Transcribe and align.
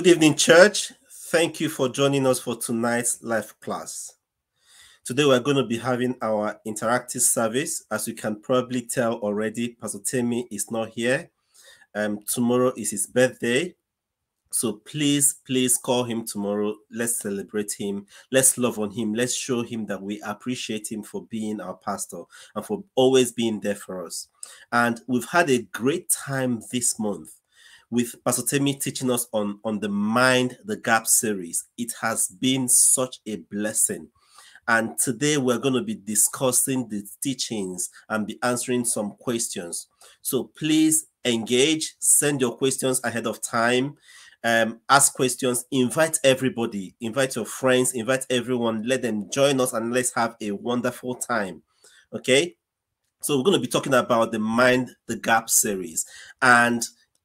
Good 0.00 0.12
evening, 0.12 0.34
church. 0.34 0.94
Thank 1.10 1.60
you 1.60 1.68
for 1.68 1.86
joining 1.86 2.26
us 2.26 2.40
for 2.40 2.56
tonight's 2.56 3.22
live 3.22 3.60
class. 3.60 4.14
Today, 5.04 5.26
we're 5.26 5.40
going 5.40 5.58
to 5.58 5.66
be 5.66 5.76
having 5.76 6.16
our 6.22 6.58
interactive 6.66 7.20
service. 7.20 7.84
As 7.90 8.08
you 8.08 8.14
can 8.14 8.40
probably 8.40 8.80
tell 8.80 9.16
already, 9.16 9.76
Pastor 9.78 9.98
Temi 9.98 10.48
is 10.50 10.70
not 10.70 10.88
here. 10.88 11.28
Um, 11.94 12.20
tomorrow 12.26 12.72
is 12.78 12.92
his 12.92 13.08
birthday. 13.08 13.74
So 14.50 14.80
please, 14.86 15.34
please 15.46 15.76
call 15.76 16.04
him 16.04 16.24
tomorrow. 16.24 16.76
Let's 16.90 17.20
celebrate 17.20 17.72
him. 17.78 18.06
Let's 18.32 18.56
love 18.56 18.78
on 18.78 18.92
him. 18.92 19.12
Let's 19.12 19.34
show 19.34 19.62
him 19.62 19.84
that 19.88 20.00
we 20.00 20.18
appreciate 20.22 20.90
him 20.90 21.02
for 21.02 21.26
being 21.26 21.60
our 21.60 21.74
pastor 21.74 22.22
and 22.54 22.64
for 22.64 22.84
always 22.94 23.32
being 23.32 23.60
there 23.60 23.74
for 23.74 24.06
us. 24.06 24.28
And 24.72 24.98
we've 25.06 25.28
had 25.28 25.50
a 25.50 25.64
great 25.64 26.08
time 26.08 26.62
this 26.72 26.98
month 26.98 27.39
with 27.90 28.14
Pastor 28.24 28.42
Temi 28.42 28.74
teaching 28.74 29.10
us 29.10 29.26
on, 29.32 29.58
on 29.64 29.80
the 29.80 29.88
Mind 29.88 30.56
the 30.64 30.76
Gap 30.76 31.06
series. 31.06 31.66
It 31.76 31.92
has 32.00 32.28
been 32.28 32.68
such 32.68 33.18
a 33.26 33.36
blessing. 33.50 34.08
And 34.68 34.96
today 34.98 35.36
we're 35.36 35.58
going 35.58 35.74
to 35.74 35.82
be 35.82 35.96
discussing 35.96 36.88
the 36.88 37.04
teachings 37.20 37.90
and 38.08 38.26
be 38.26 38.38
answering 38.42 38.84
some 38.84 39.12
questions. 39.18 39.88
So 40.22 40.52
please 40.56 41.06
engage, 41.24 41.96
send 41.98 42.40
your 42.40 42.56
questions 42.56 43.00
ahead 43.02 43.26
of 43.26 43.42
time, 43.42 43.96
um, 44.44 44.80
ask 44.88 45.12
questions, 45.12 45.64
invite 45.72 46.18
everybody, 46.22 46.94
invite 47.00 47.34
your 47.34 47.44
friends, 47.44 47.92
invite 47.92 48.24
everyone, 48.30 48.84
let 48.84 49.02
them 49.02 49.28
join 49.30 49.60
us, 49.60 49.72
and 49.72 49.92
let's 49.92 50.14
have 50.14 50.36
a 50.40 50.52
wonderful 50.52 51.16
time. 51.16 51.62
Okay. 52.12 52.54
So 53.22 53.36
we're 53.36 53.44
going 53.44 53.56
to 53.56 53.60
be 53.60 53.70
talking 53.70 53.92
about 53.92 54.32
the 54.32 54.38
Mind 54.38 54.92
the 55.06 55.16
Gap 55.16 55.50
series. 55.50 56.06
And 56.40 56.82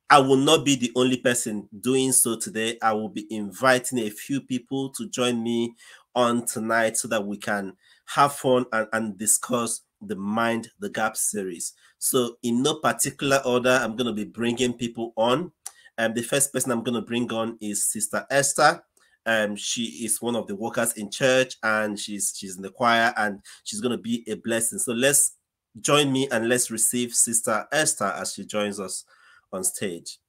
I 0.09 0.19
will 0.19 0.37
not 0.37 0.63
be 0.63 0.75
the 0.75 0.91
only 0.95 1.17
person 1.17 1.67
doing 1.79 2.11
so 2.11 2.37
today. 2.37 2.77
I 2.81 2.93
will 2.93 3.09
be 3.09 3.25
inviting 3.33 3.99
a 3.99 4.09
few 4.09 4.39
people 4.39 4.89
to 4.91 5.09
join 5.09 5.41
me 5.41 5.75
on 6.13 6.45
tonight 6.45 6.97
so 6.97 7.07
that 7.07 7.25
we 7.25 7.37
can 7.37 7.73
have 8.05 8.33
fun 8.35 8.65
and, 8.71 8.87
and 8.93 9.17
discuss 9.17 9.81
the 10.01 10.15
Mind 10.15 10.69
the 10.79 10.89
Gap 10.89 11.17
series. 11.17 11.73
So, 11.97 12.37
in 12.43 12.61
no 12.61 12.75
particular 12.75 13.41
order, 13.45 13.79
I'm 13.81 13.95
going 13.95 14.07
to 14.07 14.13
be 14.13 14.25
bringing 14.25 14.73
people 14.73 15.13
on. 15.15 15.51
And 15.97 16.11
um, 16.11 16.13
the 16.13 16.21
first 16.21 16.53
person 16.53 16.71
I'm 16.71 16.83
going 16.83 17.01
to 17.01 17.07
bring 17.07 17.31
on 17.31 17.57
is 17.59 17.91
Sister 17.91 18.25
Esther. 18.29 18.83
Um, 19.25 19.55
she 19.55 20.05
is 20.05 20.21
one 20.21 20.35
of 20.35 20.45
the 20.45 20.55
workers 20.55 20.93
in 20.93 21.09
church 21.09 21.55
and 21.63 21.97
she's 21.97 22.31
she's 22.35 22.57
in 22.57 22.61
the 22.61 22.69
choir 22.69 23.11
and 23.17 23.39
she's 23.63 23.81
going 23.81 23.93
to 23.93 24.01
be 24.01 24.23
a 24.27 24.35
blessing. 24.35 24.77
So 24.77 24.93
let's 24.93 25.37
join 25.81 26.11
me 26.11 26.27
and 26.31 26.47
let's 26.47 26.69
receive 26.69 27.15
Sister 27.15 27.65
Esther 27.71 28.13
as 28.17 28.33
she 28.33 28.45
joins 28.45 28.79
us 28.79 29.03
on 29.51 29.63
stage. 29.63 30.19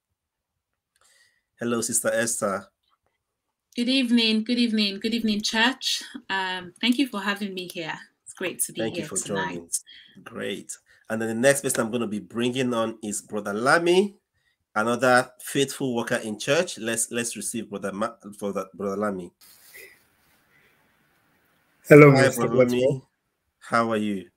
Hello, 1.58 1.80
Sister 1.80 2.10
Esther. 2.12 2.66
Good 3.74 3.88
evening, 3.88 4.44
good 4.44 4.58
evening, 4.58 5.00
good 5.00 5.14
evening, 5.14 5.42
church. 5.42 6.02
Um, 6.30 6.72
thank 6.80 6.98
you 6.98 7.08
for 7.08 7.20
having 7.20 7.52
me 7.52 7.68
here. 7.68 7.92
It's 8.24 8.32
great 8.32 8.60
to 8.60 8.72
be 8.72 8.80
thank 8.80 8.94
here 8.94 9.04
you 9.04 9.08
for 9.08 9.16
tonight. 9.16 9.52
Joining. 9.54 9.70
Great. 10.24 10.78
And 11.10 11.20
then 11.20 11.28
the 11.28 11.34
next 11.34 11.60
person 11.60 11.80
I'm 11.80 11.90
going 11.90 12.00
to 12.00 12.06
be 12.06 12.18
bringing 12.18 12.72
on 12.74 12.98
is 13.02 13.22
Brother 13.22 13.52
Lamy, 13.52 14.16
another 14.74 15.30
faithful 15.40 15.94
worker 15.94 16.16
in 16.16 16.38
church. 16.38 16.78
Let's 16.78 17.10
let's 17.10 17.36
receive 17.36 17.68
Brother 17.68 17.92
Ma- 17.92 18.14
Brother, 18.38 18.66
Brother 18.74 18.96
Lamy. 18.96 19.30
Hello, 21.88 22.10
Hi, 22.12 22.28
Mr. 22.28 22.48
Brother 22.48 22.64
Lamy. 22.64 23.02
How 23.60 23.90
are 23.92 23.96
you? 23.96 24.28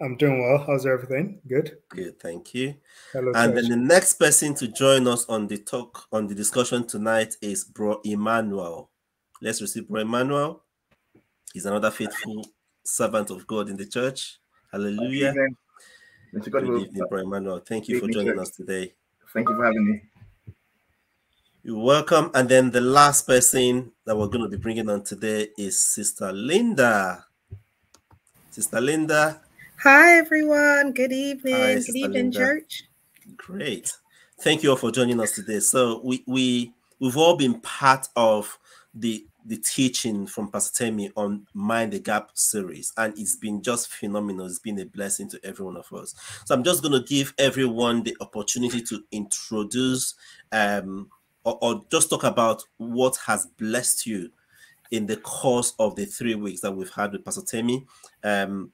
I'm 0.00 0.16
doing 0.16 0.40
well. 0.40 0.64
How's 0.66 0.86
everything? 0.86 1.40
Good. 1.46 1.78
Good, 1.88 2.18
thank 2.18 2.54
you. 2.54 2.74
Hello, 3.12 3.32
and 3.34 3.52
church. 3.52 3.62
then 3.62 3.70
the 3.70 3.76
next 3.76 4.14
person 4.14 4.54
to 4.54 4.68
join 4.68 5.06
us 5.06 5.26
on 5.26 5.46
the 5.46 5.58
talk 5.58 6.06
on 6.12 6.26
the 6.26 6.34
discussion 6.34 6.86
tonight 6.86 7.36
is 7.40 7.64
Bro 7.64 8.00
Emmanuel. 8.04 8.90
Let's 9.40 9.60
receive 9.60 9.88
Bro 9.88 10.02
Emmanuel. 10.02 10.62
He's 11.52 11.66
another 11.66 11.90
faithful 11.90 12.46
servant 12.82 13.30
of 13.30 13.46
God 13.46 13.68
in 13.68 13.76
the 13.76 13.86
church. 13.86 14.38
Hallelujah. 14.72 15.32
Good 15.32 15.56
Mr. 16.34 16.50
Good 16.50 16.64
evening, 16.64 17.02
Bro 17.10 17.20
Emmanuel. 17.20 17.60
Thank 17.60 17.88
you 17.88 17.96
Good 17.96 18.00
for 18.00 18.08
evening, 18.08 18.26
joining 18.26 18.38
sir. 18.38 18.42
us 18.42 18.50
today. 18.50 18.94
Thank 19.34 19.48
you 19.50 19.56
for 19.56 19.64
having 19.64 19.86
me. 19.86 20.02
You're 21.62 21.78
welcome. 21.78 22.30
And 22.34 22.48
then 22.48 22.70
the 22.70 22.80
last 22.80 23.26
person 23.26 23.92
that 24.06 24.16
we're 24.16 24.26
going 24.26 24.42
to 24.42 24.48
be 24.48 24.56
bringing 24.56 24.88
on 24.88 25.04
today 25.04 25.48
is 25.56 25.78
Sister 25.78 26.32
Linda. 26.32 27.26
Sister 28.50 28.80
Linda, 28.80 29.41
Hi, 29.82 30.16
everyone. 30.18 30.92
Good 30.92 31.10
evening. 31.10 31.54
Hi, 31.54 31.74
Good 31.74 31.96
evening, 31.96 32.12
Linda. 32.12 32.38
church. 32.38 32.84
Great. 33.36 33.92
Thank 34.40 34.62
you 34.62 34.70
all 34.70 34.76
for 34.76 34.92
joining 34.92 35.18
us 35.20 35.32
today. 35.32 35.58
So 35.58 36.00
we 36.04 36.22
we 36.28 36.72
we've 37.00 37.16
all 37.16 37.36
been 37.36 37.60
part 37.62 38.06
of 38.14 38.60
the 38.94 39.26
the 39.44 39.56
teaching 39.56 40.28
from 40.28 40.52
Pastor 40.52 40.84
Temi 40.84 41.10
on 41.16 41.48
Mind 41.52 41.92
the 41.94 41.98
Gap 41.98 42.30
series, 42.34 42.92
and 42.96 43.12
it's 43.18 43.34
been 43.34 43.60
just 43.60 43.88
phenomenal. 43.88 44.46
It's 44.46 44.60
been 44.60 44.78
a 44.78 44.84
blessing 44.86 45.28
to 45.30 45.40
every 45.42 45.64
one 45.64 45.76
of 45.76 45.92
us. 45.92 46.14
So 46.44 46.54
I'm 46.54 46.62
just 46.62 46.80
going 46.84 46.92
to 46.92 47.04
give 47.08 47.34
everyone 47.38 48.04
the 48.04 48.16
opportunity 48.20 48.82
to 48.82 49.02
introduce 49.10 50.14
um 50.52 51.08
or, 51.42 51.58
or 51.60 51.82
just 51.90 52.08
talk 52.08 52.22
about 52.22 52.62
what 52.76 53.16
has 53.26 53.46
blessed 53.58 54.06
you 54.06 54.30
in 54.92 55.06
the 55.06 55.16
course 55.16 55.74
of 55.80 55.96
the 55.96 56.04
three 56.04 56.36
weeks 56.36 56.60
that 56.60 56.70
we've 56.70 56.92
had 56.92 57.10
with 57.10 57.24
Pastor 57.24 57.42
Temi. 57.42 57.84
Um, 58.22 58.70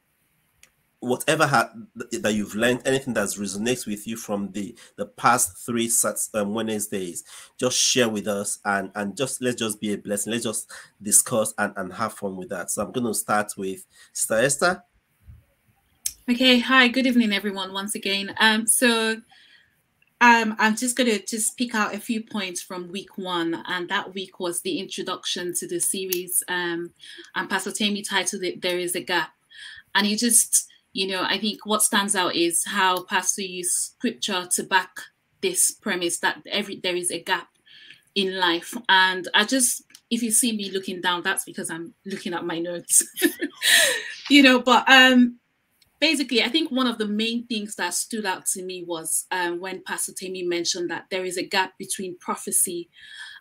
whatever 1.00 1.46
ha- 1.46 1.72
that 1.94 2.34
you've 2.34 2.54
learned, 2.54 2.82
anything 2.84 3.14
that 3.14 3.28
resonates 3.28 3.86
with 3.86 4.06
you 4.06 4.16
from 4.16 4.50
the 4.52 4.76
the 4.96 5.06
past 5.06 5.58
three 5.64 5.88
sets 5.88 6.30
um, 6.34 6.54
Wednesdays, 6.54 7.24
just 7.56 7.78
share 7.78 8.08
with 8.08 8.26
us 8.26 8.58
and 8.64 8.90
and 8.94 9.16
just 9.16 9.40
let's 9.42 9.56
just 9.56 9.80
be 9.80 9.92
a 9.92 9.98
blessing. 9.98 10.32
Let's 10.32 10.44
just 10.44 10.70
discuss 11.00 11.54
and, 11.58 11.72
and 11.76 11.92
have 11.92 12.14
fun 12.14 12.36
with 12.36 12.48
that. 12.50 12.70
So 12.70 12.84
I'm 12.84 12.92
going 12.92 13.06
to 13.06 13.14
start 13.14 13.52
with 13.56 13.86
Sister 14.12 14.34
Esther. 14.34 14.82
Okay, 16.30 16.58
hi, 16.58 16.88
good 16.88 17.06
evening, 17.06 17.32
everyone, 17.32 17.72
once 17.72 17.94
again. 17.94 18.34
Um, 18.38 18.66
so 18.66 19.16
um, 20.20 20.56
I'm 20.58 20.76
just 20.76 20.96
going 20.96 21.08
to 21.08 21.24
just 21.24 21.56
pick 21.56 21.74
out 21.74 21.94
a 21.94 21.98
few 21.98 22.22
points 22.22 22.60
from 22.60 22.92
week 22.92 23.16
one, 23.16 23.62
and 23.66 23.88
that 23.88 24.14
week 24.14 24.40
was 24.40 24.60
the 24.60 24.78
introduction 24.78 25.54
to 25.54 25.66
the 25.68 25.80
series. 25.80 26.42
Um, 26.48 26.90
and 27.34 27.48
Pastor 27.48 27.72
Temi 27.72 28.02
titled 28.02 28.42
it 28.42 28.60
"There 28.60 28.78
Is 28.78 28.94
a 28.94 29.00
Gap," 29.00 29.30
and 29.94 30.06
you 30.06 30.18
just, 30.18 30.68
you 30.92 31.06
know, 31.06 31.22
I 31.22 31.38
think 31.38 31.64
what 31.64 31.82
stands 31.82 32.16
out 32.16 32.34
is 32.34 32.64
how 32.64 33.04
Pastor 33.04 33.42
used 33.42 33.72
scripture 33.72 34.48
to 34.52 34.62
back 34.64 34.90
this 35.40 35.70
premise 35.70 36.18
that 36.20 36.42
every 36.50 36.80
there 36.80 36.96
is 36.96 37.10
a 37.10 37.22
gap 37.22 37.48
in 38.14 38.38
life, 38.38 38.74
and 38.88 39.28
I 39.34 39.44
just, 39.44 39.82
if 40.10 40.22
you 40.22 40.30
see 40.30 40.56
me 40.56 40.70
looking 40.70 41.00
down, 41.00 41.22
that's 41.22 41.44
because 41.44 41.70
I'm 41.70 41.94
looking 42.04 42.34
at 42.34 42.44
my 42.44 42.58
notes, 42.58 43.04
you 44.30 44.42
know, 44.42 44.60
but 44.60 44.88
um 44.88 45.38
basically, 46.00 46.42
I 46.42 46.48
think 46.48 46.70
one 46.70 46.86
of 46.86 46.98
the 46.98 47.06
main 47.06 47.46
things 47.46 47.74
that 47.76 47.94
stood 47.94 48.26
out 48.26 48.46
to 48.54 48.62
me 48.62 48.84
was 48.86 49.26
um, 49.30 49.60
when 49.60 49.82
Pastor 49.82 50.12
Temi 50.16 50.42
mentioned 50.42 50.90
that 50.90 51.06
there 51.10 51.24
is 51.24 51.36
a 51.36 51.46
gap 51.46 51.76
between 51.78 52.18
prophecy 52.18 52.88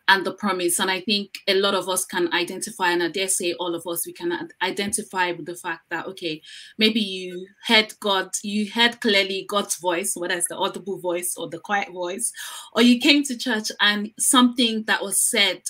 and 0.07 0.25
the 0.25 0.31
promise. 0.31 0.79
And 0.79 0.90
I 0.90 1.01
think 1.01 1.40
a 1.47 1.53
lot 1.56 1.73
of 1.73 1.90
us 1.90 2.06
can 2.06 2.34
identify, 2.34 2.91
and 2.91 3.03
I 3.03 3.09
dare 3.09 3.28
say 3.28 3.53
all 3.53 3.75
of 3.75 3.85
us, 3.85 4.06
we 4.06 4.13
can 4.13 4.50
identify 4.62 5.31
with 5.31 5.45
the 5.45 5.56
fact 5.56 5.90
that, 5.90 6.06
okay, 6.07 6.41
maybe 6.78 7.00
you 7.00 7.47
heard 7.66 7.94
God, 8.00 8.29
you 8.44 8.72
heard 8.72 9.01
clearly 9.01 9.45
God's 9.50 9.75
voice, 9.75 10.13
whether 10.16 10.35
it's 10.35 10.47
the 10.47 10.56
audible 10.56 10.97
voice 11.00 11.35
or 11.38 11.50
the 11.50 11.59
quiet 11.59 11.91
voice, 11.91 12.31
or 12.74 12.81
you 12.81 13.00
came 13.00 13.24
to 13.24 13.38
church 13.38 13.69
and 13.81 14.12
something 14.18 14.84
that 14.85 15.01
was 15.01 15.22
said 15.22 15.62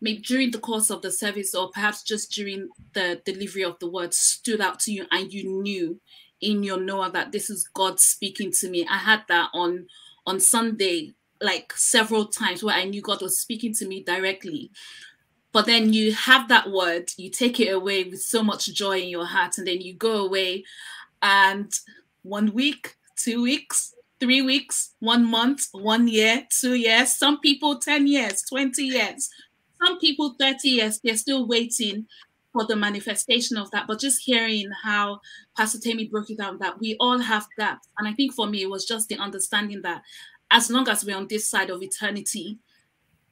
maybe 0.00 0.20
during 0.20 0.50
the 0.50 0.58
course 0.58 0.90
of 0.90 1.02
the 1.02 1.10
service 1.10 1.54
or 1.54 1.70
perhaps 1.70 2.02
just 2.02 2.32
during 2.32 2.68
the 2.92 3.20
delivery 3.24 3.64
of 3.64 3.78
the 3.78 3.90
word 3.90 4.12
stood 4.12 4.60
out 4.60 4.78
to 4.80 4.92
you 4.92 5.06
and 5.10 5.32
you 5.32 5.62
knew 5.62 6.00
in 6.40 6.62
your 6.62 6.80
knower 6.80 7.10
that 7.10 7.32
this 7.32 7.48
is 7.48 7.68
God 7.74 7.98
speaking 7.98 8.52
to 8.52 8.68
me. 8.68 8.86
I 8.88 8.98
had 8.98 9.22
that 9.28 9.50
on 9.54 9.86
on 10.26 10.40
Sunday 10.40 11.14
like 11.40 11.72
several 11.74 12.26
times 12.26 12.62
where 12.62 12.74
I 12.74 12.84
knew 12.84 13.02
God 13.02 13.22
was 13.22 13.38
speaking 13.40 13.74
to 13.74 13.86
me 13.86 14.02
directly. 14.02 14.70
But 15.52 15.66
then 15.66 15.92
you 15.92 16.12
have 16.12 16.48
that 16.48 16.70
word, 16.70 17.10
you 17.16 17.30
take 17.30 17.60
it 17.60 17.72
away 17.72 18.04
with 18.04 18.20
so 18.20 18.42
much 18.42 18.66
joy 18.74 19.00
in 19.00 19.08
your 19.08 19.24
heart, 19.24 19.56
and 19.56 19.66
then 19.66 19.80
you 19.80 19.94
go 19.94 20.26
away 20.26 20.64
and 21.22 21.72
one 22.22 22.52
week, 22.52 22.96
two 23.16 23.42
weeks, 23.42 23.94
three 24.20 24.42
weeks, 24.42 24.94
one 25.00 25.24
month, 25.24 25.68
one 25.72 26.08
year, 26.08 26.46
two 26.60 26.74
years, 26.74 27.16
some 27.16 27.40
people 27.40 27.78
10 27.78 28.06
years, 28.06 28.42
20 28.48 28.82
years, 28.82 29.30
some 29.84 29.98
people 29.98 30.34
30 30.38 30.68
years 30.68 31.00
they're 31.02 31.16
still 31.16 31.46
waiting 31.46 32.06
for 32.52 32.64
the 32.64 32.76
manifestation 32.76 33.56
of 33.56 33.70
that 33.70 33.86
but 33.86 34.00
just 34.00 34.22
hearing 34.22 34.70
how 34.82 35.20
pastor 35.56 35.78
Temi 35.78 36.08
broke 36.08 36.30
it 36.30 36.38
down 36.38 36.58
that 36.58 36.78
we 36.80 36.96
all 37.00 37.18
have 37.18 37.46
gaps. 37.58 37.88
And 37.98 38.08
i 38.08 38.12
think 38.12 38.34
for 38.34 38.46
me 38.46 38.62
it 38.62 38.70
was 38.70 38.86
just 38.86 39.08
the 39.08 39.18
understanding 39.18 39.82
that 39.82 40.02
as 40.50 40.70
long 40.70 40.88
as 40.88 41.04
we're 41.04 41.16
on 41.16 41.26
this 41.28 41.50
side 41.50 41.70
of 41.70 41.82
eternity 41.82 42.58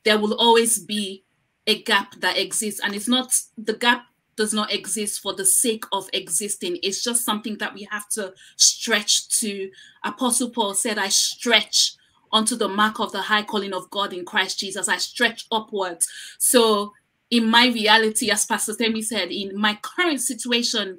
there 0.04 0.18
will 0.18 0.34
always 0.34 0.78
be 0.78 1.24
a 1.66 1.82
gap 1.82 2.14
that 2.20 2.38
exists. 2.38 2.80
And 2.82 2.94
it's 2.94 3.08
not 3.08 3.32
the 3.56 3.74
gap 3.74 4.04
does 4.36 4.52
not 4.52 4.72
exist 4.72 5.20
for 5.20 5.32
the 5.32 5.44
sake 5.46 5.84
of 5.92 6.08
existing. 6.12 6.78
It's 6.82 7.02
just 7.02 7.24
something 7.24 7.56
that 7.58 7.74
we 7.74 7.86
have 7.90 8.08
to 8.10 8.34
stretch 8.56 9.28
to. 9.40 9.70
Apostle 10.04 10.50
paul 10.50 10.74
said 10.74 10.98
i 10.98 11.08
stretch 11.08 11.96
unto 12.34 12.56
the 12.56 12.68
mark 12.68 13.00
of 13.00 13.12
the 13.12 13.22
high 13.22 13.44
calling 13.44 13.72
of 13.72 13.88
God 13.90 14.12
in 14.12 14.26
Christ 14.26 14.58
Jesus. 14.58 14.88
I 14.88 14.98
stretch 14.98 15.46
upwards. 15.50 16.06
So, 16.38 16.92
in 17.30 17.48
my 17.48 17.68
reality, 17.68 18.30
as 18.30 18.44
Pastor 18.44 18.74
Temi 18.74 19.00
said, 19.00 19.30
in 19.30 19.58
my 19.58 19.78
current 19.80 20.20
situation 20.20 20.98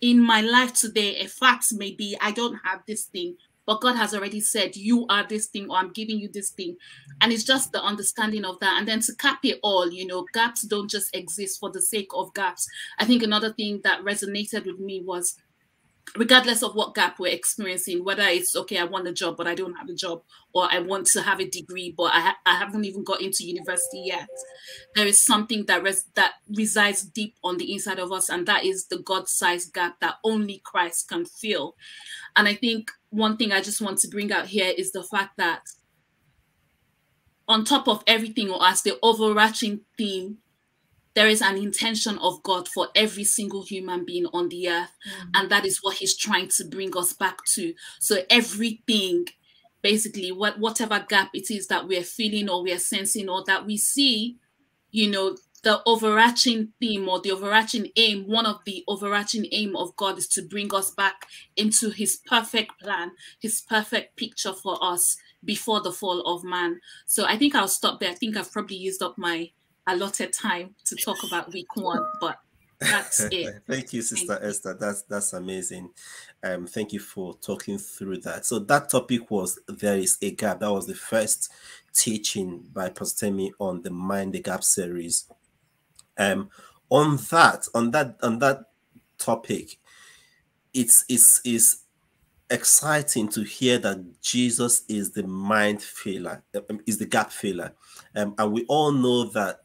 in 0.00 0.20
my 0.20 0.40
life 0.40 0.72
today, 0.72 1.16
a 1.16 1.26
fact 1.26 1.66
may 1.72 1.92
be 1.92 2.16
I 2.20 2.30
don't 2.30 2.58
have 2.64 2.82
this 2.86 3.04
thing, 3.04 3.36
but 3.66 3.80
God 3.80 3.96
has 3.96 4.14
already 4.14 4.40
said, 4.40 4.76
You 4.76 5.06
are 5.08 5.26
this 5.26 5.46
thing, 5.46 5.68
or 5.68 5.76
I'm 5.76 5.92
giving 5.92 6.18
you 6.18 6.28
this 6.28 6.50
thing. 6.50 6.76
And 7.20 7.32
it's 7.32 7.44
just 7.44 7.72
the 7.72 7.82
understanding 7.82 8.44
of 8.44 8.58
that. 8.60 8.78
And 8.78 8.86
then 8.86 9.00
to 9.00 9.14
cap 9.16 9.40
it 9.42 9.58
all, 9.62 9.90
you 9.90 10.06
know, 10.06 10.26
gaps 10.32 10.62
don't 10.62 10.90
just 10.90 11.14
exist 11.14 11.58
for 11.58 11.70
the 11.70 11.82
sake 11.82 12.10
of 12.14 12.32
gaps. 12.34 12.68
I 12.98 13.04
think 13.04 13.22
another 13.22 13.52
thing 13.52 13.80
that 13.84 14.02
resonated 14.02 14.66
with 14.66 14.78
me 14.78 15.02
was 15.04 15.36
regardless 16.14 16.62
of 16.62 16.74
what 16.74 16.94
gap 16.94 17.18
we're 17.18 17.32
experiencing, 17.32 18.04
whether 18.04 18.22
it's 18.22 18.54
okay, 18.54 18.78
I 18.78 18.84
want 18.84 19.08
a 19.08 19.12
job, 19.12 19.36
but 19.36 19.46
I 19.46 19.54
don't 19.54 19.74
have 19.74 19.88
a 19.88 19.94
job, 19.94 20.22
or 20.52 20.68
I 20.70 20.78
want 20.78 21.06
to 21.08 21.22
have 21.22 21.40
a 21.40 21.48
degree, 21.48 21.92
but 21.96 22.14
I, 22.14 22.20
ha- 22.20 22.38
I 22.46 22.54
haven't 22.54 22.84
even 22.84 23.02
got 23.02 23.20
into 23.20 23.44
university 23.44 24.04
yet. 24.06 24.28
There 24.94 25.06
is 25.06 25.20
something 25.20 25.66
that 25.66 25.82
res- 25.82 26.06
that 26.14 26.34
resides 26.56 27.02
deep 27.02 27.34
on 27.42 27.56
the 27.56 27.72
inside 27.72 27.98
of 27.98 28.12
us, 28.12 28.28
and 28.28 28.46
that 28.46 28.64
is 28.64 28.86
the 28.86 28.98
God-sized 28.98 29.74
gap 29.74 29.98
that 30.00 30.16
only 30.24 30.62
Christ 30.64 31.08
can 31.08 31.24
fill. 31.26 31.74
And 32.36 32.46
I 32.46 32.54
think 32.54 32.90
one 33.10 33.36
thing 33.36 33.52
I 33.52 33.60
just 33.60 33.80
want 33.80 33.98
to 33.98 34.08
bring 34.08 34.32
out 34.32 34.46
here 34.46 34.72
is 34.76 34.92
the 34.92 35.02
fact 35.02 35.36
that 35.38 35.62
on 37.48 37.64
top 37.64 37.88
of 37.88 38.02
everything, 38.06 38.50
or 38.50 38.64
as 38.64 38.82
the 38.82 38.98
overarching 39.02 39.80
theme 39.96 40.38
there 41.16 41.28
is 41.28 41.40
an 41.40 41.56
intention 41.56 42.18
of 42.18 42.42
God 42.42 42.68
for 42.68 42.88
every 42.94 43.24
single 43.24 43.64
human 43.64 44.04
being 44.04 44.26
on 44.34 44.50
the 44.50 44.68
earth. 44.68 44.92
Mm-hmm. 45.08 45.30
And 45.34 45.50
that 45.50 45.64
is 45.64 45.78
what 45.82 45.96
He's 45.96 46.14
trying 46.14 46.48
to 46.50 46.64
bring 46.64 46.96
us 46.96 47.14
back 47.14 47.44
to. 47.54 47.74
So 47.98 48.18
everything, 48.28 49.26
basically, 49.82 50.30
what 50.30 50.60
whatever 50.60 51.04
gap 51.08 51.30
it 51.32 51.50
is 51.50 51.66
that 51.68 51.88
we're 51.88 52.04
feeling 52.04 52.50
or 52.50 52.62
we're 52.62 52.78
sensing 52.78 53.30
or 53.30 53.42
that 53.46 53.64
we 53.64 53.78
see, 53.78 54.36
you 54.90 55.10
know, 55.10 55.36
the 55.62 55.82
overarching 55.86 56.74
theme 56.80 57.08
or 57.08 57.20
the 57.22 57.32
overarching 57.32 57.88
aim, 57.96 58.28
one 58.28 58.44
of 58.44 58.60
the 58.66 58.84
overarching 58.86 59.46
aim 59.52 59.74
of 59.74 59.96
God 59.96 60.18
is 60.18 60.28
to 60.28 60.42
bring 60.42 60.72
us 60.74 60.90
back 60.90 61.26
into 61.56 61.88
his 61.88 62.20
perfect 62.26 62.78
plan, 62.78 63.10
his 63.40 63.62
perfect 63.62 64.16
picture 64.16 64.52
for 64.52 64.78
us 64.84 65.16
before 65.44 65.80
the 65.80 65.92
fall 65.92 66.20
of 66.26 66.44
man. 66.44 66.78
So 67.06 67.24
I 67.24 67.38
think 67.38 67.54
I'll 67.54 67.68
stop 67.68 68.00
there. 68.00 68.10
I 68.10 68.14
think 68.14 68.36
I've 68.36 68.52
probably 68.52 68.76
used 68.76 69.02
up 69.02 69.16
my 69.16 69.50
allotted 69.86 70.32
time 70.32 70.74
to 70.84 70.96
talk 70.96 71.18
about 71.24 71.52
week 71.52 71.74
one, 71.76 72.04
but 72.20 72.38
that's 72.78 73.20
it. 73.32 73.62
thank 73.68 73.92
you, 73.92 74.02
Sister 74.02 74.34
thank 74.34 74.44
Esther. 74.44 74.72
You. 74.72 74.78
That's 74.78 75.02
that's 75.02 75.32
amazing. 75.32 75.90
Um, 76.42 76.66
thank 76.66 76.92
you 76.92 77.00
for 77.00 77.34
talking 77.34 77.78
through 77.78 78.18
that. 78.18 78.46
So 78.46 78.58
that 78.60 78.90
topic 78.90 79.30
was 79.30 79.58
there 79.68 79.98
is 79.98 80.18
a 80.22 80.32
gap. 80.32 80.60
That 80.60 80.72
was 80.72 80.86
the 80.86 80.94
first 80.94 81.52
teaching 81.92 82.64
by 82.72 82.90
Pastor 82.90 83.26
Temi 83.26 83.52
on 83.58 83.82
the 83.82 83.90
Mind 83.90 84.34
the 84.34 84.40
Gap 84.40 84.62
series. 84.64 85.30
Um, 86.18 86.50
on 86.90 87.16
that, 87.30 87.66
on 87.74 87.90
that, 87.90 88.16
on 88.22 88.38
that 88.38 88.60
topic, 89.18 89.78
it's 90.72 91.04
it's 91.08 91.40
is 91.44 91.82
exciting 92.50 93.28
to 93.28 93.42
hear 93.42 93.78
that 93.78 94.22
Jesus 94.22 94.84
is 94.88 95.10
the 95.10 95.24
mind 95.24 95.82
filler, 95.82 96.42
um, 96.70 96.80
is 96.86 96.98
the 96.98 97.06
gap 97.06 97.32
filler. 97.32 97.72
Um, 98.14 98.34
and 98.38 98.52
we 98.52 98.64
all 98.66 98.92
know 98.92 99.24
that 99.30 99.60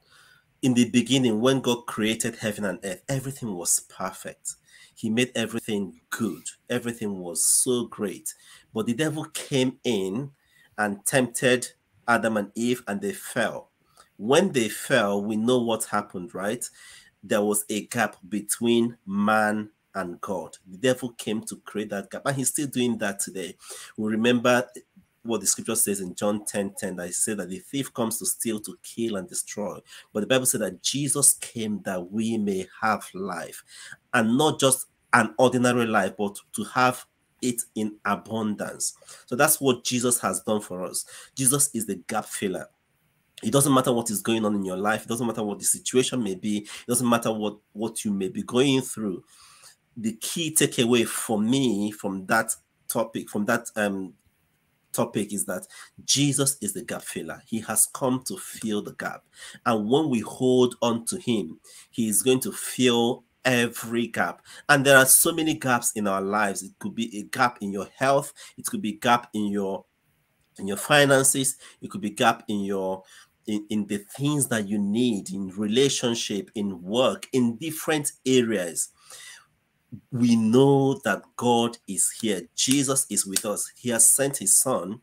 in 0.62 0.74
the 0.74 0.90
beginning, 0.90 1.42
when 1.42 1.60
God 1.60 1.88
created 1.88 2.36
heaven 2.36 2.66
and 2.66 2.80
earth, 2.84 3.02
everything 3.10 3.56
was 3.56 3.80
perfect. 3.80 4.56
He 4.96 5.10
made 5.10 5.32
everything 5.34 6.00
good. 6.12 6.44
Everything 6.70 7.20
was 7.20 7.44
so 7.44 7.86
great. 7.86 8.34
But 8.74 8.86
the 8.86 8.94
devil 8.94 9.26
came 9.34 9.80
in 9.84 10.32
and 10.78 11.04
tempted 11.06 11.68
Adam 12.08 12.38
and 12.38 12.52
Eve, 12.56 12.84
and 12.88 13.02
they 13.02 13.14
fell. 13.14 13.72
When 14.18 14.52
they 14.52 14.70
fell, 14.70 15.24
we 15.24 15.36
know 15.36 15.60
what 15.60 15.86
happened, 15.86 16.36
right? 16.36 16.64
There 17.24 17.42
was 17.42 17.66
a 17.70 17.88
gap 17.88 18.18
between 18.30 18.98
man 19.06 19.72
and 19.96 20.22
God. 20.22 20.58
The 20.70 20.78
devil 20.78 21.10
came 21.14 21.42
to 21.44 21.56
create 21.58 21.90
that 21.90 22.12
gap, 22.12 22.24
and 22.26 22.36
he's 22.36 22.50
still 22.50 22.68
doing 22.68 22.98
that 23.00 23.20
today. 23.20 23.56
We 23.98 24.12
remember 24.12 24.68
what 25.24 25.42
the 25.42 25.48
scripture 25.48 25.76
says 25.76 26.02
in 26.02 26.16
John 26.16 26.46
10 26.46 26.74
10 26.78 26.96
that 26.96 27.04
I 27.04 27.10
say 27.12 27.34
that 27.34 27.50
the 27.50 27.60
thief 27.60 27.94
comes 27.94 28.18
to 28.20 28.26
steal, 28.26 28.60
to 28.62 28.78
kill, 28.84 29.16
and 29.16 29.28
destroy. 29.28 29.80
But 30.14 30.22
the 30.22 30.28
Bible 30.28 30.46
said 30.46 30.62
that 30.62 30.82
Jesus 30.82 31.36
came 31.36 31.82
that 31.84 32.12
we 32.12 32.38
may 32.38 32.68
have 32.82 33.06
life, 33.14 33.64
and 34.14 34.38
not 34.38 34.60
just 34.60 34.88
an 35.14 35.34
ordinary 35.38 35.86
life, 35.86 36.14
but 36.18 36.38
to 36.56 36.64
have 36.64 37.06
it 37.42 37.62
in 37.76 37.98
abundance. 38.06 38.96
So 39.26 39.36
that's 39.36 39.60
what 39.60 39.84
Jesus 39.84 40.20
has 40.22 40.42
done 40.42 40.62
for 40.62 40.84
us. 40.84 41.06
Jesus 41.36 41.70
is 41.74 41.86
the 41.86 41.96
gap 42.08 42.26
filler. 42.26 42.68
It 43.44 43.52
doesn't 43.52 43.74
matter 43.74 43.92
what 43.92 44.12
is 44.12 44.22
going 44.22 44.46
on 44.46 44.56
in 44.56 44.64
your 44.64 44.78
life, 44.78 45.04
it 45.04 45.08
doesn't 45.08 45.26
matter 45.26 45.44
what 45.44 45.58
the 45.58 45.66
situation 45.66 46.24
may 46.24 46.36
be, 46.36 46.60
it 46.60 46.88
doesn't 46.88 47.10
matter 47.10 47.34
what, 47.34 47.58
what 47.74 48.06
you 48.06 48.12
may 48.12 48.30
be 48.30 48.44
going 48.44 48.82
through. 48.82 49.24
The 49.98 50.14
key 50.14 50.56
takeaway 50.56 51.08
for 51.08 51.40
me 51.40 51.92
from 51.92 52.26
that 52.28 52.54
topic, 52.88 53.30
from 53.30 53.46
that 53.46 53.68
um 53.76 54.14
topic 54.94 55.34
is 55.34 55.46
that 55.46 55.68
Jesus 56.04 56.58
is 56.62 56.74
the 56.74 56.84
gap 56.84 57.02
filler. 57.02 57.42
He 57.46 57.60
has 57.62 57.88
come 57.94 58.24
to 58.28 58.38
fill 58.38 58.82
the 58.82 58.94
gap. 58.94 59.24
And 59.66 59.90
when 59.90 60.10
we 60.10 60.20
hold 60.20 60.76
on 60.82 61.06
to 61.06 61.20
him, 61.20 61.60
he 61.90 62.08
is 62.08 62.22
going 62.22 62.40
to 62.42 62.52
fill 62.52 63.24
every 63.44 64.08
gap. 64.08 64.42
And 64.70 64.86
there 64.86 64.98
are 64.98 65.06
so 65.06 65.32
many 65.32 65.56
gaps 65.56 65.92
in 65.94 66.08
our 66.08 66.22
lives. 66.22 66.64
It 66.64 66.72
could 66.80 66.96
be 66.96 67.18
a 67.18 67.24
gap 67.24 67.58
in 67.62 67.72
your 67.72 67.88
health, 67.96 68.34
it 68.58 68.66
could 68.66 68.82
be 68.82 68.94
a 68.94 68.98
gap 68.98 69.30
in 69.34 69.48
your 69.48 69.86
in 70.60 70.68
your 70.68 70.78
finances, 70.78 71.58
it 71.82 71.90
could 71.90 72.02
be 72.02 72.10
gap 72.10 72.44
in 72.48 72.62
your 72.62 73.04
in, 73.48 73.66
in 73.70 73.88
the 73.88 73.98
things 73.98 74.48
that 74.50 74.68
you 74.68 74.78
need 74.78 75.32
in 75.32 75.50
relationship, 75.50 76.52
in 76.56 76.82
work, 76.82 77.28
in 77.34 77.58
different 77.58 78.12
areas 78.26 78.90
we 80.12 80.36
know 80.36 80.96
that 81.04 81.24
God 81.36 81.78
is 81.88 82.12
here. 82.22 82.42
Jesus 82.56 83.06
is 83.10 83.26
with 83.26 83.46
us. 83.46 83.72
He 83.76 83.90
has 83.90 84.10
sent 84.10 84.38
his 84.38 84.58
son 84.58 85.02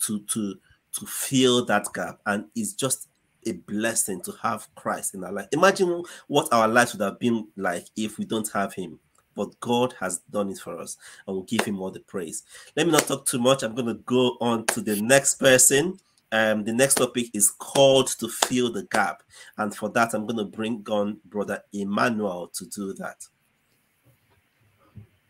to 0.00 0.20
to 0.20 0.54
to 0.92 1.06
fill 1.06 1.64
that 1.66 1.86
gap 1.92 2.20
and 2.26 2.46
it's 2.54 2.72
just 2.72 3.08
a 3.46 3.52
blessing 3.52 4.20
to 4.22 4.32
have 4.42 4.68
Christ 4.74 5.14
in 5.14 5.24
our 5.24 5.32
life. 5.32 5.46
Imagine 5.52 6.02
what 6.26 6.52
our 6.52 6.68
lives 6.68 6.92
would 6.92 7.02
have 7.02 7.18
been 7.18 7.46
like 7.56 7.86
if 7.96 8.18
we 8.18 8.24
don't 8.24 8.50
have 8.52 8.74
him. 8.74 8.98
But 9.34 9.58
God 9.60 9.94
has 10.00 10.18
done 10.30 10.50
it 10.50 10.58
for 10.58 10.78
us 10.78 10.96
and 11.26 11.36
we'll 11.36 11.44
give 11.44 11.64
him 11.64 11.80
all 11.80 11.90
the 11.90 12.00
praise. 12.00 12.42
Let 12.74 12.86
me 12.86 12.92
not 12.92 13.06
talk 13.06 13.26
too 13.26 13.38
much. 13.38 13.62
I'm 13.62 13.74
going 13.74 13.86
to 13.86 14.02
go 14.02 14.36
on 14.40 14.66
to 14.66 14.80
the 14.80 15.00
next 15.00 15.34
person. 15.34 15.98
Um, 16.32 16.64
the 16.64 16.72
next 16.72 16.94
topic 16.96 17.26
is 17.34 17.50
called 17.50 18.08
to 18.18 18.28
fill 18.28 18.72
the 18.72 18.84
gap. 18.90 19.22
And 19.58 19.74
for 19.74 19.90
that, 19.90 20.14
I'm 20.14 20.26
going 20.26 20.38
to 20.38 20.56
bring 20.56 20.84
on 20.90 21.20
Brother 21.26 21.62
Emmanuel 21.72 22.50
to 22.54 22.66
do 22.66 22.94
that. 22.94 23.26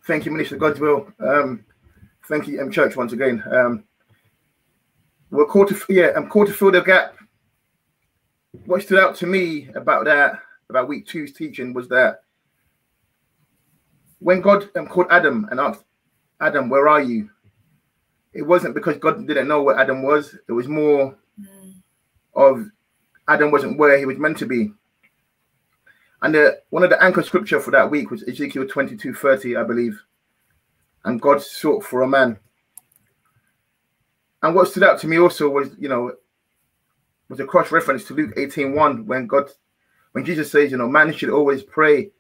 Thank 0.07 0.25
you, 0.25 0.31
Minister 0.31 0.57
Godswill. 0.57 1.13
Um, 1.21 1.65
thank 2.29 2.47
you, 2.47 2.61
M 2.61 2.71
Church, 2.71 2.95
once 2.95 3.13
again. 3.13 3.43
Um, 3.51 3.83
we're 5.33 5.47
called 5.47 5.69
to 5.69 5.81
yeah, 5.89 6.11
I'm 6.15 6.29
called 6.29 6.47
to 6.47 6.53
fill 6.53 6.71
the 6.71 6.81
gap. 6.81 7.17
What 8.67 8.83
stood 8.83 9.01
out 9.01 9.17
to 9.17 9.27
me 9.27 9.69
about 9.75 10.05
that, 10.05 10.39
about 10.71 10.87
week 10.87 11.09
two's 11.09 11.33
teaching, 11.33 11.75
was 11.75 11.89
that 11.89 12.23
when 14.21 14.41
God 14.41 14.71
um, 14.77 14.87
called 14.87 15.09
Adam 15.11 15.49
and 15.51 15.59
asked 15.59 15.83
Adam, 16.41 16.69
"Where 16.69 16.87
are 16.87 17.03
you?" 17.03 17.29
It 18.33 18.43
wasn't 18.43 18.77
because 18.77 18.99
God 18.99 19.27
didn't 19.27 19.49
know 19.49 19.65
where 19.65 19.77
Adam 19.77 20.05
was. 20.05 20.37
It 20.49 20.53
was 20.53 20.69
more 20.69 21.19
mm. 21.41 21.75
of 22.35 22.71
Adam 23.27 23.51
wasn't 23.51 23.77
where 23.77 23.99
he 23.99 24.07
was 24.07 24.19
meant 24.19 24.39
to 24.39 24.47
be. 24.47 24.71
And 26.23 26.35
the, 26.35 26.61
one 26.71 26.83
of 26.83 26.91
the 26.91 27.03
anchor 27.03 27.23
scripture 27.23 27.61
for 27.61 27.71
that 27.73 27.91
week 27.91 28.11
was 28.11 28.23
Ezekiel 28.27 28.67
22 28.67 29.15
30, 29.15 29.57
I 29.57 29.63
believe. 29.63 30.01
And 31.05 31.21
God 31.21 31.43
sought 31.43 31.85
for 31.85 32.03
a 32.03 32.09
man. 32.09 32.39
And 34.43 34.55
what 34.55 34.69
stood 34.69 34.83
out 34.83 34.99
to 35.01 35.09
me 35.09 35.19
also 35.19 35.49
was, 35.49 35.71
you 35.79 35.89
know, 35.89 36.13
was 37.29 37.41
a 37.41 37.45
cross 37.45 37.73
reference 37.73 38.05
to 38.05 38.15
Luke 38.15 38.33
18 38.37 38.75
1 38.75 39.07
when 39.07 39.27
God, 39.27 39.51
when 40.13 40.25
Jesus 40.25 40.51
says, 40.51 40.71
you 40.71 40.79
know, 40.79 40.89
man 40.89 41.13
should 41.13 41.31
always 41.31 41.63
pray 41.63 42.11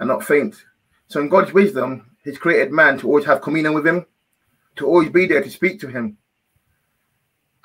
and 0.00 0.08
not 0.08 0.24
faint. 0.24 0.56
So 1.08 1.20
in 1.20 1.28
God's 1.28 1.52
wisdom, 1.52 2.10
He's 2.24 2.38
created 2.38 2.72
man 2.72 2.98
to 2.98 3.06
always 3.06 3.24
have 3.24 3.40
communion 3.40 3.74
with 3.74 3.86
Him, 3.86 4.04
to 4.76 4.86
always 4.86 5.08
be 5.10 5.26
there 5.26 5.42
to 5.42 5.50
speak 5.50 5.80
to 5.80 5.88
Him. 5.88 6.18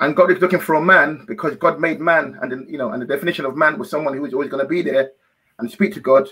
And 0.02 0.16
God 0.16 0.32
is 0.32 0.42
looking 0.42 0.60
for 0.60 0.76
a 0.76 0.82
man 0.82 1.26
because 1.28 1.56
God 1.56 1.80
made 1.80 2.00
man, 2.00 2.38
and 2.42 2.68
you 2.68 2.78
know, 2.78 2.92
and 2.92 3.02
the 3.02 3.06
definition 3.06 3.46
of 3.46 3.56
man 3.56 3.78
was 3.78 3.90
someone 3.90 4.16
who 4.16 4.22
was 4.22 4.34
always 4.34 4.50
going 4.50 4.64
to 4.64 4.68
be 4.68 4.82
there 4.82 5.12
and 5.60 5.70
speak 5.70 5.94
to 5.94 6.00
God 6.00 6.28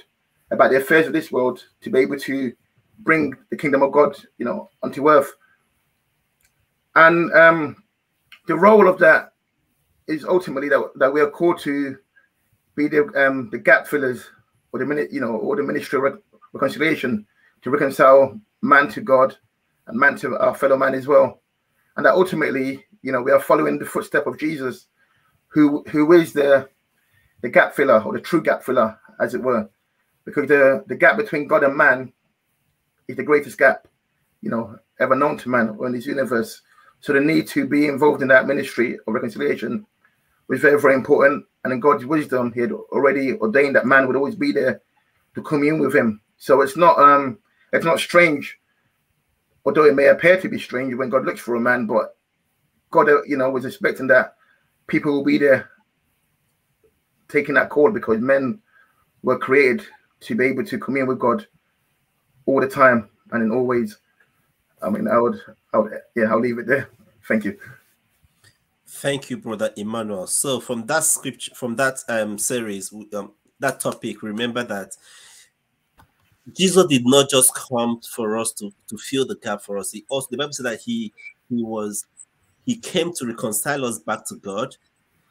about 0.50 0.72
the 0.72 0.78
affairs 0.78 1.06
of 1.06 1.14
this 1.14 1.32
world 1.32 1.64
to 1.82 1.92
be 1.92 2.00
able 2.00 2.18
to 2.18 2.52
bring 3.00 3.36
the 3.52 3.56
kingdom 3.56 3.84
of 3.84 3.92
God, 3.92 4.18
you 4.40 4.46
know, 4.46 4.72
onto 4.82 5.08
earth. 5.08 5.32
And 6.96 7.32
um, 7.34 7.84
the 8.48 8.56
role 8.56 8.88
of 8.88 8.98
that 9.00 9.34
is 10.08 10.26
ultimately 10.26 10.70
that, 10.70 10.90
that 10.96 11.14
we 11.14 11.22
are 11.22 11.30
called 11.30 11.60
to 11.60 11.96
be 12.76 12.88
the 12.88 13.06
um, 13.16 13.52
the 13.52 13.60
gap 13.60 13.86
fillers 13.86 14.32
or 14.72 14.80
the 14.80 14.86
minute, 14.86 15.12
you 15.12 15.22
know, 15.22 15.36
or 15.36 15.56
the 15.56 15.64
ministry 15.64 16.00
of 16.00 16.20
reconciliation 16.54 17.24
to 17.62 17.70
reconcile 17.70 18.40
man 18.64 18.90
to 18.90 19.02
God 19.02 19.38
and 19.86 20.00
man 20.00 20.18
to 20.18 20.38
our 20.40 20.56
fellow 20.56 20.76
man 20.76 20.96
as 20.96 21.06
well. 21.06 21.39
And 22.00 22.06
that 22.06 22.14
ultimately, 22.14 22.86
you 23.02 23.12
know, 23.12 23.22
we 23.22 23.34
are 23.34 23.42
following 23.42 23.78
the 23.78 23.86
footstep 23.86 24.26
of 24.26 24.40
Jesus, 24.40 24.88
who 25.50 25.84
who 25.90 26.14
is 26.14 26.32
the 26.32 26.70
the 27.42 27.50
gap 27.50 27.76
filler 27.76 28.02
or 28.02 28.14
the 28.14 28.22
true 28.22 28.42
gap 28.42 28.64
filler, 28.64 28.98
as 29.20 29.34
it 29.34 29.44
were, 29.44 29.70
because 30.24 30.48
the 30.48 30.86
the 30.88 30.96
gap 30.96 31.18
between 31.18 31.46
God 31.46 31.66
and 31.66 31.76
man 31.76 32.14
is 33.10 33.18
the 33.18 33.24
greatest 33.24 33.58
gap, 33.58 33.86
you 34.42 34.50
know, 34.50 34.80
ever 35.02 35.14
known 35.14 35.38
to 35.40 35.50
man 35.50 35.76
or 35.78 35.88
in 35.88 35.92
this 35.92 36.06
universe. 36.06 36.62
So 37.02 37.12
the 37.12 37.20
need 37.20 37.48
to 37.50 37.68
be 37.68 37.88
involved 37.88 38.22
in 38.22 38.30
that 38.30 38.48
ministry 38.48 38.98
of 39.06 39.14
reconciliation 39.14 39.86
was 40.48 40.62
very, 40.62 40.80
very 40.80 40.94
important. 40.94 41.44
And 41.66 41.74
in 41.74 41.82
God's 41.82 42.06
wisdom, 42.06 42.54
He 42.54 42.62
had 42.62 42.72
already 42.72 43.34
ordained 43.40 43.76
that 43.76 43.86
man 43.86 44.08
would 44.08 44.16
always 44.16 44.36
be 44.36 44.54
there 44.54 44.82
to 45.36 45.42
commune 45.42 45.80
with 45.80 45.94
Him. 45.94 46.22
So 46.38 46.62
it's 46.62 46.78
not 46.78 46.98
um 46.98 47.40
it's 47.74 47.84
not 47.84 48.00
strange, 48.00 48.58
although 49.66 49.86
it 49.86 49.96
may 49.96 50.08
appear 50.08 50.40
to 50.40 50.50
be 50.50 50.60
strange 50.60 50.94
when 50.96 51.10
God 51.10 51.26
looks 51.26 51.40
for 51.40 51.56
a 51.56 51.60
man, 51.60 51.86
but 51.86 52.16
God, 52.92 53.10
uh, 53.10 53.24
you 53.24 53.38
know, 53.38 53.50
was 53.50 53.66
expecting 53.66 54.08
that 54.08 54.36
people 54.88 55.12
will 55.12 55.24
be 55.24 55.38
there 55.38 55.70
taking 57.28 57.56
that 57.56 57.70
call 57.70 57.92
because 57.92 58.20
men 58.20 58.60
were 59.22 59.38
created 59.38 59.86
to 60.22 60.36
be 60.36 60.46
able 60.46 60.66
to 60.66 60.78
commune 60.80 61.08
with 61.08 61.20
God 61.20 61.46
all 62.46 62.60
the 62.60 62.68
time 62.68 63.10
and 63.32 63.44
in 63.44 63.52
all 63.52 63.66
ways. 63.66 63.98
I 64.82 64.90
mean, 64.90 65.08
I 65.08 65.20
would, 65.20 65.40
I 65.74 65.78
would, 65.78 65.92
yeah, 66.16 66.26
I'll 66.26 66.40
leave 66.40 66.58
it 66.58 66.68
there. 66.68 66.90
Thank 67.28 67.46
you. 67.46 67.58
Thank 68.88 69.30
you, 69.30 69.38
brother 69.38 69.72
Emmanuel. 69.78 70.26
So 70.26 70.60
from 70.60 70.86
that 70.88 71.04
scripture, 71.04 71.54
from 71.54 71.76
that 71.76 72.04
um 72.10 72.38
series, 72.40 72.92
um, 73.14 73.34
that 73.60 73.80
topic, 73.80 74.24
remember 74.24 74.64
that 74.64 74.96
Jesus 76.56 76.86
did 76.88 77.06
not 77.06 77.30
just 77.30 77.54
come 77.56 78.02
for 78.02 78.38
us 78.38 78.52
to 78.54 78.72
to 78.88 78.98
fill 78.98 79.26
the 79.26 79.36
gap 79.36 79.62
for 79.62 79.78
us. 79.78 79.92
He 79.92 80.06
also 80.10 80.28
the 80.32 80.38
Bible 80.38 80.54
said 80.54 80.66
that 80.66 80.82
he 80.82 81.14
he 81.50 81.64
was 81.64 82.06
he 82.66 82.78
came 82.78 83.14
to 83.14 83.26
reconcile 83.26 83.86
us 83.86 84.00
back 84.00 84.26
to 84.28 84.36
God, 84.36 84.76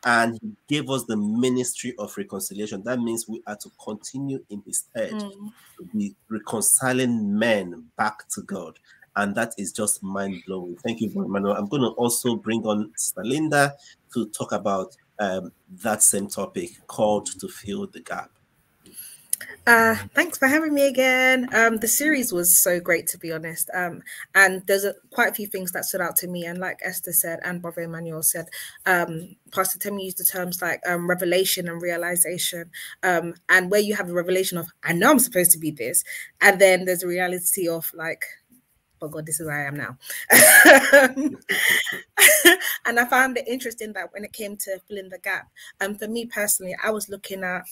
and 0.04 0.38
he 0.42 0.52
gave 0.68 0.90
us 0.90 1.04
the 1.04 1.16
ministry 1.16 1.94
of 1.98 2.16
reconciliation. 2.16 2.82
That 2.84 3.00
means 3.00 3.28
we 3.28 3.42
are 3.46 3.56
to 3.56 3.70
continue 3.82 4.44
in 4.50 4.62
his 4.66 4.84
head 4.94 5.12
mm. 5.12 5.52
to 5.78 5.84
be 5.94 6.14
reconciling 6.28 7.38
men 7.38 7.84
back 7.96 8.28
to 8.30 8.42
God 8.42 8.78
and 9.18 9.34
that 9.34 9.52
is 9.58 9.72
just 9.72 10.02
mind 10.02 10.42
blowing. 10.46 10.76
Thank 10.76 11.00
you, 11.00 11.10
Emmanuel. 11.14 11.56
I'm 11.56 11.66
going 11.66 11.82
to 11.82 11.88
also 11.88 12.36
bring 12.36 12.64
on 12.64 12.92
Sister 12.96 13.24
Linda 13.24 13.74
to 14.14 14.28
talk 14.28 14.52
about 14.52 14.96
um, 15.18 15.52
that 15.82 16.02
same 16.04 16.28
topic 16.28 16.70
called 16.86 17.26
to 17.40 17.48
fill 17.48 17.88
the 17.88 18.00
gap. 18.00 18.30
Uh, 19.66 19.96
thanks 20.14 20.38
for 20.38 20.48
having 20.48 20.72
me 20.72 20.86
again. 20.86 21.46
Um, 21.54 21.76
the 21.76 21.88
series 21.88 22.32
was 22.32 22.56
so 22.56 22.80
great, 22.80 23.06
to 23.08 23.18
be 23.18 23.32
honest. 23.32 23.68
Um, 23.74 24.02
and 24.34 24.66
there's 24.66 24.84
a, 24.84 24.94
quite 25.10 25.30
a 25.30 25.34
few 25.34 25.46
things 25.46 25.72
that 25.72 25.84
stood 25.84 26.00
out 26.00 26.16
to 26.16 26.26
me. 26.26 26.46
And 26.46 26.58
like 26.58 26.78
Esther 26.82 27.12
said, 27.12 27.40
and 27.44 27.60
Brother 27.60 27.82
Emmanuel 27.82 28.22
said, 28.22 28.46
um, 28.86 29.36
Pastor 29.52 29.78
Temi 29.78 30.04
used 30.04 30.18
the 30.18 30.24
terms 30.24 30.62
like 30.62 30.80
um, 30.88 31.08
revelation 31.08 31.68
and 31.68 31.82
realization. 31.82 32.70
Um, 33.02 33.34
and 33.48 33.70
where 33.70 33.80
you 33.80 33.94
have 33.94 34.08
the 34.08 34.14
revelation 34.14 34.56
of, 34.58 34.68
I 34.82 34.94
know 34.94 35.10
I'm 35.10 35.18
supposed 35.18 35.50
to 35.52 35.58
be 35.58 35.70
this, 35.70 36.02
and 36.40 36.58
then 36.60 36.86
there's 36.86 37.02
a 37.02 37.08
reality 37.08 37.68
of 37.68 37.90
like, 37.94 38.24
oh 39.02 39.08
God, 39.08 39.26
this 39.26 39.38
is 39.38 39.46
where 39.46 39.64
I 39.64 39.68
am 39.68 39.76
now. 39.76 39.98
and 42.86 42.98
I 42.98 43.04
found 43.04 43.36
it 43.36 43.46
interesting 43.46 43.92
that 43.92 44.12
when 44.12 44.24
it 44.24 44.32
came 44.32 44.56
to 44.56 44.80
filling 44.88 45.10
the 45.10 45.18
gap, 45.18 45.48
and 45.80 45.92
um, 45.92 45.98
for 45.98 46.08
me 46.08 46.26
personally, 46.26 46.74
I 46.82 46.90
was 46.90 47.08
looking 47.08 47.44
at 47.44 47.64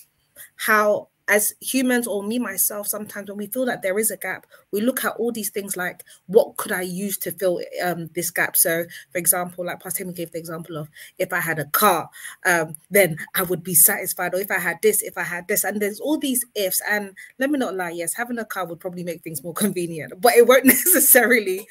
how 0.57 1.09
as 1.28 1.54
humans 1.61 2.06
or 2.06 2.23
me 2.23 2.38
myself 2.38 2.87
sometimes 2.87 3.28
when 3.28 3.38
we 3.38 3.47
feel 3.47 3.64
that 3.64 3.83
there 3.83 3.99
is 3.99 4.11
a 4.11 4.16
gap 4.16 4.47
we 4.71 4.80
look 4.80 5.04
at 5.04 5.16
all 5.16 5.33
these 5.33 5.50
things 5.50 5.76
like 5.76 6.04
what 6.26 6.56
could 6.56 6.73
i 6.73 6.83
use 6.83 7.18
to 7.18 7.33
fill 7.33 7.61
um, 7.83 8.09
this 8.14 8.30
gap? 8.30 8.56
So 8.56 8.85
for 9.11 9.18
example 9.18 9.64
like 9.64 9.80
pastor 9.80 10.04
Temi 10.04 10.12
gave 10.14 10.33
the 10.33 10.38
example 10.38 10.76
of 10.76 10.88
if 11.18 11.33
i 11.33 11.40
had 11.40 11.59
a 11.59 11.64
car 11.66 12.09
um, 12.45 12.76
then 12.90 13.16
i 13.35 13.42
would 13.42 13.62
be 13.62 13.75
satisfied. 13.75 14.35
Or 14.35 14.40
if 14.40 14.50
i 14.50 14.59
had 14.59 14.78
this 14.83 15.02
if 15.02 15.18
i 15.18 15.23
had 15.23 15.49
this. 15.49 15.64
And 15.64 15.80
there's 15.80 16.00
all 16.00 16.18
these 16.18 16.45
ifs. 16.54 16.80
And 16.88 17.14
let 17.38 17.50
me 17.50 17.59
not 17.59 17.75
lie 17.75 17.90
yes 17.90 18.14
having 18.14 18.38
a 18.38 18.45
car 18.45 18.66
would 18.66 18.80
probably 18.80 19.04
make 19.04 19.23
things 19.23 19.42
more 19.42 19.54
convenient 19.66 20.12
but 20.21 20.35
it 20.35 20.47
won't 20.47 20.64
necessarily 20.76 21.66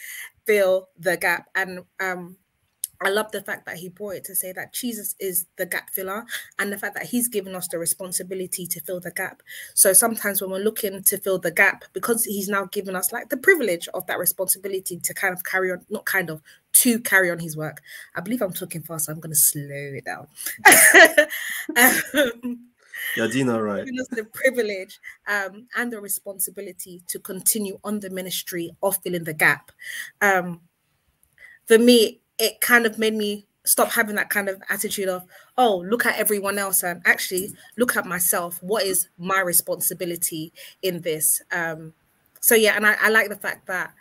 fill 0.46 0.90
the 0.98 1.18
gap. 1.18 1.50
And 1.56 1.80
um 2.00 2.38
I 3.02 3.10
love 3.10 3.32
the 3.32 3.42
fact 3.42 3.66
that 3.66 3.78
he 3.78 3.90
brought 3.90 4.16
it 4.16 4.24
to 4.26 4.36
say 4.36 4.52
that 4.54 4.74
Jesus 4.74 5.16
is 5.20 5.46
the 5.58 5.66
gap 5.66 5.90
filler 5.92 6.26
and 6.60 6.72
the 6.72 6.78
fact 6.78 6.96
that 6.96 7.06
he's 7.06 7.28
given 7.28 7.56
us 7.56 7.68
the 7.68 7.78
responsibility 7.78 8.66
to 8.68 8.82
fill 8.82 9.00
the 9.00 9.12
gap. 9.12 9.42
So 9.74 9.94
sometimes 9.94 10.42
when 10.42 10.52
we're 10.52 10.60
looking 10.60 11.04
to 11.04 11.18
fill 11.18 11.40
the 11.40 11.52
gap, 11.52 11.86
because 11.94 12.26
he's 12.26 12.48
now 12.48 12.66
given 12.66 12.96
us 12.96 13.12
like 13.12 13.30
the 13.30 13.38
privilege 13.38 13.88
of 13.94 14.06
that 14.08 14.20
responsibility 14.20 15.00
to 15.00 15.14
kind 15.14 15.34
of 15.34 15.44
carry 15.44 15.72
on, 15.72 15.86
not 15.90 16.06
kind 16.06 16.30
of, 16.30 16.42
to 16.74 17.00
carry 17.00 17.32
on 17.32 17.40
his 17.40 17.56
work. 17.56 17.82
I 18.16 18.22
believe 18.22 18.42
I'm 18.42 18.54
talking 18.54 18.82
fast, 18.82 19.06
so 19.06 19.14
I'm 19.14 19.20
going 19.20 19.32
to 19.32 19.40
slow 19.40 19.64
it 19.70 20.06
down. 20.06 20.28
um, 21.78 22.60
doing 23.16 23.50
all 23.50 23.62
right. 23.62 23.86
Giving 23.86 24.00
us 24.00 24.08
the 24.10 24.26
privilege 24.26 25.00
um, 25.28 25.68
and 25.76 25.92
the 25.92 26.02
responsibility 26.02 27.02
to 27.08 27.20
continue 27.20 27.80
on 27.84 28.00
the 28.00 28.10
ministry 28.10 28.72
of 28.84 28.98
filling 28.98 29.24
the 29.24 29.34
gap. 29.34 29.72
Um, 30.22 30.62
for 31.66 31.78
me, 31.80 32.22
it 32.38 32.62
kind 32.62 32.86
of 32.86 32.98
made 33.00 33.14
me 33.14 33.46
stop 33.64 33.92
having 33.92 34.16
that 34.16 34.30
kind 34.30 34.48
of 34.48 34.62
attitude 34.70 35.10
of 35.10 35.24
oh 35.58 35.78
look 35.88 36.06
at 36.06 36.18
everyone 36.18 36.58
else 36.58 36.84
and 36.84 37.02
actually 37.06 37.52
look 37.78 37.96
at 37.96 38.06
myself 38.06 38.62
what 38.62 38.84
is 38.84 39.08
my 39.18 39.40
responsibility 39.40 40.54
in 40.84 41.02
this 41.02 41.42
um 41.52 41.92
so 42.42 42.54
yeah 42.54 42.76
and 42.76 42.86
I, 42.86 42.96
I 43.02 43.10
like 43.10 43.30
the 43.30 43.36
fact 43.36 43.66
that 43.68 43.92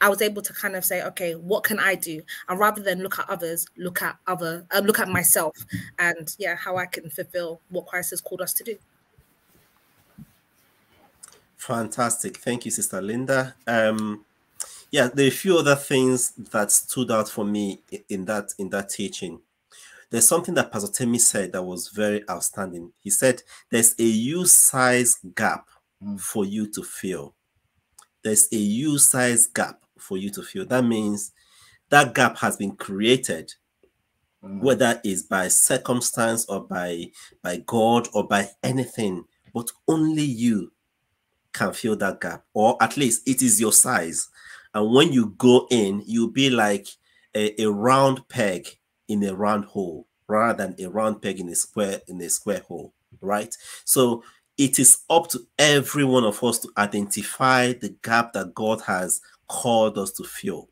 I 0.00 0.08
was 0.08 0.20
able 0.20 0.42
to 0.42 0.52
kind 0.52 0.76
of 0.76 0.84
say, 0.84 1.02
okay, 1.02 1.34
what 1.34 1.64
can 1.64 1.78
I 1.78 1.94
do? 1.94 2.20
And 2.48 2.58
rather 2.58 2.82
than 2.82 3.02
look 3.02 3.18
at 3.18 3.28
others, 3.30 3.66
look 3.78 4.02
at 4.02 4.18
other, 4.26 4.66
uh, 4.70 4.80
look 4.80 4.98
at 4.98 5.08
myself, 5.08 5.56
and 5.98 6.34
yeah, 6.38 6.54
how 6.54 6.76
I 6.76 6.86
can 6.86 7.08
fulfill 7.08 7.60
what 7.70 7.86
Christ 7.86 8.10
has 8.10 8.20
called 8.20 8.42
us 8.42 8.52
to 8.54 8.64
do. 8.64 8.76
Fantastic, 11.56 12.36
thank 12.36 12.66
you, 12.66 12.70
Sister 12.70 13.00
Linda. 13.00 13.54
Um, 13.66 14.24
yeah, 14.90 15.08
there 15.12 15.26
are 15.26 15.28
a 15.28 15.32
few 15.32 15.58
other 15.58 15.74
things 15.74 16.32
that 16.52 16.70
stood 16.70 17.10
out 17.10 17.28
for 17.28 17.44
me 17.44 17.80
in 18.08 18.24
that 18.26 18.52
in 18.58 18.70
that 18.70 18.88
teaching. 18.90 19.40
There's 20.10 20.28
something 20.28 20.54
that 20.54 20.70
Pastor 20.70 20.92
Temi 20.92 21.18
said 21.18 21.52
that 21.52 21.62
was 21.62 21.88
very 21.88 22.28
outstanding. 22.30 22.92
He 23.00 23.10
said 23.10 23.42
there's 23.70 23.94
a 23.98 24.04
U-size 24.04 25.18
gap 25.34 25.68
mm. 26.02 26.20
for 26.20 26.44
you 26.44 26.70
to 26.72 26.82
fill. 26.82 27.34
There's 28.22 28.48
a 28.52 28.56
U-size 28.56 29.46
gap 29.48 29.80
for 29.98 30.16
you 30.16 30.30
to 30.30 30.42
fill. 30.42 30.64
That 30.66 30.84
means 30.84 31.32
that 31.88 32.14
gap 32.14 32.38
has 32.38 32.56
been 32.56 32.76
created, 32.76 33.54
mm. 34.44 34.60
whether 34.60 35.00
it's 35.02 35.22
by 35.22 35.48
circumstance 35.48 36.46
or 36.46 36.60
by 36.60 37.10
by 37.42 37.62
God 37.66 38.08
or 38.14 38.26
by 38.26 38.50
anything, 38.62 39.24
but 39.52 39.70
only 39.88 40.22
you 40.24 40.72
can 41.52 41.72
fill 41.72 41.96
that 41.96 42.20
gap, 42.20 42.44
or 42.54 42.76
at 42.80 42.96
least 42.96 43.26
it 43.26 43.42
is 43.42 43.60
your 43.60 43.72
size 43.72 44.28
and 44.76 44.92
when 44.92 45.10
you 45.10 45.34
go 45.38 45.66
in, 45.70 46.02
you'll 46.04 46.28
be 46.28 46.50
like 46.50 46.86
a, 47.34 47.62
a 47.62 47.70
round 47.70 48.28
peg 48.28 48.68
in 49.08 49.24
a 49.24 49.34
round 49.34 49.64
hole 49.64 50.06
rather 50.28 50.66
than 50.66 50.84
a 50.84 50.90
round 50.90 51.22
peg 51.22 51.40
in 51.40 51.48
a 51.48 51.54
square 51.54 52.02
in 52.08 52.20
a 52.20 52.28
square 52.28 52.60
hole, 52.68 52.92
right? 53.22 53.56
So 53.86 54.22
it 54.58 54.78
is 54.78 54.98
up 55.08 55.30
to 55.30 55.40
every 55.58 56.04
one 56.04 56.24
of 56.24 56.44
us 56.44 56.58
to 56.58 56.68
identify 56.76 57.72
the 57.72 57.96
gap 58.02 58.34
that 58.34 58.54
God 58.54 58.82
has 58.82 59.22
called 59.48 59.96
us 59.96 60.12
to 60.12 60.24
fill. 60.24 60.68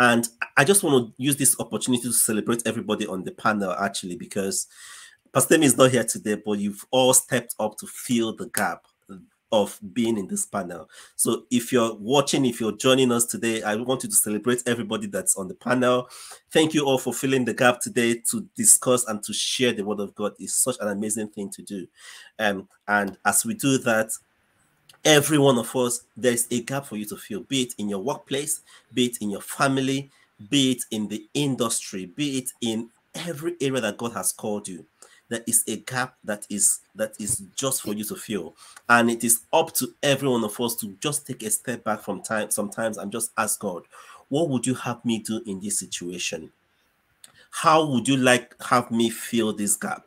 And 0.00 0.28
I 0.56 0.64
just 0.64 0.82
want 0.82 1.06
to 1.06 1.22
use 1.22 1.36
this 1.36 1.60
opportunity 1.60 2.02
to 2.02 2.12
celebrate 2.12 2.66
everybody 2.66 3.06
on 3.06 3.22
the 3.22 3.30
panel 3.30 3.70
actually, 3.70 4.16
because 4.16 4.66
Pastor 5.32 5.62
is 5.62 5.78
not 5.78 5.92
here 5.92 6.02
today, 6.02 6.42
but 6.44 6.58
you've 6.58 6.84
all 6.90 7.14
stepped 7.14 7.54
up 7.60 7.76
to 7.78 7.86
fill 7.86 8.34
the 8.34 8.46
gap 8.46 8.84
of 9.52 9.78
being 9.92 10.18
in 10.18 10.26
this 10.26 10.46
panel. 10.46 10.88
So 11.14 11.44
if 11.50 11.72
you're 11.72 11.94
watching, 11.94 12.44
if 12.44 12.60
you're 12.60 12.76
joining 12.76 13.12
us 13.12 13.24
today, 13.24 13.62
I 13.62 13.76
want 13.76 14.02
you 14.02 14.08
to 14.08 14.14
celebrate 14.14 14.62
everybody 14.66 15.06
that's 15.06 15.36
on 15.36 15.48
the 15.48 15.54
panel. 15.54 16.08
Thank 16.50 16.74
you 16.74 16.84
all 16.84 16.98
for 16.98 17.12
filling 17.12 17.44
the 17.44 17.54
gap 17.54 17.80
today 17.80 18.22
to 18.30 18.48
discuss 18.56 19.06
and 19.06 19.22
to 19.22 19.32
share 19.32 19.72
the 19.72 19.84
word 19.84 20.00
of 20.00 20.14
God. 20.14 20.32
is 20.38 20.54
such 20.54 20.76
an 20.80 20.88
amazing 20.88 21.28
thing 21.28 21.50
to 21.50 21.62
do. 21.62 21.86
Um, 22.38 22.68
and 22.88 23.16
as 23.24 23.44
we 23.44 23.54
do 23.54 23.78
that, 23.78 24.10
every 25.04 25.38
one 25.38 25.58
of 25.58 25.74
us, 25.76 26.02
there's 26.16 26.46
a 26.50 26.62
gap 26.62 26.86
for 26.86 26.96
you 26.96 27.04
to 27.06 27.16
fill, 27.16 27.40
be 27.42 27.62
it 27.62 27.74
in 27.78 27.88
your 27.88 28.00
workplace, 28.00 28.60
be 28.92 29.06
it 29.06 29.18
in 29.20 29.30
your 29.30 29.40
family, 29.40 30.10
be 30.50 30.72
it 30.72 30.84
in 30.90 31.06
the 31.08 31.24
industry, 31.34 32.06
be 32.06 32.38
it 32.38 32.50
in 32.60 32.90
every 33.14 33.54
area 33.60 33.80
that 33.80 33.96
God 33.96 34.12
has 34.12 34.32
called 34.32 34.68
you 34.68 34.84
there 35.28 35.42
is 35.46 35.64
a 35.66 35.76
gap 35.78 36.16
that 36.24 36.46
is 36.48 36.80
that 36.94 37.14
is 37.18 37.42
just 37.54 37.82
for 37.82 37.92
you 37.92 38.04
to 38.04 38.14
fill. 38.14 38.54
And 38.88 39.10
it 39.10 39.24
is 39.24 39.40
up 39.52 39.74
to 39.74 39.88
every 40.02 40.28
one 40.28 40.44
of 40.44 40.60
us 40.60 40.76
to 40.76 40.96
just 41.00 41.26
take 41.26 41.42
a 41.42 41.50
step 41.50 41.84
back 41.84 42.02
from 42.02 42.22
time 42.22 42.50
sometimes 42.50 42.96
and 42.96 43.10
just 43.10 43.32
ask 43.36 43.60
god 43.60 43.82
what 44.28 44.48
would 44.48 44.66
you 44.66 44.74
have 44.74 45.04
me 45.04 45.18
do 45.18 45.40
in 45.46 45.60
this 45.60 45.78
situation? 45.78 46.50
How 47.50 47.86
would 47.86 48.08
you 48.08 48.16
like 48.16 48.54
have 48.62 48.90
me 48.90 49.10
fill 49.10 49.52
this 49.52 49.76
gap? 49.76 50.06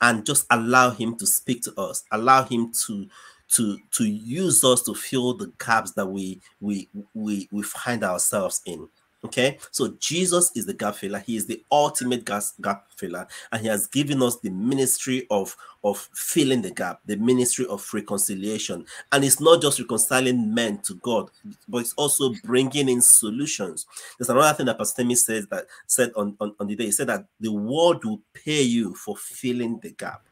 And 0.00 0.24
just 0.24 0.46
allow 0.50 0.90
him 0.90 1.16
to 1.16 1.26
speak 1.26 1.62
to 1.62 1.74
us. 1.80 2.04
Allow 2.12 2.44
him 2.44 2.72
to 2.86 3.08
to 3.50 3.78
to 3.92 4.04
use 4.04 4.62
us 4.62 4.82
to 4.82 4.94
fill 4.94 5.34
the 5.34 5.50
gaps 5.64 5.92
that 5.92 6.06
we 6.06 6.40
we 6.60 6.88
we 7.14 7.48
we 7.50 7.62
find 7.62 8.04
ourselves 8.04 8.60
in 8.64 8.88
Okay, 9.24 9.58
so 9.72 9.88
Jesus 9.98 10.52
is 10.54 10.64
the 10.64 10.74
gap 10.74 10.94
filler. 10.94 11.18
He 11.18 11.34
is 11.34 11.44
the 11.44 11.60
ultimate 11.72 12.24
gap 12.24 12.84
filler, 12.96 13.26
and 13.50 13.60
he 13.60 13.66
has 13.66 13.88
given 13.88 14.22
us 14.22 14.36
the 14.36 14.50
ministry 14.50 15.26
of 15.28 15.56
of 15.82 16.08
filling 16.14 16.62
the 16.62 16.70
gap, 16.70 17.00
the 17.04 17.16
ministry 17.16 17.66
of 17.66 17.84
reconciliation. 17.92 18.86
And 19.10 19.24
it's 19.24 19.40
not 19.40 19.60
just 19.60 19.80
reconciling 19.80 20.54
men 20.54 20.78
to 20.82 20.94
God, 20.96 21.30
but 21.68 21.78
it's 21.78 21.94
also 21.94 22.32
bringing 22.44 22.88
in 22.88 23.02
solutions. 23.02 23.86
There's 24.18 24.28
another 24.28 24.56
thing 24.56 24.66
that 24.66 24.78
Pastor 24.78 25.02
Temi 25.02 25.16
says 25.16 25.48
that 25.48 25.66
said 25.88 26.12
on, 26.14 26.36
on, 26.40 26.54
on 26.60 26.68
the 26.68 26.76
day. 26.76 26.84
He 26.84 26.92
said 26.92 27.08
that 27.08 27.26
the 27.40 27.52
world 27.52 28.04
will 28.04 28.20
pay 28.34 28.62
you 28.62 28.94
for 28.94 29.16
filling 29.16 29.80
the 29.80 29.90
gap. 29.90 30.22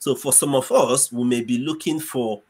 So 0.00 0.16
for 0.16 0.32
some 0.32 0.56
of 0.56 0.72
us, 0.72 1.12
we 1.12 1.22
may 1.22 1.42
be 1.42 1.58
looking 1.58 2.00
for 2.00 2.42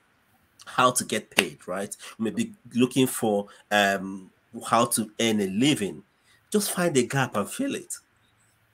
how 0.64 0.91
to 0.93 1.05
get 1.05 1.31
paid, 1.31 1.59
right? 1.69 1.95
We 2.19 2.25
may 2.25 2.31
be 2.31 2.55
looking 2.75 3.07
for 3.07 3.49
um 3.71 4.31
how 4.69 4.87
to 4.87 5.11
earn 5.21 5.41
a 5.41 5.47
living, 5.47 6.03
just 6.51 6.73
find 6.73 6.97
a 6.97 7.07
gap 7.07 7.37
and 7.37 7.49
fill 7.49 7.75
it. 7.75 7.95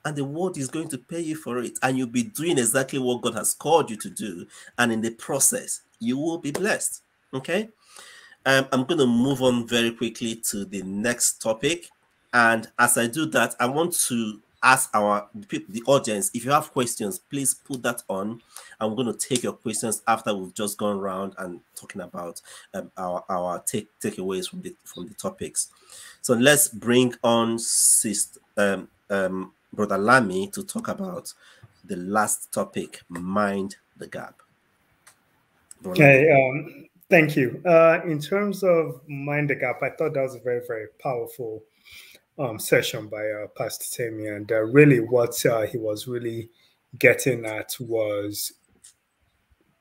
And 0.03 0.15
the 0.15 0.25
world 0.25 0.57
is 0.57 0.67
going 0.67 0.87
to 0.89 0.97
pay 0.97 1.21
you 1.21 1.35
for 1.35 1.59
it. 1.59 1.77
And 1.81 1.97
you'll 1.97 2.07
be 2.07 2.23
doing 2.23 2.57
exactly 2.57 2.99
what 2.99 3.21
God 3.21 3.35
has 3.35 3.53
called 3.53 3.89
you 3.89 3.97
to 3.97 4.09
do. 4.09 4.47
And 4.77 4.91
in 4.91 5.01
the 5.01 5.11
process, 5.11 5.81
you 5.99 6.17
will 6.17 6.39
be 6.39 6.51
blessed. 6.51 7.03
Okay. 7.33 7.69
Um, 8.45 8.67
I'm 8.71 8.85
going 8.85 8.99
to 8.99 9.05
move 9.05 9.43
on 9.43 9.67
very 9.67 9.91
quickly 9.91 10.35
to 10.49 10.65
the 10.65 10.81
next 10.81 11.41
topic. 11.41 11.87
And 12.33 12.67
as 12.79 12.97
I 12.97 13.07
do 13.07 13.27
that, 13.27 13.55
I 13.59 13.67
want 13.67 13.93
to 14.07 14.39
ask 14.63 14.89
our 14.93 15.27
the 15.49 15.83
audience 15.87 16.29
if 16.33 16.45
you 16.45 16.51
have 16.51 16.71
questions 16.71 17.19
please 17.19 17.53
put 17.53 17.81
that 17.83 18.03
on. 18.07 18.41
I'm 18.79 18.95
going 18.95 19.11
to 19.11 19.17
take 19.17 19.43
your 19.43 19.53
questions 19.53 20.01
after 20.07 20.35
we've 20.35 20.53
just 20.53 20.77
gone 20.77 20.97
around 20.97 21.33
and 21.37 21.61
talking 21.75 22.01
about 22.01 22.41
um, 22.73 22.91
our 22.97 23.23
our 23.29 23.59
take 23.59 23.87
takeaways 23.99 24.49
from 24.49 24.61
the 24.61 24.75
from 24.83 25.07
the 25.07 25.13
topics. 25.15 25.69
So 26.21 26.33
let's 26.33 26.67
bring 26.67 27.13
on 27.23 27.57
sister 27.59 28.39
um, 28.57 28.87
um, 29.09 29.53
brother 29.73 29.97
lami 29.97 30.47
to 30.47 30.63
talk 30.63 30.87
about 30.87 31.33
the 31.85 31.95
last 31.95 32.51
topic 32.51 33.01
mind 33.09 33.77
the 33.97 34.07
gap. 34.07 34.41
Brother 35.81 36.03
okay 36.03 36.31
um, 36.31 36.85
thank 37.09 37.35
you. 37.35 37.61
Uh, 37.65 38.01
in 38.05 38.19
terms 38.19 38.63
of 38.63 39.01
mind 39.07 39.49
the 39.49 39.55
gap 39.55 39.81
i 39.81 39.89
thought 39.89 40.13
that 40.13 40.21
was 40.21 40.35
very 40.43 40.61
very 40.67 40.87
powerful 40.99 41.63
um, 42.41 42.59
session 42.59 43.07
by 43.07 43.23
uh, 43.29 43.47
Pastor 43.55 44.03
Temi, 44.03 44.27
and 44.27 44.51
uh, 44.51 44.61
really 44.61 44.99
what 44.99 45.45
uh, 45.45 45.61
he 45.61 45.77
was 45.77 46.07
really 46.07 46.49
getting 46.97 47.45
at 47.45 47.75
was 47.79 48.53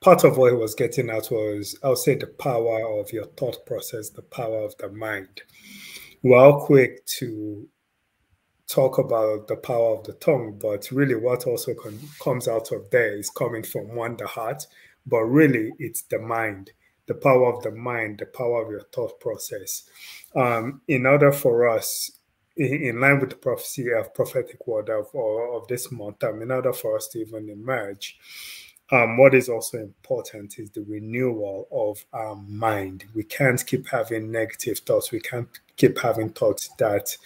part 0.01 0.25
of 0.25 0.37
what 0.37 0.53
he 0.53 0.59
was 0.59 0.75
getting 0.75 1.11
at 1.11 1.31
was 1.31 1.79
I'll 1.83 1.97
say 1.97 2.15
the 2.15 2.27
power 2.27 3.01
of 3.01 3.13
your 3.13 3.27
thought 3.37 3.65
process, 3.67 4.11
the 4.11 4.23
power 4.23 4.65
of 4.65 4.77
the 4.79 4.91
mind. 4.91 5.43
We're 6.23 6.39
all 6.39 6.67
quick 6.67 7.05
to 7.19 7.67
talk 8.69 8.99
about 8.99 9.49
the 9.49 9.57
power 9.57 9.97
of 9.97 10.05
the 10.05 10.13
tongue, 10.15 10.59
but 10.61 10.91
really 10.91 11.17
what 11.17 11.47
also 11.47 11.75
comes 12.23 12.47
out 12.47 12.73
of 12.73 12.89
there 12.91 13.17
is 13.17 13.31
coming 13.31 13.63
from 13.63 13.95
one, 13.95 14.17
the 14.17 14.27
heart, 14.27 14.67
but 15.07 15.23
really 15.23 15.73
it's 15.79 16.03
the 16.03 16.19
mind, 16.19 16.71
the 17.07 17.15
power 17.15 17.53
of 17.53 17.63
the 17.63 17.73
mind, 17.73 18.19
the 18.19 18.27
power 18.27 18.63
of 18.63 18.71
your 18.71 18.85
thought 18.93 19.19
process. 19.19 19.89
Um, 20.37 20.83
in 20.87 21.07
order 21.07 21.33
for 21.33 21.69
us 21.69 22.20
in 22.57 23.01
line 23.01 23.21
with 23.21 23.31
the 23.31 23.37
prophecy 23.37 23.91
of 23.93 24.13
prophetic 24.15 24.67
word 24.67 24.91
of, 24.91 25.07
of 25.15 25.69
this 25.69 25.91
month, 25.91 26.23
um, 26.25 26.43
in 26.43 26.51
order 26.51 26.73
for 26.73 26.97
us 26.97 27.09
to 27.09 27.21
even 27.21 27.49
emerge, 27.49 28.19
um, 28.93 29.17
what 29.17 29.35
is 29.35 29.49
also 29.49 29.79
important 29.79 30.59
is 30.59 30.71
the 30.71 30.83
renewal 30.83 31.69
of 31.71 32.05
our 32.13 32.35
mind. 32.35 33.05
We 33.15 33.23
can't 33.23 33.65
keep 33.65 33.89
having 33.89 34.33
negative 34.33 34.79
thoughts. 34.81 35.13
We 35.13 35.21
can't 35.21 35.49
keep 35.77 35.99
having 35.99 36.31
thoughts 36.31 36.71
that 36.79 37.17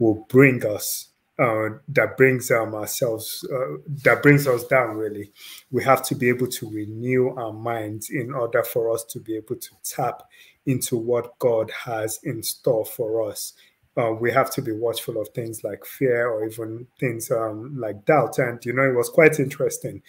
will 0.00 0.26
bring 0.28 0.66
us, 0.66 1.10
uh, 1.38 1.68
that 1.88 2.16
brings 2.16 2.50
um, 2.50 2.74
ourselves, 2.74 3.46
uh, 3.54 3.76
that 4.02 4.22
brings 4.22 4.48
us 4.48 4.64
down. 4.66 4.96
Really, 4.96 5.30
we 5.70 5.84
have 5.84 6.02
to 6.06 6.16
be 6.16 6.28
able 6.28 6.48
to 6.48 6.68
renew 6.68 7.28
our 7.36 7.52
minds 7.52 8.10
in 8.10 8.32
order 8.32 8.64
for 8.64 8.92
us 8.92 9.04
to 9.10 9.20
be 9.20 9.36
able 9.36 9.56
to 9.56 9.70
tap 9.84 10.24
into 10.66 10.96
what 10.96 11.38
God 11.38 11.70
has 11.70 12.18
in 12.24 12.42
store 12.42 12.84
for 12.84 13.28
us 13.30 13.54
uh, 13.96 14.12
we 14.12 14.32
have 14.32 14.50
to 14.50 14.62
be 14.62 14.72
watchful 14.72 15.20
of 15.20 15.28
things 15.28 15.62
like 15.64 15.84
fear 15.84 16.28
or 16.28 16.46
even 16.46 16.86
things 16.98 17.30
um, 17.30 17.76
like 17.78 18.04
doubt. 18.04 18.38
And, 18.38 18.64
you 18.64 18.72
know, 18.72 18.88
it 18.88 18.96
was 18.96 19.08
quite 19.08 19.38
interesting 19.38 20.02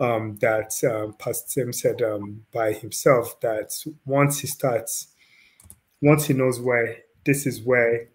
um, 0.00 0.36
that 0.40 0.72
um, 0.90 1.14
Pastor 1.18 1.62
Tim 1.62 1.72
said 1.72 2.02
um, 2.02 2.42
by 2.52 2.72
himself 2.72 3.40
that 3.40 3.72
once 4.04 4.40
he 4.40 4.46
starts, 4.46 5.08
once 6.02 6.26
he 6.26 6.34
knows 6.34 6.60
where 6.60 6.96
this 7.24 7.46
is 7.46 7.62
where 7.62 8.08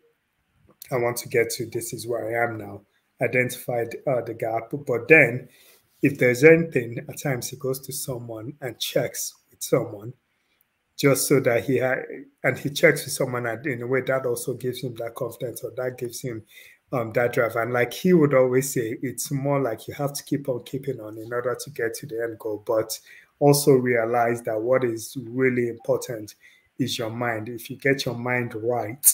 I 0.92 0.96
want 0.98 1.18
to 1.18 1.30
get 1.30 1.50
to, 1.52 1.66
this 1.66 1.94
is 1.94 2.08
where 2.08 2.28
I 2.28 2.46
am 2.46 2.58
now, 2.58 2.82
identified 3.22 3.96
uh, 4.08 4.22
the 4.22 4.34
gap. 4.34 4.72
But 4.86 5.08
then, 5.08 5.48
if 6.02 6.20
there's 6.20 6.44
anything, 6.44 6.98
at 7.08 7.22
times 7.22 7.50
he 7.50 7.56
goes 7.56 7.80
to 7.82 7.94
someone 7.94 8.54
and 8.60 8.78
checks 8.80 9.34
with 9.50 9.64
someone 9.64 10.14
just 10.98 11.28
so 11.28 11.40
that 11.40 11.66
he 11.66 11.78
had 11.78 12.04
and 12.44 12.58
he 12.58 12.70
checks 12.70 13.04
with 13.04 13.14
someone 13.14 13.46
and 13.46 13.66
in 13.66 13.82
a 13.82 13.88
way 13.88 14.02
that 14.02 14.26
also 14.26 14.54
gives 14.54 14.82
him 14.84 14.96
that 14.96 15.16
confidence 15.16 15.64
or 15.64 15.72
that 15.76 15.98
gives 15.98 16.22
him 16.22 16.44
um, 16.92 17.12
that 17.14 17.34
drive. 17.34 17.56
And 17.56 17.74
like 17.74 17.94
he 17.94 18.14
would 18.14 18.34
always 18.34 18.74
say 18.74 18.98
it's 19.02 19.32
more 19.32 19.60
like 19.60 19.88
you 19.88 19.94
have 19.96 20.14
to 20.14 20.24
keep 20.24 20.48
on 20.48 20.64
keeping 20.64 21.00
on 21.00 21.18
in 21.18 21.34
order 21.34 21.56
to 21.60 21.70
get 21.72 21.96
to 21.96 22.06
the 22.06 22.22
end 22.24 22.38
goal. 22.40 22.64
But 22.66 23.00
also 23.40 23.72
realize 23.72 24.44
that 24.44 24.62
what 24.62 24.84
is 24.84 25.18
really 25.22 25.68
important 25.68 26.36
is 26.80 26.98
your 26.98 27.10
mind. 27.10 27.50
If 27.50 27.70
you 27.70 27.78
get 27.78 28.06
your 28.06 28.16
mind 28.16 28.54
right 28.56 29.06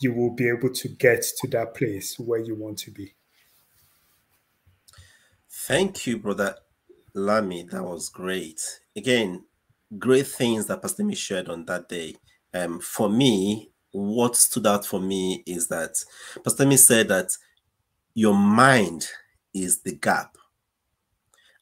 you 0.00 0.12
will 0.12 0.30
be 0.30 0.48
able 0.48 0.70
to 0.70 0.88
get 0.88 1.22
to 1.22 1.48
that 1.48 1.74
place 1.74 2.18
where 2.18 2.40
you 2.40 2.54
want 2.54 2.78
to 2.78 2.90
be. 2.90 3.14
Thank 5.50 6.06
you 6.06 6.18
brother 6.18 6.56
lami. 7.14 7.62
That 7.64 7.82
was 7.84 8.08
great. 8.08 8.80
Again 8.96 9.44
great 9.96 10.26
things 10.26 10.66
that 10.66 10.82
Pastor 10.82 11.04
Mi 11.04 11.14
shared 11.14 11.48
on 11.48 11.64
that 11.66 11.88
day. 11.88 12.16
Um, 12.52 12.80
for 12.80 13.08
me, 13.08 13.70
what 13.92 14.36
stood 14.36 14.66
out 14.66 14.84
for 14.84 15.00
me 15.00 15.42
is 15.46 15.68
that 15.68 15.96
Pastor 16.44 16.66
Mi 16.66 16.76
said 16.76 17.08
that 17.08 17.36
your 18.14 18.34
mind 18.34 19.08
is 19.54 19.80
the 19.82 19.94
gap. 19.94 20.36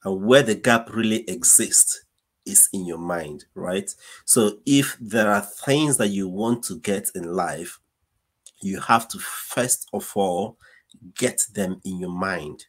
And 0.05 0.25
where 0.25 0.43
the 0.43 0.55
gap 0.55 0.91
really 0.93 1.29
exists 1.29 2.05
is 2.45 2.69
in 2.73 2.87
your 2.87 2.99
mind, 2.99 3.45
right? 3.55 3.93
So 4.25 4.59
if 4.65 4.97
there 5.01 5.31
are 5.31 5.41
things 5.41 5.97
that 5.99 6.09
you 6.09 6.29
want 6.29 6.63
to 6.65 6.79
get 6.79 7.11
in 7.15 7.35
life, 7.35 7.79
you 8.63 8.81
have 8.81 9.09
to 9.09 9.19
first 9.19 9.89
of 9.93 10.11
all 10.15 10.57
get 11.15 11.43
them 11.53 11.81
in 11.85 11.99
your 11.99 12.11
mind. 12.11 12.65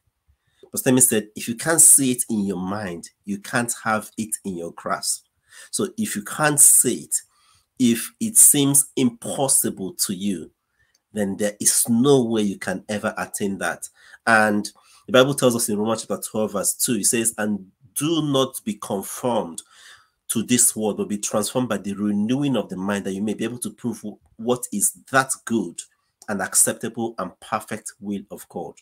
Pastor 0.71 0.91
Mi 0.91 1.01
said, 1.01 1.29
if 1.35 1.47
you 1.47 1.55
can't 1.55 1.79
see 1.81 2.11
it 2.11 2.23
in 2.29 2.45
your 2.45 2.57
mind, 2.57 3.09
you 3.23 3.37
can't 3.37 3.73
have 3.83 4.11
it 4.17 4.35
in 4.43 4.57
your 4.57 4.71
grasp. 4.73 5.26
So 5.71 5.89
if 5.97 6.15
you 6.15 6.23
can't 6.23 6.59
see 6.59 7.03
it, 7.03 7.15
if 7.79 8.11
it 8.19 8.37
seems 8.37 8.89
impossible 8.95 9.93
to 10.05 10.13
you, 10.13 10.51
then 11.13 11.37
there 11.37 11.55
is 11.59 11.87
no 11.89 12.23
way 12.23 12.41
you 12.41 12.57
can 12.57 12.83
ever 12.89 13.13
attain 13.17 13.57
that. 13.59 13.89
And 14.25 14.69
the 15.05 15.13
Bible 15.13 15.33
tells 15.33 15.55
us 15.55 15.69
in 15.69 15.77
Romans 15.77 16.05
chapter 16.05 16.21
12, 16.29 16.51
verse 16.51 16.73
2, 16.75 16.95
it 16.95 17.05
says, 17.05 17.33
And 17.37 17.71
do 17.95 18.21
not 18.23 18.59
be 18.63 18.75
conformed 18.75 19.61
to 20.29 20.43
this 20.43 20.75
world, 20.75 20.97
but 20.97 21.07
be 21.07 21.17
transformed 21.17 21.69
by 21.69 21.77
the 21.77 21.93
renewing 21.93 22.57
of 22.57 22.69
the 22.69 22.75
mind, 22.75 23.05
that 23.05 23.13
you 23.13 23.21
may 23.21 23.33
be 23.33 23.45
able 23.45 23.59
to 23.59 23.69
prove 23.69 24.03
what 24.35 24.67
is 24.73 24.91
that 25.11 25.31
good 25.45 25.79
and 26.27 26.41
acceptable 26.41 27.15
and 27.17 27.39
perfect 27.39 27.93
will 27.99 28.21
of 28.31 28.47
God. 28.49 28.73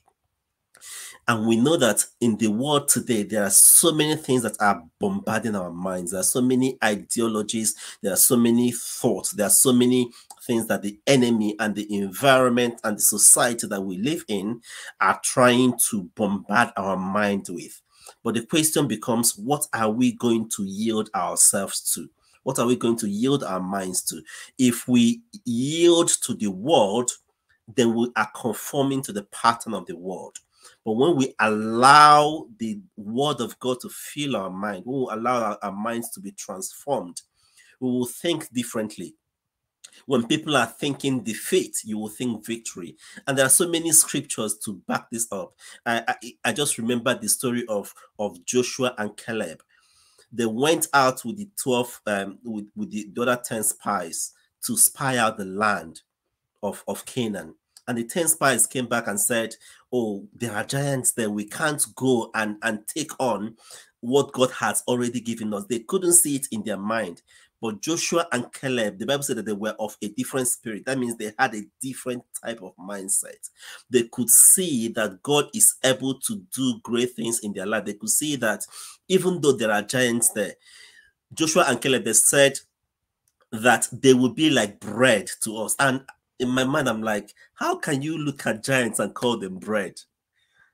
And 1.27 1.47
we 1.47 1.55
know 1.55 1.75
that 1.77 2.05
in 2.21 2.37
the 2.37 2.47
world 2.47 2.87
today, 2.87 3.23
there 3.23 3.43
are 3.43 3.49
so 3.49 3.91
many 3.91 4.15
things 4.15 4.43
that 4.43 4.55
are 4.59 4.83
bombarding 4.99 5.55
our 5.55 5.71
minds. 5.71 6.11
There 6.11 6.19
are 6.19 6.23
so 6.23 6.41
many 6.41 6.77
ideologies. 6.83 7.75
There 8.01 8.13
are 8.13 8.17
so 8.17 8.37
many 8.37 8.71
thoughts. 8.71 9.31
There 9.31 9.47
are 9.47 9.51
so 9.51 9.73
many 9.73 10.11
things 10.45 10.67
that 10.67 10.83
the 10.83 10.99
enemy 11.07 11.55
and 11.59 11.73
the 11.73 11.91
environment 11.95 12.79
and 12.83 12.97
the 12.97 13.01
society 13.01 13.65
that 13.67 13.81
we 13.81 13.97
live 13.97 14.23
in 14.27 14.61
are 15.01 15.19
trying 15.23 15.73
to 15.89 16.03
bombard 16.15 16.69
our 16.77 16.95
mind 16.95 17.47
with. 17.49 17.81
But 18.23 18.35
the 18.35 18.45
question 18.45 18.87
becomes 18.87 19.35
what 19.37 19.65
are 19.73 19.89
we 19.89 20.11
going 20.11 20.49
to 20.57 20.63
yield 20.63 21.09
ourselves 21.15 21.93
to? 21.93 22.07
What 22.43 22.59
are 22.59 22.67
we 22.67 22.75
going 22.75 22.97
to 22.97 23.09
yield 23.09 23.43
our 23.43 23.59
minds 23.59 24.03
to? 24.03 24.21
If 24.59 24.87
we 24.87 25.21
yield 25.45 26.09
to 26.23 26.35
the 26.35 26.47
world, 26.47 27.09
then 27.75 27.95
we 27.95 28.11
are 28.15 28.29
conforming 28.35 29.01
to 29.03 29.11
the 29.11 29.23
pattern 29.23 29.73
of 29.73 29.87
the 29.87 29.97
world. 29.97 30.37
But 30.83 30.93
when 30.93 31.15
we 31.15 31.33
allow 31.39 32.47
the 32.57 32.79
word 32.97 33.41
of 33.41 33.57
God 33.59 33.79
to 33.81 33.89
fill 33.89 34.35
our 34.35 34.49
mind, 34.49 34.83
we 34.85 34.93
will 34.93 35.13
allow 35.13 35.41
our, 35.41 35.59
our 35.61 35.71
minds 35.71 36.09
to 36.11 36.19
be 36.19 36.31
transformed. 36.31 37.21
We 37.79 37.89
will 37.89 38.05
think 38.05 38.51
differently. 38.53 39.15
When 40.05 40.27
people 40.27 40.55
are 40.55 40.65
thinking 40.65 41.23
defeat, 41.23 41.77
you 41.83 41.97
will 41.97 42.09
think 42.09 42.45
victory. 42.45 42.95
And 43.25 43.37
there 43.37 43.45
are 43.45 43.49
so 43.49 43.67
many 43.67 43.91
scriptures 43.91 44.57
to 44.59 44.73
back 44.87 45.09
this 45.09 45.27
up. 45.31 45.53
I, 45.85 46.03
I, 46.07 46.33
I 46.45 46.53
just 46.53 46.77
remember 46.77 47.15
the 47.15 47.29
story 47.29 47.65
of, 47.67 47.93
of 48.19 48.43
Joshua 48.45 48.93
and 48.97 49.15
Caleb. 49.15 49.63
They 50.31 50.45
went 50.45 50.87
out 50.93 51.23
with 51.23 51.37
the 51.37 51.49
12, 51.61 52.01
um, 52.07 52.39
with, 52.43 52.67
with 52.75 52.91
the 52.91 53.09
other 53.21 53.41
10 53.41 53.63
spies 53.63 54.33
to 54.65 54.77
spy 54.77 55.17
out 55.17 55.37
the 55.37 55.45
land 55.45 56.01
of, 56.61 56.83
of 56.87 57.05
Canaan. 57.05 57.55
And 57.87 57.97
the 57.97 58.03
10 58.03 58.29
spies 58.29 58.67
came 58.67 58.87
back 58.87 59.07
and 59.07 59.19
said, 59.19 59.55
Oh, 59.91 60.27
there 60.33 60.53
are 60.53 60.63
giants 60.63 61.11
there. 61.11 61.29
We 61.29 61.45
can't 61.45 61.83
go 61.95 62.31
and, 62.33 62.57
and 62.63 62.87
take 62.87 63.11
on 63.19 63.55
what 64.01 64.31
God 64.33 64.51
has 64.51 64.83
already 64.87 65.19
given 65.19 65.53
us. 65.53 65.65
They 65.65 65.79
couldn't 65.79 66.13
see 66.13 66.35
it 66.35 66.47
in 66.51 66.63
their 66.63 66.77
mind. 66.77 67.21
But 67.61 67.81
Joshua 67.81 68.27
and 68.31 68.51
Caleb, 68.53 68.99
the 68.99 69.05
Bible 69.05 69.23
said 69.23 69.37
that 69.37 69.45
they 69.45 69.53
were 69.53 69.75
of 69.79 69.97
a 70.01 70.09
different 70.09 70.47
spirit. 70.47 70.85
That 70.85 70.99
means 70.99 71.15
they 71.15 71.31
had 71.39 71.55
a 71.55 71.63
different 71.81 72.23
type 72.43 72.61
of 72.61 72.75
mindset. 72.75 73.49
They 73.89 74.03
could 74.03 74.29
see 74.29 74.89
that 74.89 75.23
God 75.23 75.49
is 75.53 75.75
able 75.83 76.19
to 76.19 76.43
do 76.53 76.79
great 76.83 77.13
things 77.15 77.39
in 77.39 77.53
their 77.53 77.65
life. 77.65 77.85
They 77.85 77.93
could 77.93 78.09
see 78.09 78.35
that 78.37 78.65
even 79.07 79.41
though 79.41 79.53
there 79.53 79.71
are 79.71 79.81
giants 79.81 80.29
there, 80.31 80.53
Joshua 81.33 81.65
and 81.67 81.81
Caleb, 81.81 82.03
they 82.03 82.13
said 82.13 82.59
that 83.51 83.87
they 83.91 84.13
will 84.13 84.33
be 84.33 84.49
like 84.49 84.79
bread 84.79 85.29
to 85.41 85.57
us. 85.57 85.75
And 85.79 86.01
in 86.39 86.49
my 86.49 86.63
mind, 86.63 86.89
I'm 86.89 87.01
like, 87.01 87.33
how 87.53 87.77
can 87.77 88.01
you 88.01 88.17
look 88.17 88.45
at 88.45 88.63
giants 88.63 88.99
and 88.99 89.13
call 89.13 89.37
them 89.37 89.57
bread? 89.57 89.99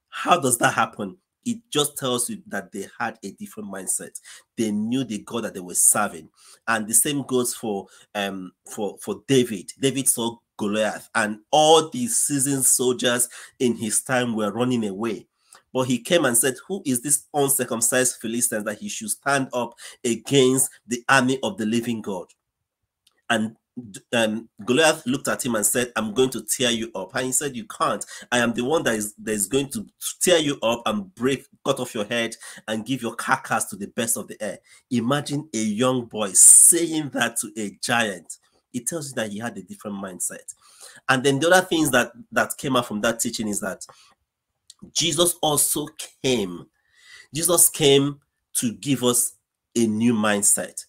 How 0.10 0.40
does 0.40 0.58
that 0.60 0.74
happen? 0.74 1.18
It 1.46 1.60
just 1.72 1.98
tells 1.98 2.30
you 2.30 2.42
that 2.48 2.72
they 2.72 2.88
had 3.00 3.18
a 3.24 3.32
different 3.32 3.72
mindset. 3.72 4.20
They 4.58 4.72
knew 4.72 5.04
the 5.04 5.20
God 5.20 5.46
that 5.46 5.54
they 5.54 5.60
were 5.60 5.74
serving, 5.74 6.30
and 6.68 6.88
the 6.88 6.94
same 6.94 7.24
goes 7.24 7.56
for 7.56 7.88
um 8.14 8.52
for 8.70 8.98
for 9.02 9.24
David. 9.28 9.72
David 9.80 10.08
saw 10.08 10.38
Goliath, 10.58 11.10
and 11.16 11.40
all 11.50 11.90
the 11.90 12.06
seasoned 12.08 12.66
soldiers 12.66 13.28
in 13.60 13.76
his 13.76 14.04
time 14.04 14.36
were 14.36 14.52
running 14.52 14.86
away. 14.86 15.26
But 15.74 15.84
he 15.84 16.00
came 16.00 16.26
and 16.26 16.38
said, 16.38 16.56
Who 16.68 16.84
is 16.86 17.02
this 17.02 17.26
uncircumcised 17.34 18.18
Philistine 18.22 18.66
that 18.66 18.78
he 18.80 18.90
should 18.90 19.10
stand 19.10 19.48
up 19.54 19.74
against 20.04 20.70
the 20.86 21.04
army 21.10 21.40
of 21.42 21.58
the 21.58 21.66
living 21.66 22.02
God? 22.02 22.28
And 23.30 23.56
um, 24.14 24.50
Goliath 24.66 25.06
looked 25.06 25.28
at 25.28 25.46
him 25.46 25.56
and 25.56 25.66
said, 25.66 25.92
I'm 25.96 26.14
going 26.14 26.30
to 26.32 26.44
tear 26.44 26.72
you 26.72 26.92
up. 26.94 27.16
And 27.16 27.28
he 27.28 27.32
said, 27.32 27.56
You 27.56 27.66
can't. 27.66 28.06
I 28.32 28.40
am 28.40 28.54
the 28.54 28.66
one 28.66 28.84
that 28.84 28.96
is, 28.96 29.14
that 29.16 29.32
is 29.32 29.48
going 29.48 29.70
to 29.70 29.86
tear 30.22 30.40
you 30.40 30.58
up 30.62 30.82
and 30.86 31.14
break, 31.16 31.46
cut 31.66 31.80
off 31.80 31.96
your 31.96 32.06
head 32.06 32.36
and 32.68 32.86
give 32.86 33.02
your 33.02 33.16
carcass 33.16 33.66
to 33.66 33.76
the 33.76 33.88
best 33.88 34.18
of 34.18 34.28
the 34.28 34.42
air. 34.42 34.60
Imagine 34.90 35.48
a 35.54 35.58
young 35.58 36.06
boy 36.06 36.32
saying 36.34 37.10
that 37.14 37.38
to 37.38 37.52
a 37.58 37.78
giant. 37.82 38.38
It 38.74 38.88
tells 38.88 39.10
you 39.10 39.16
that 39.16 39.32
he 39.32 39.40
had 39.40 39.58
a 39.58 39.64
different 39.64 39.98
mindset. 39.98 40.54
And 41.10 41.24
then 41.24 41.40
the 41.40 41.50
other 41.50 41.66
things 41.66 41.92
that, 41.92 42.12
that 42.32 42.58
came 42.58 42.76
out 42.76 42.88
from 42.88 43.02
that 43.02 43.20
teaching 43.20 43.48
is 43.48 43.60
that 43.62 43.86
Jesus 44.94 45.36
also 45.42 45.88
came. 46.24 46.68
Jesus 47.34 47.70
came 47.70 48.20
to 48.54 48.74
give 48.74 49.04
us 49.04 49.34
a 49.76 49.88
new 49.88 50.14
mindset 50.14 50.86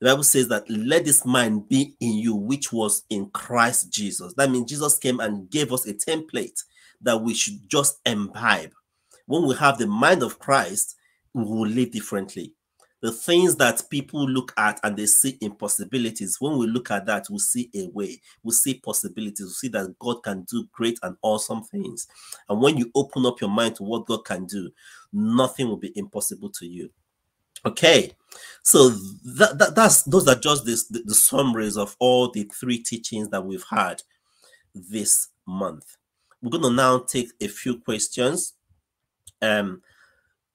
the 0.00 0.06
Bible 0.10 0.24
says 0.24 0.48
that 0.48 0.68
let 0.68 1.04
this 1.04 1.24
mind 1.24 1.68
be 1.68 1.94
in 2.00 2.14
you, 2.14 2.34
which 2.34 2.72
was 2.72 3.04
in 3.08 3.30
Christ 3.30 3.90
Jesus. 3.90 4.34
That 4.34 4.50
means 4.50 4.70
Jesus 4.70 4.98
came 4.98 5.20
and 5.20 5.48
gave 5.50 5.72
us 5.72 5.86
a 5.86 5.94
template 5.94 6.60
that 7.00 7.22
we 7.22 7.32
should 7.34 7.68
just 7.68 7.98
imbibe. 8.04 8.72
When 9.26 9.46
we 9.46 9.54
have 9.56 9.78
the 9.78 9.86
mind 9.86 10.22
of 10.22 10.38
Christ, 10.38 10.96
we 11.32 11.44
will 11.44 11.66
live 11.66 11.92
differently. 11.92 12.52
The 13.02 13.12
things 13.12 13.56
that 13.56 13.82
people 13.90 14.28
look 14.28 14.52
at 14.56 14.80
and 14.82 14.96
they 14.96 15.06
see 15.06 15.38
impossibilities, 15.40 16.36
when 16.40 16.58
we 16.58 16.66
look 16.66 16.90
at 16.90 17.06
that, 17.06 17.26
we 17.30 17.38
see 17.38 17.70
a 17.74 17.88
way, 17.88 18.20
we 18.42 18.52
see 18.52 18.74
possibilities, 18.74 19.46
we 19.46 19.50
see 19.50 19.68
that 19.68 19.94
God 19.98 20.22
can 20.22 20.44
do 20.50 20.66
great 20.72 20.98
and 21.02 21.16
awesome 21.22 21.62
things. 21.62 22.06
And 22.48 22.60
when 22.60 22.76
you 22.76 22.90
open 22.94 23.26
up 23.26 23.40
your 23.40 23.50
mind 23.50 23.76
to 23.76 23.82
what 23.82 24.06
God 24.06 24.24
can 24.24 24.46
do, 24.46 24.70
nothing 25.12 25.68
will 25.68 25.76
be 25.76 25.92
impossible 25.94 26.50
to 26.50 26.66
you. 26.66 26.90
Okay, 27.66 28.12
so 28.62 28.90
that, 28.90 29.58
that 29.58 29.74
that's 29.74 30.02
those 30.04 30.28
are 30.28 30.36
just 30.36 30.64
this, 30.64 30.86
the, 30.86 31.02
the 31.04 31.14
summaries 31.14 31.76
of 31.76 31.96
all 31.98 32.30
the 32.30 32.44
three 32.44 32.78
teachings 32.78 33.28
that 33.30 33.44
we've 33.44 33.64
had 33.70 34.02
this 34.74 35.28
month. 35.46 35.96
We're 36.42 36.50
going 36.50 36.62
to 36.62 36.70
now 36.70 36.98
take 36.98 37.30
a 37.40 37.48
few 37.48 37.80
questions. 37.80 38.54
Um, 39.42 39.82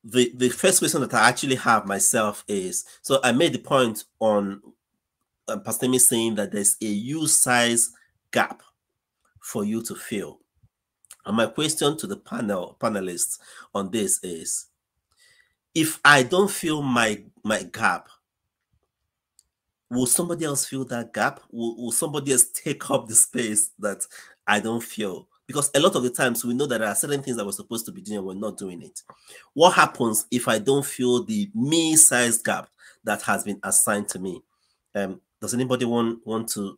the 0.03 0.31
the 0.35 0.49
first 0.49 0.79
question 0.79 1.01
that 1.01 1.13
I 1.13 1.27
actually 1.29 1.55
have 1.57 1.85
myself 1.85 2.43
is 2.47 2.85
so 3.01 3.19
I 3.23 3.33
made 3.33 3.53
the 3.53 3.59
point 3.59 4.05
on 4.19 4.61
um, 5.47 5.63
Pastor 5.63 5.91
saying 5.99 6.35
that 6.35 6.51
there's 6.51 6.77
a 6.81 6.85
a 6.85 6.89
U 6.89 7.27
size 7.27 7.91
gap 8.31 8.61
for 9.41 9.63
you 9.65 9.81
to 9.83 9.95
fill. 9.95 10.39
And 11.25 11.37
my 11.37 11.47
question 11.47 11.97
to 11.97 12.07
the 12.07 12.17
panel 12.17 12.77
panelists 12.79 13.37
on 13.75 13.91
this 13.91 14.23
is 14.23 14.67
if 15.73 15.99
I 16.03 16.23
don't 16.23 16.51
fill 16.51 16.81
my 16.81 17.23
my 17.43 17.63
gap, 17.63 18.09
will 19.89 20.05
somebody 20.05 20.45
else 20.45 20.65
fill 20.65 20.85
that 20.85 21.13
gap? 21.13 21.41
Will, 21.51 21.75
will 21.77 21.91
somebody 21.91 22.31
else 22.31 22.45
take 22.53 22.89
up 22.89 23.07
the 23.07 23.15
space 23.15 23.71
that 23.79 24.05
I 24.47 24.59
don't 24.59 24.83
feel? 24.83 25.27
Because 25.47 25.71
a 25.75 25.79
lot 25.79 25.95
of 25.95 26.03
the 26.03 26.09
times 26.09 26.45
we 26.45 26.53
know 26.53 26.65
that 26.67 26.79
there 26.79 26.87
are 26.87 26.95
certain 26.95 27.21
things 27.21 27.35
that 27.35 27.45
we're 27.45 27.51
supposed 27.51 27.85
to 27.85 27.91
be 27.91 28.01
doing 28.01 28.19
and 28.19 28.27
we're 28.27 28.33
not 28.35 28.57
doing 28.57 28.81
it. 28.81 29.01
What 29.53 29.73
happens 29.73 30.25
if 30.31 30.47
I 30.47 30.59
don't 30.59 30.85
fill 30.85 31.25
the 31.25 31.51
me-sized 31.53 32.45
gap 32.45 32.69
that 33.03 33.21
has 33.23 33.43
been 33.43 33.59
assigned 33.63 34.07
to 34.09 34.19
me? 34.19 34.41
Um, 34.95 35.19
does 35.41 35.53
anybody 35.53 35.85
want 35.85 36.25
want 36.25 36.47
to 36.49 36.77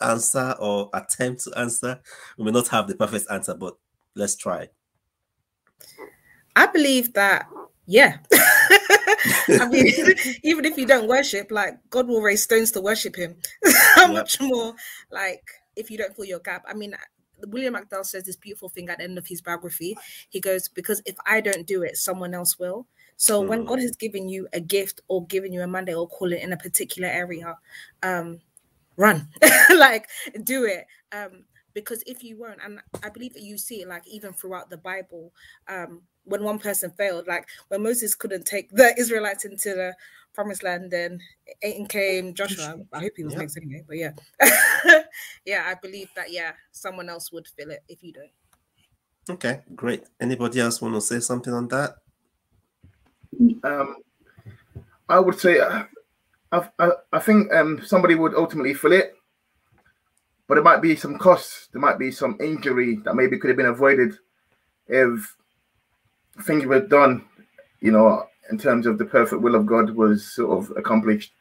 answer 0.00 0.54
or 0.58 0.88
attempt 0.94 1.44
to 1.44 1.58
answer? 1.58 2.00
We 2.38 2.44
may 2.44 2.50
not 2.50 2.68
have 2.68 2.86
the 2.86 2.94
perfect 2.94 3.26
answer, 3.30 3.54
but 3.54 3.76
let's 4.14 4.36
try. 4.36 4.68
I 6.56 6.66
believe 6.66 7.12
that 7.12 7.46
yeah. 7.88 8.18
I 9.48 9.66
mean, 9.68 9.86
even 10.44 10.66
if 10.66 10.76
you 10.76 10.86
don't 10.86 11.08
worship, 11.08 11.50
like 11.50 11.78
God 11.88 12.06
will 12.06 12.20
raise 12.20 12.42
stones 12.42 12.70
to 12.72 12.80
worship 12.82 13.16
him. 13.16 13.36
How 13.94 14.02
yep. 14.02 14.12
much 14.12 14.40
more 14.40 14.74
like 15.10 15.42
if 15.74 15.90
you 15.90 15.96
don't 15.96 16.14
fill 16.14 16.26
your 16.26 16.40
gap? 16.40 16.64
I 16.68 16.74
mean, 16.74 16.94
William 17.46 17.74
McDowell 17.74 18.04
says 18.04 18.24
this 18.24 18.36
beautiful 18.36 18.68
thing 18.68 18.90
at 18.90 18.98
the 18.98 19.04
end 19.04 19.16
of 19.16 19.26
his 19.26 19.40
biography. 19.40 19.96
He 20.28 20.38
goes, 20.38 20.68
Because 20.68 21.00
if 21.06 21.16
I 21.26 21.40
don't 21.40 21.66
do 21.66 21.82
it, 21.82 21.96
someone 21.96 22.34
else 22.34 22.58
will. 22.58 22.86
So 23.16 23.42
mm. 23.42 23.48
when 23.48 23.64
God 23.64 23.80
has 23.80 23.96
given 23.96 24.28
you 24.28 24.48
a 24.52 24.60
gift 24.60 25.00
or 25.08 25.26
given 25.26 25.52
you 25.52 25.62
a 25.62 25.66
mandate 25.66 25.96
or 25.96 26.08
call 26.08 26.32
it 26.32 26.42
in 26.42 26.52
a 26.52 26.58
particular 26.58 27.08
area, 27.08 27.56
um, 28.02 28.40
run, 28.98 29.28
like 29.74 30.08
do 30.44 30.64
it. 30.64 30.86
Um, 31.10 31.44
because 31.72 32.02
if 32.06 32.22
you 32.22 32.38
won't, 32.38 32.58
and 32.64 32.80
I 33.02 33.08
believe 33.08 33.34
that 33.34 33.42
you 33.42 33.56
see 33.56 33.82
it 33.82 33.88
like 33.88 34.06
even 34.06 34.32
throughout 34.32 34.68
the 34.68 34.76
Bible, 34.76 35.32
um, 35.68 36.02
when 36.28 36.44
one 36.44 36.58
person 36.58 36.90
failed, 36.90 37.26
like 37.26 37.46
when 37.68 37.82
Moses 37.82 38.14
couldn't 38.14 38.46
take 38.46 38.70
the 38.70 38.94
Israelites 38.98 39.44
into 39.44 39.70
the 39.70 39.94
promised 40.34 40.62
land, 40.62 40.90
then 40.90 41.18
in 41.62 41.86
came 41.86 42.34
Joshua. 42.34 42.76
I 42.92 43.00
hope 43.00 43.12
he 43.16 43.24
was 43.24 43.32
yeah. 43.32 43.38
next 43.40 43.56
anyway, 43.56 43.82
but 43.86 43.96
yeah, 43.96 44.12
yeah, 45.44 45.64
I 45.66 45.74
believe 45.82 46.10
that 46.14 46.30
yeah, 46.30 46.52
someone 46.70 47.08
else 47.08 47.32
would 47.32 47.48
fill 47.48 47.70
it 47.70 47.82
if 47.88 48.02
you 48.02 48.12
don't. 48.12 48.30
Okay, 49.30 49.60
great. 49.74 50.04
Anybody 50.20 50.60
else 50.60 50.80
want 50.80 50.94
to 50.94 51.00
say 51.00 51.20
something 51.20 51.52
on 51.52 51.68
that? 51.68 51.96
Um, 53.62 53.96
I 55.08 55.18
would 55.18 55.38
say 55.38 55.58
uh, 55.58 55.84
I, 56.52 56.68
I, 56.78 56.90
I 57.12 57.18
think 57.18 57.52
um 57.52 57.80
somebody 57.84 58.14
would 58.14 58.34
ultimately 58.34 58.74
fill 58.74 58.92
it, 58.92 59.14
but 60.46 60.54
there 60.54 60.64
might 60.64 60.82
be 60.82 60.96
some 60.96 61.18
costs. 61.18 61.68
There 61.72 61.80
might 61.80 61.98
be 61.98 62.10
some 62.10 62.38
injury 62.40 63.00
that 63.04 63.14
maybe 63.14 63.38
could 63.38 63.48
have 63.48 63.56
been 63.56 63.66
avoided 63.66 64.14
if 64.86 65.36
things 66.42 66.64
were 66.64 66.80
done, 66.80 67.24
you 67.80 67.92
know, 67.92 68.26
in 68.50 68.58
terms 68.58 68.86
of 68.86 68.98
the 68.98 69.04
perfect 69.04 69.42
will 69.42 69.54
of 69.54 69.66
God 69.66 69.90
was 69.90 70.24
sort 70.24 70.58
of 70.58 70.76
accomplished. 70.76 71.32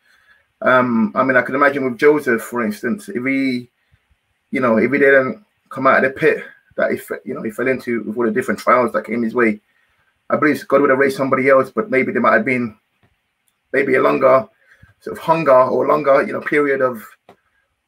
Um, 0.62 1.12
I 1.16 1.24
mean, 1.24 1.38
I 1.38 1.42
can 1.42 1.56
imagine 1.56 1.86
with 1.86 2.00
Joseph, 2.00 2.42
for 2.42 2.64
instance, 2.64 3.10
if 3.10 3.24
he, 3.26 3.70
you 4.52 4.60
know, 4.60 4.78
if 4.78 4.92
he 4.92 4.98
didn't 4.98 5.44
come 5.70 5.88
out 5.88 6.04
of 6.04 6.14
the 6.14 6.20
pit 6.20 6.44
that 6.76 6.92
if 6.92 7.10
you 7.26 7.34
know, 7.34 7.42
he 7.42 7.52
fell 7.52 7.68
into 7.68 8.04
with 8.04 8.18
all 8.18 8.26
the 8.26 8.32
different 8.32 8.60
trials 8.60 8.92
that 8.94 9.06
came 9.06 9.22
his 9.24 9.36
way, 9.36 9.60
I 10.30 10.36
believe 10.36 10.68
God 10.68 10.82
would 10.82 10.90
have 10.90 11.00
raised 11.00 11.18
somebody 11.18 11.50
else, 11.50 11.72
but 11.72 11.90
maybe 11.90 12.12
there 12.12 12.22
might 12.22 12.34
have 12.34 12.46
been 12.46 12.78
maybe 13.72 13.96
a 13.96 14.02
longer 14.02 14.48
sort 15.00 15.18
of 15.18 15.24
hunger 15.24 15.52
or 15.54 15.88
longer, 15.88 16.24
you 16.24 16.34
know, 16.34 16.42
period 16.42 16.82
of 16.82 17.04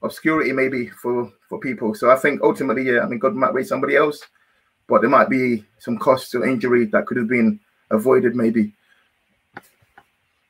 obscurity 0.02 0.54
maybe 0.54 0.88
for 0.88 1.32
for 1.48 1.60
people. 1.60 1.94
So 1.94 2.10
I 2.10 2.16
think 2.16 2.42
ultimately, 2.42 2.84
yeah, 2.84 3.02
I 3.02 3.08
mean, 3.08 3.20
God 3.20 3.36
might 3.36 3.54
raise 3.54 3.70
somebody 3.70 3.96
else, 3.96 4.22
but 4.90 5.02
there 5.02 5.10
might 5.10 5.30
be 5.30 5.64
some 5.78 5.98
costs 5.98 6.34
or 6.36 6.46
injury 6.46 6.86
that 6.86 7.06
could 7.06 7.18
have 7.18 7.28
been 7.30 7.60
avoided 7.92 8.36
maybe. 8.36 8.74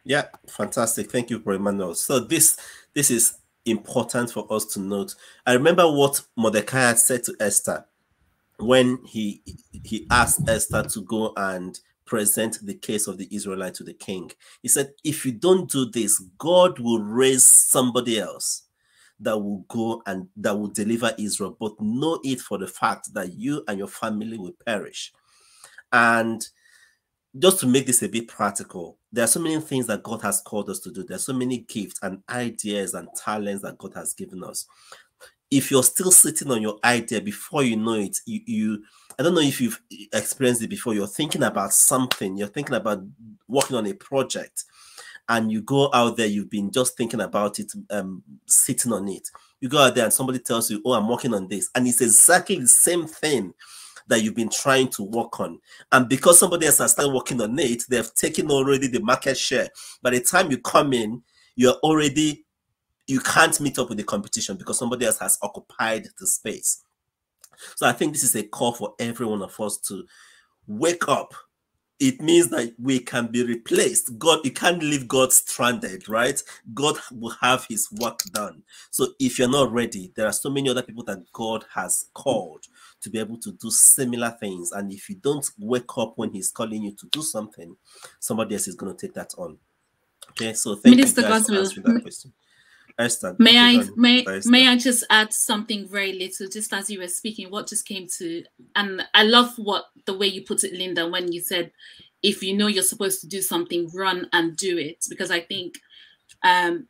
Yeah, 0.06 0.26
fantastic. 0.48 1.12
Thank 1.12 1.30
you, 1.30 1.42
Emmanuel. 1.46 1.94
So 1.94 2.20
this 2.20 2.58
this 2.94 3.12
is 3.12 3.38
important 3.66 4.32
for 4.32 4.52
us 4.52 4.66
to 4.66 4.80
note. 4.80 5.16
I 5.46 5.54
remember 5.54 5.92
what 5.92 6.22
Mordecai 6.36 6.80
had 6.80 7.00
said 7.00 7.24
to 7.26 7.36
Esther 7.40 7.86
when 8.58 9.00
he 9.06 9.44
he 9.84 10.08
asked 10.10 10.48
Esther 10.48 10.84
to 10.84 11.02
go 11.02 11.34
and 11.38 11.80
present 12.06 12.58
the 12.64 12.74
case 12.74 13.06
of 13.08 13.18
the 13.20 13.28
Israelite 13.32 13.76
to 13.76 13.84
the 13.84 13.94
king. 13.94 14.32
He 14.64 14.68
said, 14.68 14.94
if 15.04 15.26
you 15.28 15.32
don't 15.32 15.70
do 15.70 15.86
this, 15.86 16.20
God 16.40 16.80
will 16.80 17.04
raise 17.04 17.46
somebody 17.46 18.20
else 18.20 18.64
that 19.20 19.38
will 19.38 19.66
go 19.68 20.02
and 20.06 20.28
that 20.38 20.58
will 20.58 20.68
deliver 20.70 21.14
Israel, 21.18 21.58
but 21.60 21.74
know 21.80 22.20
it 22.24 22.40
for 22.40 22.58
the 22.58 22.68
fact 22.68 23.14
that 23.14 23.34
you 23.34 23.64
and 23.68 23.78
your 23.78 23.88
family 23.88 24.38
will 24.38 24.56
perish. 24.66 25.12
And 25.92 26.46
just 27.38 27.60
to 27.60 27.68
make 27.68 27.86
this 27.86 28.02
a 28.04 28.10
bit 28.10 28.28
practical, 28.28 28.98
there 29.12 29.24
are 29.24 29.28
so 29.28 29.40
many 29.40 29.60
things 29.60 29.88
that 29.88 30.04
God 30.04 30.22
has 30.22 30.42
called 30.42 30.70
us 30.70 30.80
to 30.80 30.92
do. 30.92 31.04
There 31.04 31.16
are 31.16 31.20
so 31.20 31.34
many 31.34 31.60
gifts 31.60 32.00
and 32.02 32.24
ideas 32.30 32.94
and 32.94 33.08
talents 33.16 33.64
that 33.64 33.78
God 33.78 33.94
has 33.96 34.14
given 34.14 34.44
us. 34.44 34.66
if 35.52 35.72
you're 35.72 35.84
still 35.84 36.12
sitting 36.12 36.52
on 36.52 36.62
your 36.62 36.78
idea 36.84 37.22
before 37.22 37.64
you 37.64 37.76
know 37.76 37.96
it, 37.96 38.18
you, 38.26 38.42
you 38.46 38.84
I 39.18 39.24
don't 39.24 39.34
know 39.36 39.42
if 39.42 39.60
you've 39.60 39.82
experienced 40.14 40.62
it 40.62 40.70
before. 40.70 40.94
You're 40.94 41.08
thinking 41.08 41.44
about 41.44 41.74
something, 41.74 42.38
you're 42.38 42.48
thinking 42.48 42.76
about 42.76 43.04
working 43.48 43.76
on 43.76 43.88
a 43.88 43.94
project, 43.94 44.64
and 45.30 45.52
you 45.52 45.62
go 45.62 45.90
out 45.94 46.18
there, 46.18 46.28
you've 46.28 46.50
been 46.50 46.72
just 46.72 46.98
thinking 46.98 47.22
about 47.22 47.60
it, 47.60 47.72
um, 47.92 48.24
sitting 48.46 48.92
on 48.92 49.08
it. 49.08 49.30
You 49.62 49.70
go 49.70 49.80
out 49.80 49.96
there 49.96 50.06
and 50.06 50.14
somebody 50.14 50.40
tells 50.40 50.70
you, 50.70 50.82
Oh, 50.86 50.94
I'm 50.94 51.08
working 51.08 51.34
on 51.34 51.48
this, 51.48 51.70
and 51.76 51.88
it's 51.88 52.02
exactly 52.02 52.60
the 52.60 52.68
same 52.68 53.08
thing 53.08 53.54
that 54.08 54.22
you've 54.24 54.36
been 54.36 54.50
trying 54.50 54.90
to 54.90 55.04
work 55.04 55.40
on. 55.40 55.60
And 55.92 56.10
because 56.10 56.40
somebody 56.40 56.66
else 56.66 56.80
has 56.80 56.94
started 56.94 57.14
working 57.14 57.40
on 57.42 57.58
it, 57.60 57.84
they've 57.88 58.14
taken 58.16 58.50
already 58.50 58.88
the 58.88 59.02
market 59.02 59.38
share. 59.38 59.70
By 60.02 60.10
the 60.10 60.22
time 60.22 60.50
you 60.50 60.58
come 60.58 60.94
in, 60.94 61.22
you're 61.56 61.78
already 61.84 62.46
you 63.08 63.20
can't 63.20 63.60
meet 63.60 63.80
up 63.80 63.90
with 63.90 63.98
the 63.98 64.04
competition 64.04 64.56
because 64.56 64.78
somebody 64.78 65.06
else 65.06 65.18
has 65.18 65.38
occupied 65.42 66.08
the 66.20 66.28
space. 66.28 66.84
So 67.76 67.88
I 67.88 67.92
think 67.92 68.14
this 68.14 68.24
is 68.24 68.36
a 68.36 68.44
call 68.44 68.72
for 68.72 68.94
every 69.00 69.26
one 69.26 69.42
of 69.42 69.60
us 69.60 69.78
to 69.88 70.06
wake 70.68 71.08
up. 71.08 71.34
It 72.00 72.22
means 72.22 72.48
that 72.50 72.74
we 72.80 73.00
can 73.00 73.28
be 73.28 73.44
replaced. 73.44 74.18
God, 74.18 74.40
you 74.46 74.52
can't 74.52 74.82
leave 74.82 75.08
God 75.08 75.34
stranded, 75.34 76.08
right? 76.08 76.42
God 76.74 76.98
will 77.12 77.36
have 77.42 77.66
his 77.66 77.92
work 77.92 78.20
done. 78.32 78.64
So 78.90 79.08
if 79.20 79.38
you're 79.38 79.50
not 79.50 79.72
ready, 79.72 80.14
there 80.16 80.26
are 80.26 80.32
so 80.32 80.50
many 80.50 80.70
other 80.70 80.82
people 80.82 81.04
that 81.06 81.30
God 81.34 81.66
has 81.74 82.06
called 82.14 82.66
to 83.02 83.10
be 83.10 83.20
able 83.20 83.38
to 83.40 83.52
do 83.52 83.70
similar 83.70 84.32
things. 84.40 84.72
And 84.72 84.94
if 84.94 85.10
you 85.10 85.16
don't 85.16 85.50
wake 85.60 85.98
up 85.98 86.14
when 86.16 86.32
he's 86.32 86.52
calling 86.52 86.84
you 86.84 86.94
to 86.94 87.08
do 87.08 87.22
something, 87.22 87.76
somebody 88.20 88.56
else 88.56 88.68
is 88.68 88.76
going 88.76 88.96
to 88.96 89.08
take 89.08 89.14
that 89.16 89.34
on. 89.38 89.58
Okay, 90.32 90.54
so 90.54 90.76
thank 90.76 90.96
Minister 90.96 91.22
you 91.22 91.28
guys 91.28 91.48
for 91.48 91.58
answering 91.58 91.86
that 91.86 92.02
question. 92.02 92.32
Esther, 93.00 93.34
may 93.40 93.58
I 93.58 93.86
may 93.96 94.26
may 94.46 94.68
I 94.68 94.78
just 94.78 95.06
add 95.10 95.32
something 95.32 95.88
very 95.88 96.14
little, 96.14 96.50
just 96.50 96.74
as 96.74 96.90
you 96.90 97.00
were 97.00 97.08
speaking, 97.08 97.50
what 97.50 97.68
just 97.68 97.88
came 97.88 98.08
to, 98.18 98.44
and 98.76 99.02
I 99.14 99.24
love 99.24 99.54
what 99.58 99.86
the 100.06 100.18
way 100.18 100.28
you 100.28 100.44
put 100.44 100.66
it, 100.66 100.74
Linda, 100.74 101.08
when 101.08 101.32
you 101.32 101.40
said, 101.40 101.72
if 102.22 102.44
you 102.44 102.58
know 102.58 102.68
you're 102.68 102.84
supposed 102.84 103.22
to 103.22 103.28
do 103.28 103.42
something, 103.42 103.90
run 103.94 104.28
and 104.34 104.58
do 104.58 104.78
it, 104.78 105.06
because 105.10 105.32
I 105.32 105.40
think, 105.40 105.76
um, 106.44 106.88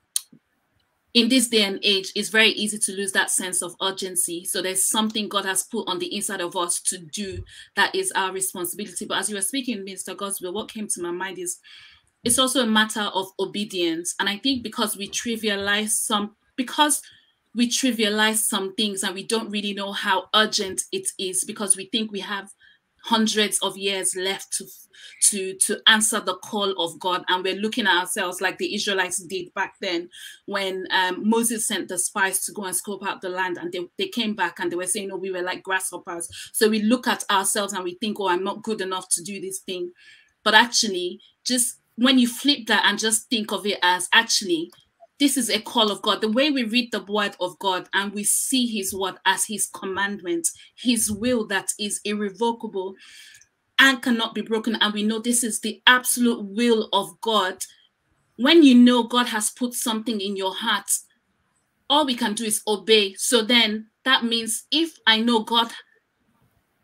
in 1.13 1.29
this 1.29 1.47
day 1.47 1.63
and 1.63 1.79
age, 1.83 2.11
it's 2.15 2.29
very 2.29 2.49
easy 2.49 2.79
to 2.79 2.91
lose 2.91 3.11
that 3.11 3.29
sense 3.29 3.61
of 3.61 3.75
urgency. 3.81 4.45
So 4.45 4.61
there's 4.61 4.85
something 4.85 5.27
God 5.27 5.45
has 5.45 5.63
put 5.63 5.87
on 5.87 5.99
the 5.99 6.15
inside 6.15 6.41
of 6.41 6.55
us 6.55 6.81
to 6.81 6.99
do 6.99 7.43
that 7.75 7.93
is 7.95 8.11
our 8.11 8.31
responsibility. 8.31 9.05
But 9.05 9.17
as 9.17 9.29
you 9.29 9.35
were 9.35 9.41
speaking, 9.41 9.85
Mr. 9.85 10.15
Godswill, 10.15 10.53
what 10.53 10.71
came 10.71 10.87
to 10.87 11.01
my 11.01 11.11
mind 11.11 11.39
is 11.39 11.59
it's 12.23 12.39
also 12.39 12.63
a 12.63 12.67
matter 12.67 13.09
of 13.13 13.31
obedience. 13.39 14.15
And 14.19 14.27
I 14.27 14.37
think 14.37 14.63
because 14.63 14.97
we 14.97 15.07
trivialize 15.07 15.89
some, 15.89 16.35
because 16.55 17.01
we 17.55 17.67
trivialize 17.67 18.37
some 18.37 18.75
things 18.75 19.03
and 19.03 19.15
we 19.15 19.23
don't 19.23 19.49
really 19.49 19.73
know 19.73 19.91
how 19.91 20.29
urgent 20.35 20.83
it 20.91 21.07
is 21.17 21.43
because 21.43 21.75
we 21.75 21.85
think 21.85 22.11
we 22.11 22.19
have 22.19 22.51
hundreds 23.05 23.59
of 23.59 23.77
years 23.77 24.15
left 24.15 24.51
to 24.53 24.65
to 25.21 25.53
to 25.55 25.79
answer 25.87 26.19
the 26.19 26.35
call 26.35 26.71
of 26.83 26.99
God. 26.99 27.23
And 27.29 27.43
we're 27.43 27.55
looking 27.55 27.87
at 27.87 27.97
ourselves 27.97 28.41
like 28.41 28.57
the 28.57 28.75
Israelites 28.75 29.23
did 29.23 29.53
back 29.53 29.75
then 29.81 30.09
when 30.45 30.85
um, 30.91 31.27
Moses 31.27 31.67
sent 31.67 31.87
the 31.87 31.97
spies 31.97 32.45
to 32.45 32.51
go 32.51 32.65
and 32.65 32.75
scope 32.75 33.05
out 33.05 33.21
the 33.21 33.29
land 33.29 33.57
and 33.57 33.71
they, 33.71 33.87
they 33.97 34.07
came 34.07 34.35
back 34.35 34.59
and 34.59 34.71
they 34.71 34.75
were 34.75 34.85
saying 34.85 35.09
oh 35.11 35.17
we 35.17 35.31
were 35.31 35.41
like 35.41 35.63
grasshoppers. 35.63 36.29
So 36.53 36.69
we 36.69 36.81
look 36.81 37.07
at 37.07 37.23
ourselves 37.31 37.73
and 37.73 37.83
we 37.83 37.95
think 37.95 38.19
oh 38.19 38.27
I'm 38.27 38.43
not 38.43 38.63
good 38.63 38.81
enough 38.81 39.07
to 39.09 39.23
do 39.23 39.39
this 39.39 39.59
thing. 39.59 39.91
But 40.43 40.53
actually 40.53 41.21
just 41.43 41.77
when 41.99 42.17
you 42.17 42.27
flip 42.27 42.65
that 42.67 42.83
and 42.85 42.97
just 42.97 43.29
think 43.29 43.51
of 43.51 43.65
it 43.65 43.77
as 43.83 44.07
actually 44.13 44.71
this 45.19 45.35
is 45.35 45.49
a 45.49 45.59
call 45.59 45.91
of 45.91 46.01
God. 46.01 46.21
The 46.21 46.31
way 46.31 46.49
we 46.49 46.63
read 46.63 46.93
the 46.93 47.03
word 47.03 47.35
of 47.41 47.59
God 47.59 47.89
and 47.93 48.13
we 48.13 48.23
see 48.23 48.65
his 48.65 48.93
word 48.93 49.15
as 49.25 49.45
his 49.45 49.67
commandment, 49.67 50.47
his 50.77 51.11
will 51.11 51.45
that 51.47 51.67
is 51.77 51.99
irrevocable 52.05 52.95
and 53.79 54.01
cannot 54.01 54.33
be 54.33 54.41
broken. 54.41 54.77
And 54.79 54.93
we 54.93 55.03
know 55.03 55.19
this 55.19 55.43
is 55.43 55.59
the 55.59 55.81
absolute 55.87 56.45
will 56.45 56.87
of 56.93 57.19
God. 57.19 57.57
When 58.37 58.63
you 58.63 58.75
know 58.75 59.03
God 59.03 59.27
has 59.27 59.49
put 59.49 59.73
something 59.73 60.21
in 60.21 60.37
your 60.37 60.55
heart, 60.55 60.89
all 61.89 62.05
we 62.05 62.15
can 62.15 62.33
do 62.33 62.45
is 62.45 62.61
obey. 62.65 63.13
So 63.15 63.41
then 63.41 63.87
that 64.05 64.23
means 64.23 64.63
if 64.71 64.95
I 65.05 65.19
know 65.19 65.39
God 65.43 65.69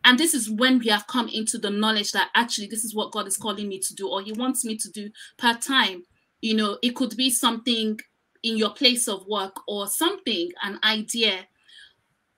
and 0.06 0.18
this 0.20 0.34
is 0.34 0.48
when 0.48 0.78
we 0.78 0.86
have 0.86 1.08
come 1.08 1.28
into 1.28 1.58
the 1.58 1.68
knowledge 1.68 2.12
that 2.12 2.30
actually 2.36 2.68
this 2.68 2.84
is 2.84 2.94
what 2.94 3.10
God 3.10 3.26
is 3.26 3.36
calling 3.36 3.68
me 3.68 3.80
to 3.80 3.94
do, 3.94 4.08
or 4.08 4.22
He 4.22 4.32
wants 4.32 4.64
me 4.64 4.76
to 4.76 4.90
do 4.92 5.10
part 5.36 5.60
time. 5.60 6.04
You 6.40 6.54
know, 6.54 6.78
it 6.80 6.94
could 6.94 7.16
be 7.16 7.28
something 7.28 7.98
in 8.44 8.56
your 8.56 8.70
place 8.70 9.08
of 9.08 9.26
work 9.26 9.56
or 9.66 9.88
something, 9.88 10.50
an 10.62 10.78
idea. 10.84 11.48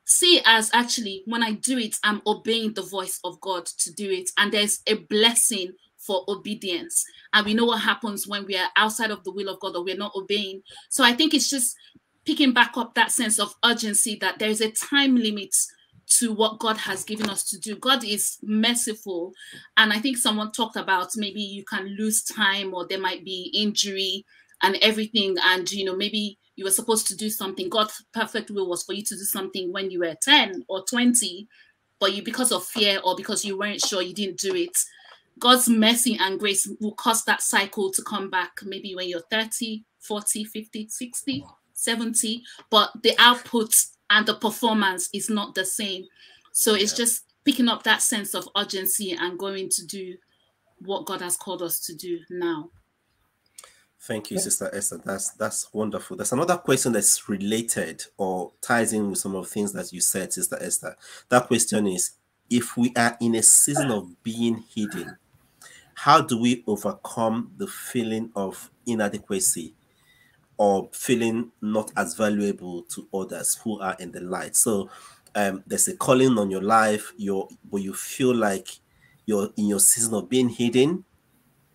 See 0.07 0.41
as 0.47 0.71
actually 0.73 1.23
when 1.27 1.43
I 1.43 1.53
do 1.53 1.77
it, 1.77 1.97
I'm 2.03 2.23
obeying 2.27 2.73
the 2.73 2.83
voice 2.83 3.21
of 3.23 3.39
God 3.43 3.67
to 3.67 3.93
do 3.93 4.11
it. 4.11 4.31
And 4.39 4.51
there's 4.51 4.81
a 4.87 4.95
blessing 4.95 5.75
for 5.99 6.25
obedience. 6.27 7.05
And 7.35 7.45
we 7.45 7.53
know 7.53 7.67
what 7.67 7.83
happens 7.83 8.27
when 8.27 8.47
we 8.47 8.57
are 8.57 8.71
outside 8.77 9.11
of 9.11 9.23
the 9.25 9.33
will 9.33 9.51
of 9.51 9.61
God 9.61 9.77
or 9.77 9.85
we're 9.85 9.95
not 9.95 10.17
obeying. 10.17 10.63
So 10.89 11.05
I 11.05 11.13
think 11.13 11.35
it's 11.35 11.51
just 11.51 11.77
picking 12.25 12.55
back 12.55 12.79
up 12.79 12.95
that 12.95 13.13
sense 13.13 13.39
of 13.39 13.55
urgency 13.63 14.17
that 14.23 14.39
there's 14.39 14.63
a 14.63 14.71
time 14.71 15.17
limit 15.17 15.55
to 16.09 16.33
what 16.33 16.59
God 16.59 16.77
has 16.79 17.05
given 17.05 17.29
us 17.29 17.45
to 17.51 17.59
do. 17.59 17.77
God 17.77 18.05
is 18.05 18.39
merciful. 18.43 19.33
And 19.77 19.93
I 19.93 19.99
think 19.99 20.17
someone 20.17 20.53
talked 20.53 20.77
about 20.77 21.11
maybe 21.17 21.41
you 21.41 21.65
can 21.65 21.97
lose 21.97 22.23
time 22.23 22.75
or 22.75 22.87
there 22.87 23.01
might 23.01 23.25
be 23.25 23.53
injury 23.55 24.25
and 24.63 24.77
everything. 24.81 25.37
And, 25.45 25.71
you 25.71 25.85
know, 25.85 25.97
maybe 25.97 26.39
you 26.57 26.65
were 26.65 26.71
supposed 26.71 27.07
to 27.09 27.17
do 27.17 27.31
something. 27.31 27.69
God's 27.69 28.05
perfect 28.13 28.51
will 28.51 28.69
was 28.69 28.83
for 28.83 28.95
you 28.95 29.05
to 29.05 29.15
do 29.15 29.23
something 29.23 29.73
when 29.73 29.91
you 29.91 30.01
were 30.01 30.17
10 30.23 30.65
or 30.69 30.85
20, 30.89 31.47
but 32.01 32.13
you, 32.15 32.23
because 32.23 32.53
of 32.53 32.65
fear 32.65 33.01
or 33.05 33.15
because 33.15 33.45
you 33.45 33.59
weren't 33.59 33.85
sure, 33.85 34.03
you 34.03 34.15
didn't 34.15 34.39
do 34.39 34.55
it. 34.55 34.77
God's 35.39 35.69
mercy 35.69 36.19
and 36.21 36.41
grace 36.41 36.69
will 36.81 36.95
cause 36.95 37.25
that 37.25 37.43
cycle 37.43 37.93
to 37.93 38.03
come 38.03 38.29
back 38.29 38.51
maybe 38.65 38.95
when 38.95 39.09
you're 39.09 39.23
30, 39.31 39.85
40, 40.01 40.45
50, 40.45 40.89
60, 40.89 41.45
70, 41.75 42.43
but 42.71 42.91
the 43.03 43.15
output 43.19 43.73
and 44.11 44.27
the 44.27 44.35
performance 44.35 45.09
is 45.13 45.31
not 45.31 45.55
the 45.55 45.65
same. 45.65 46.07
So 46.53 46.75
it's 46.75 46.93
yeah. 46.93 47.05
just 47.05 47.25
picking 47.45 47.69
up 47.69 47.83
that 47.85 48.03
sense 48.03 48.35
of 48.35 48.49
urgency 48.57 49.13
and 49.13 49.39
going 49.39 49.69
to 49.71 49.87
do 49.87 50.17
what 50.81 51.07
God 51.07 51.21
has 51.21 51.37
called 51.37 51.63
us 51.63 51.81
to 51.81 51.95
do 51.95 52.21
now. 52.31 52.71
Thank 54.01 54.31
you, 54.31 54.39
Sister 54.39 54.71
Esther. 54.73 55.01
That's 55.05 55.33
that's 55.33 55.73
wonderful. 55.75 56.17
There's 56.17 56.33
another 56.33 56.57
question 56.57 56.93
that's 56.93 57.29
related 57.29 58.05
or 58.17 58.53
ties 58.61 58.93
in 58.93 59.11
with 59.11 59.19
some 59.19 59.35
of 59.35 59.45
the 59.45 59.51
things 59.51 59.73
that 59.73 59.93
you 59.93 60.01
said, 60.01 60.33
Sister 60.33 60.57
Esther. 60.61 60.97
That 61.29 61.49
question 61.49 61.89
is 61.89 62.13
if 62.49 62.77
we 62.77 62.93
are 62.97 63.17
in 63.21 63.35
a 63.35 63.43
season 63.43 63.91
of 63.91 64.23
being 64.23 64.65
hidden, 64.75 65.17
how 65.95 66.21
do 66.21 66.41
we 66.41 66.63
overcome 66.67 67.53
the 67.57 67.67
feeling 67.67 68.31
of 68.37 68.71
inadequacy 68.87 69.75
or 70.59 70.91
feeling 70.93 71.51
not 71.63 71.91
as 71.97 72.15
valuable 72.15 72.83
to 72.83 73.09
others 73.15 73.55
who 73.63 73.81
are 73.81 73.97
in 74.01 74.13
the 74.13 74.21
light. 74.21 74.57
So 74.57 74.91
um, 75.35 75.63
there's 75.67 75.89
a 75.89 75.97
calling 75.97 76.37
on 76.37 76.51
your 76.51 76.63
life, 76.63 77.13
you 77.17 77.49
but 77.71 77.79
you 77.79 77.95
feel 77.95 78.35
like 78.35 78.69
you're 79.25 79.51
in 79.57 79.67
your 79.69 79.81
season 79.81 80.15
of 80.15 80.29
being 80.29 80.49
hidden. 80.49 81.05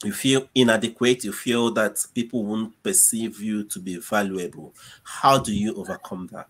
You 0.03 0.11
feel 0.11 0.49
inadequate. 0.53 1.23
You 1.23 1.31
feel 1.31 1.71
that 1.73 2.05
people 2.13 2.43
won't 2.43 2.81
perceive 2.83 3.39
you 3.39 3.63
to 3.65 3.79
be 3.79 3.97
valuable. 3.97 4.73
How 5.03 5.39
do 5.39 5.53
you 5.53 5.75
overcome 5.75 6.27
that? 6.33 6.49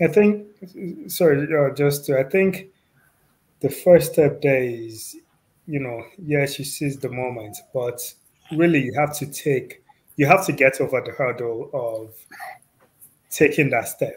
I 0.00 0.08
think, 0.08 0.48
sorry, 1.06 1.46
uh, 1.56 1.72
just 1.74 2.10
I 2.10 2.24
think 2.24 2.68
the 3.60 3.70
first 3.70 4.12
step 4.12 4.42
there 4.42 4.62
is, 4.62 5.16
you 5.66 5.80
know, 5.80 6.04
yes, 6.18 6.58
you 6.58 6.64
seize 6.64 6.98
the 6.98 7.08
moment, 7.08 7.56
but 7.72 8.00
really 8.52 8.82
you 8.82 8.92
have 8.98 9.16
to 9.18 9.26
take 9.26 9.83
you 10.16 10.26
have 10.26 10.46
to 10.46 10.52
get 10.52 10.80
over 10.80 11.00
the 11.04 11.12
hurdle 11.12 11.70
of 11.72 12.14
taking 13.30 13.70
that 13.70 13.88
step 13.88 14.14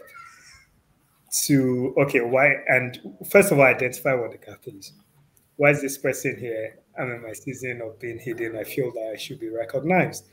to 1.44 1.94
okay 1.98 2.20
why 2.20 2.54
and 2.68 3.00
first 3.30 3.52
of 3.52 3.58
all 3.58 3.64
identify 3.66 4.14
what 4.14 4.30
the 4.30 4.38
gap 4.38 4.60
is. 4.66 4.92
Why 5.56 5.70
is 5.70 5.82
this 5.82 5.98
person 5.98 6.36
here? 6.38 6.78
I'm 6.98 7.10
in 7.10 7.22
my 7.22 7.32
season 7.32 7.80
of 7.82 7.98
being 7.98 8.18
hidden. 8.18 8.56
I 8.56 8.64
feel 8.64 8.92
that 8.92 9.10
i 9.12 9.16
should 9.16 9.40
be 9.40 9.48
recognized. 9.48 10.24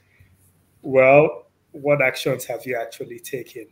Well 0.82 1.46
what 1.72 2.02
actions 2.02 2.46
have 2.46 2.66
you 2.66 2.78
actually 2.78 3.20
taken 3.20 3.68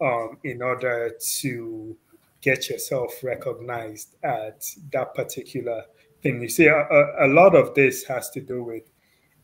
um, 0.00 0.36
in 0.42 0.60
order 0.62 1.12
to 1.38 1.96
get 2.40 2.68
yourself 2.68 3.22
recognized 3.22 4.16
at 4.24 4.64
that 4.92 5.14
particular 5.14 5.84
thing? 6.22 6.42
You 6.42 6.48
see 6.48 6.66
a, 6.66 6.86
a 7.20 7.28
lot 7.28 7.54
of 7.54 7.74
this 7.74 8.02
has 8.04 8.30
to 8.30 8.40
do 8.40 8.64
with 8.64 8.82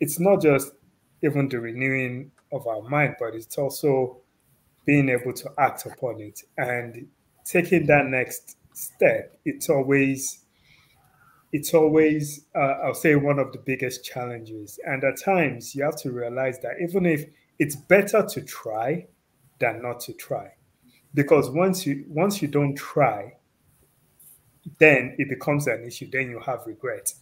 it's 0.01 0.18
not 0.18 0.42
just 0.42 0.73
even 1.22 1.48
the 1.48 1.61
renewing 1.61 2.30
of 2.52 2.66
our 2.66 2.83
mind, 2.83 3.16
but 3.18 3.35
it's 3.35 3.59
also 3.59 4.18
being 4.87 5.09
able 5.09 5.33
to 5.33 5.50
act 5.59 5.87
upon 5.87 6.20
it 6.20 6.42
and 6.56 7.06
taking 7.44 7.87
that 7.87 8.06
next 8.06 8.56
step. 8.72 9.38
It's 9.44 9.68
always, 9.68 10.44
it's 11.52 11.74
always, 11.74 12.46
uh, 12.54 12.76
I'll 12.85 12.94
say, 12.94 13.14
one 13.16 13.38
of 13.38 13.52
the 13.52 13.59
biggest 13.59 14.04
challenges. 14.04 14.78
And 14.85 15.04
at 15.04 15.20
times, 15.20 15.74
you 15.74 15.85
have 15.85 15.96
to 16.02 16.12
realize 16.12 16.59
that 16.61 16.76
even 16.80 17.06
if 17.06 17.24
it's 17.59 17.76
better 17.76 18.24
to 18.24 18.40
try 18.42 19.06
than 19.59 19.83
not 19.83 20.00
to 20.00 20.12
try, 20.14 20.52
because 21.14 21.50
once 21.50 21.87
you 21.87 22.04
once 22.09 22.40
you 22.40 22.48
don't 22.48 22.76
try, 22.76 23.35
then 24.78 25.14
it 25.18 25.28
becomes 25.28 25.66
an 25.66 25.85
issue. 25.85 26.09
Then 26.11 26.30
you 26.30 26.40
have 26.40 26.61
regret. 26.66 27.12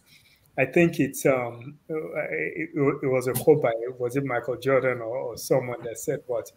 I 0.59 0.65
think 0.65 0.99
it's 0.99 1.25
um 1.25 1.77
it, 1.87 2.69
it 2.75 3.07
was 3.07 3.27
a 3.27 3.33
quote 3.33 3.61
by 3.61 3.71
was 3.97 4.17
it 4.17 4.25
Michael 4.25 4.57
Jordan 4.57 4.99
or, 4.99 5.17
or 5.17 5.37
someone 5.37 5.81
that 5.83 5.97
said 5.97 6.19
what 6.27 6.51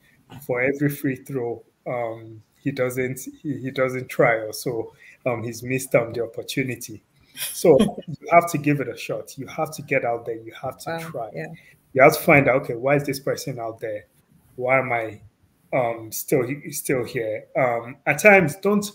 for 0.44 0.60
every 0.60 0.90
free 0.90 1.14
throw 1.14 1.62
um 1.86 2.42
he 2.58 2.72
doesn't 2.72 3.20
he, 3.42 3.58
he 3.58 3.70
doesn't 3.70 4.08
try 4.08 4.32
or 4.32 4.52
so 4.52 4.92
um 5.24 5.44
he's 5.44 5.62
missed 5.62 5.94
um 5.94 6.12
the 6.12 6.24
opportunity. 6.24 7.00
So 7.36 7.78
you 8.08 8.28
have 8.32 8.50
to 8.50 8.58
give 8.58 8.80
it 8.80 8.88
a 8.88 8.96
shot. 8.96 9.38
You 9.38 9.46
have 9.46 9.70
to 9.76 9.82
get 9.82 10.04
out 10.04 10.26
there. 10.26 10.36
You 10.36 10.52
have 10.60 10.78
to 10.78 10.90
wow, 10.90 10.98
try. 10.98 11.30
Yeah. 11.32 11.46
You 11.92 12.02
have 12.02 12.14
to 12.14 12.20
find 12.20 12.48
out 12.48 12.62
okay 12.62 12.74
why 12.74 12.96
is 12.96 13.04
this 13.04 13.20
person 13.20 13.60
out 13.60 13.78
there? 13.78 14.06
Why 14.56 14.80
am 14.80 14.90
I 14.90 15.20
um 15.72 16.10
still 16.10 16.42
still 16.70 17.04
here? 17.04 17.44
Um 17.56 17.98
at 18.04 18.18
times 18.18 18.56
don't 18.56 18.90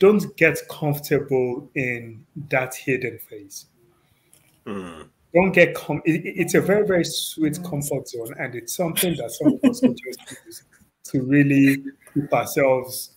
don't 0.00 0.36
get 0.36 0.58
comfortable 0.68 1.70
in 1.76 2.26
that 2.50 2.74
hidden 2.74 3.20
phase. 3.20 3.66
Mm. 4.68 5.08
Don't 5.34 5.52
get 5.52 5.74
com- 5.74 6.02
it, 6.04 6.22
it's 6.24 6.54
a 6.54 6.60
very 6.60 6.86
very 6.86 7.04
sweet 7.04 7.58
comfort 7.64 8.08
zone, 8.08 8.34
and 8.38 8.54
it's 8.54 8.76
something 8.76 9.16
that 9.16 9.30
some 9.30 9.54
of 9.54 9.70
us 9.70 9.80
just 9.80 10.44
use 10.46 10.62
to 11.04 11.22
really 11.22 11.82
keep 12.14 12.32
ourselves 12.32 13.12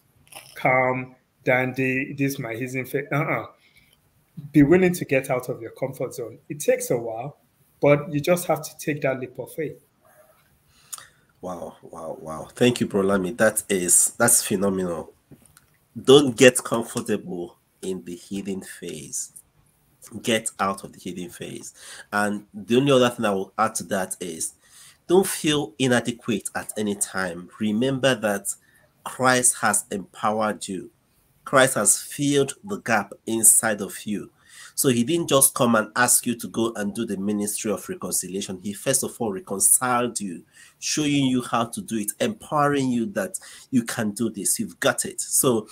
calm, 0.55 1.15
dandy. 1.43 2.13
This 2.13 2.33
is 2.33 2.39
my 2.39 2.53
hidden 2.53 2.85
phase. 2.85 3.05
Uh-uh. 3.11 3.47
Be 4.51 4.63
willing 4.63 4.93
to 4.93 5.05
get 5.05 5.29
out 5.29 5.49
of 5.49 5.61
your 5.61 5.71
comfort 5.71 6.13
zone. 6.13 6.39
It 6.49 6.59
takes 6.59 6.89
a 6.89 6.97
while, 6.97 7.37
but 7.81 8.11
you 8.11 8.19
just 8.19 8.47
have 8.47 8.61
to 8.63 8.77
take 8.77 9.01
that 9.01 9.19
leap 9.19 9.37
of 9.37 9.53
faith. 9.53 9.83
Wow, 11.41 11.75
wow, 11.81 12.17
wow. 12.19 12.47
Thank 12.55 12.79
you, 12.79 12.87
Bro 12.87 13.01
Lami. 13.01 13.31
That 13.31 13.63
is 13.69 14.13
that's 14.17 14.45
phenomenal 14.45 15.13
don't 15.99 16.37
get 16.37 16.57
comfortable 16.63 17.57
in 17.81 18.03
the 18.05 18.15
healing 18.15 18.61
phase 18.61 19.33
get 20.21 20.49
out 20.59 20.83
of 20.83 20.93
the 20.93 20.99
hidden 20.99 21.29
phase 21.29 21.73
and 22.11 22.45
the 22.53 22.77
only 22.77 22.91
other 22.91 23.09
thing 23.09 23.25
i 23.25 23.29
will 23.29 23.53
add 23.57 23.75
to 23.75 23.83
that 23.83 24.15
is 24.19 24.53
don't 25.07 25.27
feel 25.27 25.73
inadequate 25.79 26.49
at 26.55 26.71
any 26.77 26.95
time 26.95 27.49
remember 27.59 28.15
that 28.15 28.47
christ 29.03 29.57
has 29.61 29.85
empowered 29.91 30.67
you 30.67 30.89
christ 31.45 31.75
has 31.75 31.99
filled 31.99 32.53
the 32.63 32.77
gap 32.77 33.13
inside 33.25 33.81
of 33.81 34.05
you 34.05 34.29
so 34.75 34.89
he 34.89 35.03
didn't 35.03 35.27
just 35.27 35.53
come 35.53 35.75
and 35.75 35.91
ask 35.95 36.25
you 36.25 36.35
to 36.35 36.47
go 36.47 36.73
and 36.75 36.93
do 36.93 37.05
the 37.05 37.17
ministry 37.17 37.71
of 37.71 37.87
reconciliation. 37.87 38.59
He 38.63 38.73
first 38.73 39.03
of 39.03 39.15
all 39.19 39.31
reconciled 39.31 40.19
you, 40.19 40.43
showing 40.79 41.25
you 41.25 41.43
how 41.43 41.65
to 41.65 41.81
do 41.81 41.97
it, 41.97 42.13
empowering 42.19 42.89
you 42.89 43.05
that 43.07 43.39
you 43.69 43.83
can 43.83 44.11
do 44.11 44.29
this. 44.29 44.59
You've 44.59 44.79
got 44.79 45.05
it. 45.05 45.21
So 45.21 45.67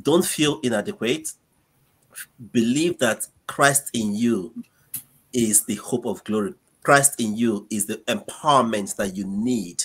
don't 0.00 0.24
feel 0.24 0.60
inadequate. 0.62 1.32
Believe 2.52 2.98
that 2.98 3.26
Christ 3.50 3.90
in 3.94 4.14
you 4.14 4.54
is 5.32 5.64
the 5.66 5.74
hope 5.74 6.06
of 6.06 6.22
glory. 6.22 6.54
Christ 6.84 7.20
in 7.20 7.36
you 7.36 7.66
is 7.68 7.86
the 7.86 7.96
empowerment 8.06 8.94
that 8.94 9.16
you 9.16 9.24
need 9.26 9.82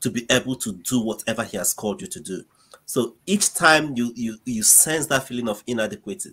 to 0.00 0.10
be 0.10 0.26
able 0.30 0.56
to 0.56 0.72
do 0.72 0.98
whatever 1.02 1.44
he 1.44 1.58
has 1.58 1.74
called 1.74 2.00
you 2.00 2.06
to 2.08 2.20
do. 2.20 2.42
So 2.86 3.16
each 3.26 3.52
time 3.52 3.94
you 3.98 4.12
you 4.16 4.38
you 4.46 4.62
sense 4.62 5.08
that 5.08 5.28
feeling 5.28 5.50
of 5.50 5.62
inadequacy, 5.66 6.32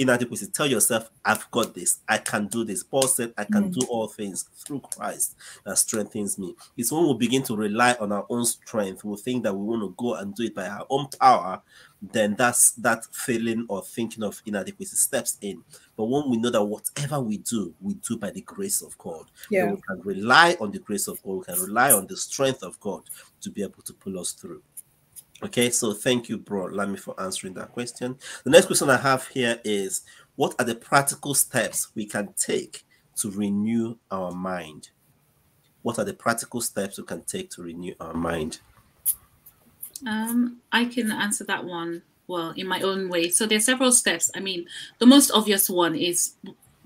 inadequacy, 0.00 0.46
tell 0.46 0.66
yourself, 0.66 1.10
I've 1.24 1.48
got 1.50 1.74
this. 1.74 1.98
I 2.08 2.18
can 2.18 2.46
do 2.46 2.64
this. 2.64 2.82
Paul 2.82 3.02
said, 3.02 3.34
I 3.36 3.44
can 3.44 3.70
mm. 3.70 3.74
do 3.74 3.86
all 3.88 4.08
things 4.08 4.48
through 4.56 4.80
Christ 4.80 5.36
that 5.64 5.76
strengthens 5.76 6.38
me. 6.38 6.54
It's 6.76 6.90
when 6.90 7.06
we 7.06 7.14
begin 7.14 7.42
to 7.44 7.56
rely 7.56 7.96
on 8.00 8.10
our 8.10 8.26
own 8.30 8.44
strength, 8.46 9.04
we 9.04 9.16
think 9.18 9.42
that 9.44 9.54
we 9.54 9.62
want 9.62 9.82
to 9.82 9.94
go 9.96 10.14
and 10.14 10.34
do 10.34 10.44
it 10.44 10.54
by 10.54 10.66
our 10.66 10.86
own 10.88 11.08
power, 11.20 11.60
then 12.02 12.34
that's 12.34 12.72
that 12.72 13.04
feeling 13.12 13.66
or 13.68 13.82
thinking 13.82 14.24
of 14.24 14.40
inadequacy 14.46 14.96
steps 14.96 15.36
in. 15.42 15.62
But 15.96 16.04
when 16.04 16.30
we 16.30 16.38
know 16.38 16.50
that 16.50 16.64
whatever 16.64 17.20
we 17.20 17.36
do, 17.38 17.74
we 17.80 17.94
do 17.94 18.16
by 18.16 18.30
the 18.30 18.40
grace 18.40 18.80
of 18.80 18.96
God, 18.96 19.26
yeah. 19.50 19.70
we 19.70 19.80
can 19.86 20.00
rely 20.02 20.56
on 20.60 20.70
the 20.70 20.78
grace 20.78 21.08
of 21.08 21.22
God, 21.22 21.32
we 21.32 21.44
can 21.44 21.62
rely 21.62 21.92
on 21.92 22.06
the 22.06 22.16
strength 22.16 22.62
of 22.62 22.80
God 22.80 23.02
to 23.42 23.50
be 23.50 23.62
able 23.62 23.82
to 23.82 23.92
pull 23.92 24.18
us 24.18 24.32
through. 24.32 24.62
Okay, 25.42 25.70
so 25.70 25.92
thank 25.94 26.28
you, 26.28 26.36
bro, 26.36 26.66
Lami, 26.66 26.98
for 26.98 27.18
answering 27.20 27.54
that 27.54 27.72
question. 27.72 28.18
The 28.44 28.50
next 28.50 28.66
question 28.66 28.90
I 28.90 28.98
have 28.98 29.26
here 29.28 29.58
is 29.64 30.02
what 30.36 30.54
are 30.58 30.64
the 30.64 30.74
practical 30.74 31.34
steps 31.34 31.88
we 31.94 32.04
can 32.04 32.34
take 32.34 32.84
to 33.16 33.30
renew 33.30 33.96
our 34.10 34.32
mind? 34.32 34.90
What 35.82 35.98
are 35.98 36.04
the 36.04 36.12
practical 36.12 36.60
steps 36.60 36.98
we 36.98 37.04
can 37.04 37.22
take 37.22 37.50
to 37.52 37.62
renew 37.62 37.94
our 38.00 38.12
mind? 38.12 38.60
Um, 40.06 40.58
I 40.72 40.84
can 40.86 41.10
answer 41.10 41.44
that 41.44 41.64
one 41.64 42.02
well 42.26 42.52
in 42.56 42.66
my 42.66 42.80
own 42.80 43.08
way. 43.08 43.30
So 43.30 43.46
there 43.46 43.58
are 43.58 43.62
several 43.62 43.92
steps. 43.92 44.30
I 44.34 44.40
mean, 44.40 44.66
the 44.98 45.06
most 45.06 45.30
obvious 45.30 45.70
one 45.70 45.94
is 45.94 46.34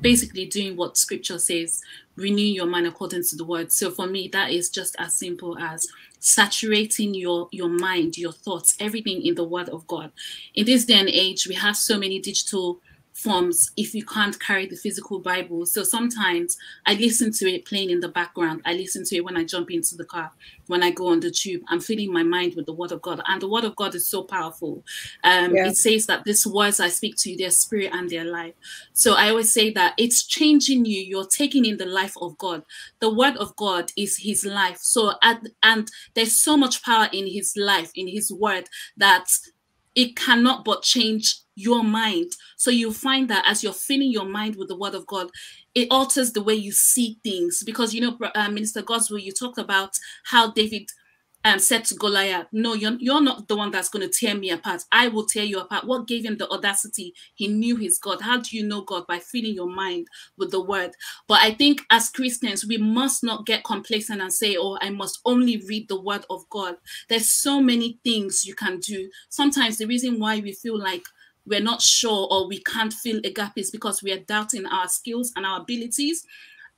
basically 0.00 0.46
doing 0.46 0.76
what 0.76 0.96
scripture 0.96 1.38
says, 1.38 1.80
renew 2.16 2.42
your 2.42 2.66
mind 2.66 2.87
according 2.87 3.24
to 3.24 3.37
the 3.37 3.44
word. 3.44 3.72
So 3.72 3.90
for 3.90 4.07
me, 4.07 4.28
that 4.28 4.50
is 4.50 4.68
just 4.68 4.96
as 4.98 5.14
simple 5.14 5.59
as 5.59 5.87
saturating 6.24 7.12
your 7.12 7.48
your 7.52 7.68
mind 7.68 8.16
your 8.16 8.33
thoughts 8.33 8.74
everything 8.80 9.20
in 9.20 9.35
the 9.35 9.44
word 9.44 9.68
of 9.68 9.87
god 9.87 10.11
in 10.54 10.64
this 10.64 10.87
day 10.87 10.94
and 10.94 11.11
age 11.11 11.46
we 11.46 11.54
have 11.54 11.76
so 11.76 11.98
many 11.98 12.18
digital 12.18 12.80
forms 13.14 13.70
if 13.77 13.94
you 13.94 14.05
can't 14.05 14.38
carry 14.40 14.66
the 14.66 14.77
physical 14.77 15.20
Bible. 15.20 15.64
So 15.66 15.85
sometimes 15.85 16.59
I 16.85 16.94
listen 16.94 17.33
to 17.35 17.48
it 17.48 17.64
playing 17.64 17.90
in 17.90 18.00
the 18.00 18.09
background. 18.09 18.61
I 18.64 18.74
listen 18.74 19.05
to 19.05 19.16
it 19.16 19.24
when 19.24 19.37
I 19.37 19.44
jump 19.44 19.70
into 19.70 19.94
the 19.96 20.05
car, 20.05 20.33
when 20.66 20.83
I 20.83 20.90
go 20.90 21.07
on 21.07 21.20
the 21.20 21.31
tube. 21.31 21.62
I'm 21.68 21.81
filling 21.81 22.12
my 22.12 22.24
mind 22.24 22.55
with 22.57 22.66
the 22.66 22.72
Word 22.72 22.90
of 22.90 23.00
God. 23.03 23.22
And 23.27 23.40
the 23.40 23.48
Word 23.48 23.64
of 23.64 23.77
God 23.77 23.94
is 23.94 24.09
so 24.09 24.24
powerful. 24.24 24.83
Um, 25.22 25.55
yeah. 25.55 25.68
It 25.68 25.77
says 25.77 26.07
that 26.07 26.24
these 26.24 26.44
words 26.46 26.81
I 26.81 26.88
speak 26.88 27.16
to 27.18 27.31
you, 27.31 27.37
their 27.37 27.50
spirit 27.50 27.90
and 27.92 28.11
their 28.11 28.24
life. 28.24 28.55
So 28.92 29.14
I 29.14 29.31
always 29.31 29.53
say 29.53 29.72
that 29.72 29.94
it's 29.96 30.24
changing 30.24 30.85
you. 30.85 31.00
You're 31.00 31.27
taking 31.27 31.64
in 31.64 31.77
the 31.77 31.87
life 31.87 32.14
of 32.20 32.37
God. 32.37 32.64
The 32.98 33.14
Word 33.14 33.37
of 33.37 33.55
God 33.55 33.92
is 33.96 34.18
His 34.18 34.44
life. 34.44 34.79
So, 34.79 35.12
at, 35.22 35.40
and 35.62 35.88
there's 36.14 36.33
so 36.33 36.57
much 36.57 36.83
power 36.83 37.09
in 37.12 37.29
His 37.29 37.55
life, 37.57 37.92
in 37.94 38.09
His 38.09 38.33
Word, 38.33 38.68
that 38.96 39.29
it 39.94 40.16
cannot 40.16 40.64
but 40.64 40.83
change 40.83 41.37
your 41.54 41.85
mind. 41.85 42.33
So 42.57 42.70
you 42.70 42.92
find 42.92 43.28
that 43.30 43.44
as 43.46 43.62
you're 43.62 43.72
filling 43.72 44.11
your 44.11 44.24
mind 44.24 44.57
with 44.57 44.68
the 44.68 44.76
word 44.76 44.94
of 44.94 45.07
God, 45.07 45.30
it 45.74 45.88
alters 45.90 46.33
the 46.33 46.42
way 46.42 46.54
you 46.54 46.72
see 46.72 47.18
things. 47.22 47.62
Because, 47.64 47.94
you 47.94 48.00
know, 48.00 48.18
uh, 48.35 48.50
Minister 48.50 48.83
Gospel, 48.83 49.18
you 49.18 49.33
talked 49.33 49.59
about 49.59 49.90
how 50.24 50.50
David 50.52 50.88
um, 51.44 51.59
said 51.59 51.85
to 51.87 51.94
Goliath, 51.94 52.46
No, 52.52 52.74
you're, 52.74 52.96
you're 52.98 53.20
not 53.20 53.48
the 53.48 53.57
one 53.57 53.70
that's 53.70 53.88
going 53.88 54.09
to 54.09 54.12
tear 54.12 54.35
me 54.35 54.50
apart. 54.50 54.83
I 54.90 55.09
will 55.09 55.26
tear 55.26 55.44
you 55.44 55.59
apart. 55.61 55.87
What 55.87 56.09
gave 56.09 56.24
him 56.24 56.38
the 56.38 56.48
audacity? 56.48 57.14
He 57.35 57.48
knew 57.48 57.76
his 57.76 57.98
God. 57.98 58.22
How 58.22 58.40
do 58.40 58.57
you 58.57 58.66
know 58.66 58.83
God? 58.83 59.07
By 59.07 59.18
filling 59.18 59.54
your 59.54 59.68
mind 59.68 60.09
with 60.38 60.50
the 60.50 60.62
word. 60.62 60.92
But 61.28 61.40
I 61.42 61.52
think 61.52 61.83
as 61.90 62.09
Christians, 62.09 62.64
we 62.66 62.78
must 62.78 63.22
not 63.22 63.46
get 63.46 63.64
complacent 63.64 64.22
and 64.22 64.33
say, 64.33 64.57
Oh, 64.59 64.78
I 64.80 64.90
must 64.90 65.20
only 65.26 65.62
read 65.68 65.88
the 65.88 66.00
word 66.00 66.24
of 66.30 66.48
God. 66.50 66.76
There's 67.09 67.28
so 67.28 67.61
many 67.61 67.98
things 68.04 68.44
you 68.46 68.54
can 68.54 68.80
do. 68.80 69.11
Sometimes 69.28 69.76
the 69.78 69.87
reason 69.87 70.18
why 70.18 70.40
we 70.40 70.52
feel 70.52 70.78
like 70.78 71.02
we're 71.46 71.61
not 71.61 71.83
sure 71.83 72.26
or 72.30 72.48
we 72.48 72.62
can't 72.62 72.92
fill 72.92 73.20
a 73.22 73.30
gap 73.30 73.52
is 73.57 73.70
because 73.70 74.02
we 74.02 74.12
are 74.12 74.20
doubting 74.20 74.64
our 74.66 74.88
skills 74.88 75.30
and 75.37 75.44
our 75.44 75.61
abilities. 75.61 76.24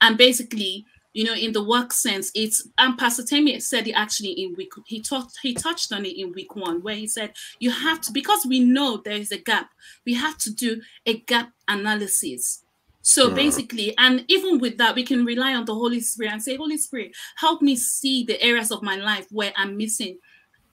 And 0.01 0.19
basically, 0.19 0.85
you 1.17 1.25
know, 1.25 1.33
in 1.33 1.53
the 1.53 1.65
work 1.65 1.95
sense, 1.95 2.31
it's 2.35 2.69
and 2.77 2.99
Pastor 2.99 3.25
Temi 3.25 3.59
said 3.59 3.89
it 3.89 3.93
actually 3.93 4.33
in 4.33 4.55
week 4.55 4.73
he 4.85 5.01
talked 5.01 5.39
he 5.43 5.55
touched 5.55 5.91
on 5.91 6.05
it 6.05 6.15
in 6.15 6.33
week 6.33 6.55
one 6.55 6.83
where 6.83 6.95
he 6.95 7.07
said 7.07 7.33
you 7.59 7.71
have 7.71 8.03
to 8.03 8.13
because 8.13 8.45
we 8.45 8.61
know 8.61 8.99
there 8.99 9.17
is 9.17 9.33
a 9.33 9.39
gap, 9.39 9.71
we 10.05 10.13
have 10.13 10.37
to 10.37 10.53
do 10.53 10.83
a 11.07 11.15
gap 11.21 11.53
analysis. 11.69 12.63
So 13.01 13.31
basically, 13.31 13.97
and 13.97 14.27
even 14.29 14.59
with 14.59 14.77
that, 14.77 14.95
we 14.95 15.05
can 15.05 15.25
rely 15.25 15.55
on 15.55 15.65
the 15.65 15.75
Holy 15.75 16.01
Spirit 16.01 16.33
and 16.33 16.43
say, 16.43 16.57
Holy 16.57 16.77
Spirit, 16.77 17.13
help 17.37 17.63
me 17.63 17.77
see 17.77 18.25
the 18.25 18.43
areas 18.43 18.71
of 18.71 18.83
my 18.83 18.97
life 18.97 19.27
where 19.31 19.53
I'm 19.57 19.77
missing 19.77 20.19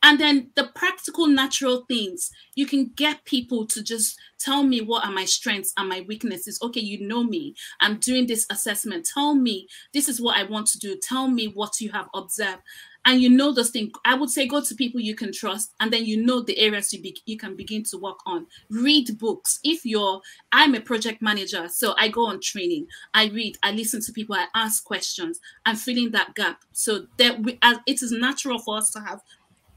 and 0.03 0.19
then 0.19 0.49
the 0.55 0.69
practical, 0.75 1.27
natural 1.27 1.85
things, 1.87 2.29
you 2.55 2.65
can 2.65 2.91
get 2.95 3.23
people 3.23 3.65
to 3.67 3.81
just 3.81 4.19
tell 4.37 4.63
me 4.63 4.81
what 4.81 5.05
are 5.05 5.11
my 5.11 5.23
strengths 5.23 5.73
and 5.77 5.87
my 5.87 6.05
weaknesses. 6.07 6.59
Okay, 6.61 6.81
you 6.81 7.07
know 7.07 7.23
me. 7.23 7.55
I'm 7.79 7.97
doing 7.99 8.27
this 8.27 8.45
assessment. 8.51 9.07
Tell 9.11 9.33
me 9.33 9.67
this 9.93 10.09
is 10.09 10.21
what 10.21 10.37
I 10.37 10.43
want 10.43 10.67
to 10.67 10.77
do. 10.77 10.97
Tell 11.01 11.29
me 11.29 11.47
what 11.47 11.79
you 11.79 11.89
have 11.93 12.09
observed. 12.13 12.61
And 13.05 13.21
you 13.21 13.29
know 13.29 13.51
those 13.51 13.69
things. 13.69 13.91
I 14.05 14.15
would 14.15 14.29
say 14.29 14.47
go 14.47 14.61
to 14.61 14.75
people 14.75 15.01
you 15.01 15.15
can 15.15 15.33
trust, 15.33 15.73
and 15.81 15.91
then 15.91 16.05
you 16.05 16.23
know 16.25 16.41
the 16.41 16.57
areas 16.57 16.93
you 16.93 17.01
be, 17.01 17.17
you 17.25 17.37
can 17.37 17.55
begin 17.55 17.83
to 17.85 17.97
work 17.97 18.19
on. 18.25 18.47
Read 18.69 19.17
books. 19.19 19.59
If 19.63 19.85
you're, 19.85 20.21
I'm 20.53 20.73
a 20.73 20.79
project 20.79 21.21
manager, 21.21 21.67
so 21.67 21.95
I 21.97 22.07
go 22.07 22.27
on 22.27 22.39
training. 22.39 22.87
I 23.13 23.25
read. 23.25 23.57
I 23.61 23.71
listen 23.71 24.01
to 24.03 24.13
people. 24.13 24.35
I 24.35 24.45
ask 24.55 24.85
questions. 24.85 25.41
I'm 25.65 25.75
filling 25.75 26.11
that 26.11 26.33
gap. 26.35 26.61
So 26.71 27.07
that 27.17 27.41
we, 27.41 27.59
it 27.87 28.01
is 28.01 28.13
natural 28.13 28.59
for 28.59 28.77
us 28.77 28.91
to 28.91 29.01
have 29.01 29.19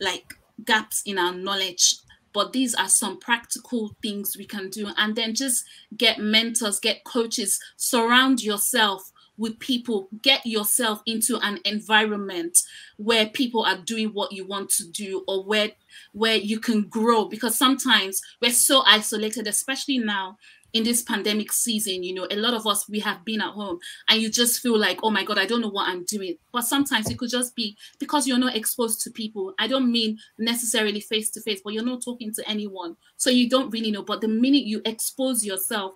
like 0.00 0.34
gaps 0.64 1.02
in 1.04 1.18
our 1.18 1.32
knowledge 1.32 1.96
but 2.36 2.52
these 2.52 2.74
are 2.74 2.86
some 2.86 3.18
practical 3.18 3.96
things 4.02 4.36
we 4.36 4.44
can 4.44 4.68
do. 4.68 4.88
And 4.98 5.16
then 5.16 5.34
just 5.34 5.64
get 5.96 6.18
mentors 6.18 6.78
get 6.78 7.02
coaches 7.02 7.58
surround 7.78 8.42
yourself 8.42 9.10
with 9.38 9.58
people 9.58 10.10
get 10.20 10.44
yourself 10.44 11.00
into 11.06 11.38
an 11.38 11.58
environment 11.64 12.58
where 12.98 13.26
people 13.26 13.64
are 13.64 13.78
doing 13.78 14.08
what 14.08 14.32
you 14.32 14.46
want 14.46 14.68
to 14.68 14.86
do 14.90 15.24
or 15.26 15.44
where 15.44 15.70
where 16.12 16.36
you 16.36 16.60
can 16.60 16.82
grow. 16.82 17.24
Because 17.24 17.56
sometimes 17.56 18.20
we're 18.42 18.50
so 18.50 18.82
isolated 18.84 19.46
especially 19.46 19.96
now 19.96 20.36
in 20.76 20.84
this 20.84 21.02
pandemic 21.02 21.50
season, 21.52 22.02
you 22.02 22.12
know, 22.12 22.26
a 22.30 22.36
lot 22.36 22.52
of 22.52 22.66
us 22.66 22.88
we 22.88 23.00
have 23.00 23.24
been 23.24 23.40
at 23.40 23.52
home 23.52 23.78
and 24.10 24.20
you 24.20 24.30
just 24.30 24.60
feel 24.60 24.78
like, 24.78 25.00
oh 25.02 25.10
my 25.10 25.24
God, 25.24 25.38
I 25.38 25.46
don't 25.46 25.62
know 25.62 25.70
what 25.70 25.88
I'm 25.88 26.04
doing. 26.04 26.36
But 26.52 26.62
sometimes 26.62 27.08
it 27.10 27.18
could 27.18 27.30
just 27.30 27.56
be 27.56 27.76
because 27.98 28.26
you're 28.26 28.38
not 28.38 28.54
exposed 28.54 29.00
to 29.02 29.10
people. 29.10 29.54
I 29.58 29.68
don't 29.68 29.90
mean 29.90 30.18
necessarily 30.38 31.00
face 31.00 31.30
to 31.30 31.40
face, 31.40 31.60
but 31.64 31.72
you're 31.72 31.84
not 31.84 32.04
talking 32.04 32.32
to 32.34 32.48
anyone. 32.48 32.96
So 33.16 33.30
you 33.30 33.48
don't 33.48 33.70
really 33.70 33.90
know. 33.90 34.02
But 34.02 34.20
the 34.20 34.28
minute 34.28 34.64
you 34.64 34.82
expose 34.84 35.44
yourself 35.44 35.94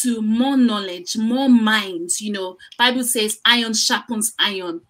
to 0.00 0.22
more 0.22 0.56
knowledge, 0.56 1.16
more 1.18 1.50
minds, 1.50 2.20
you 2.20 2.32
know, 2.32 2.56
Bible 2.78 3.04
says 3.04 3.38
iron 3.44 3.74
sharpens 3.74 4.32
iron 4.38 4.80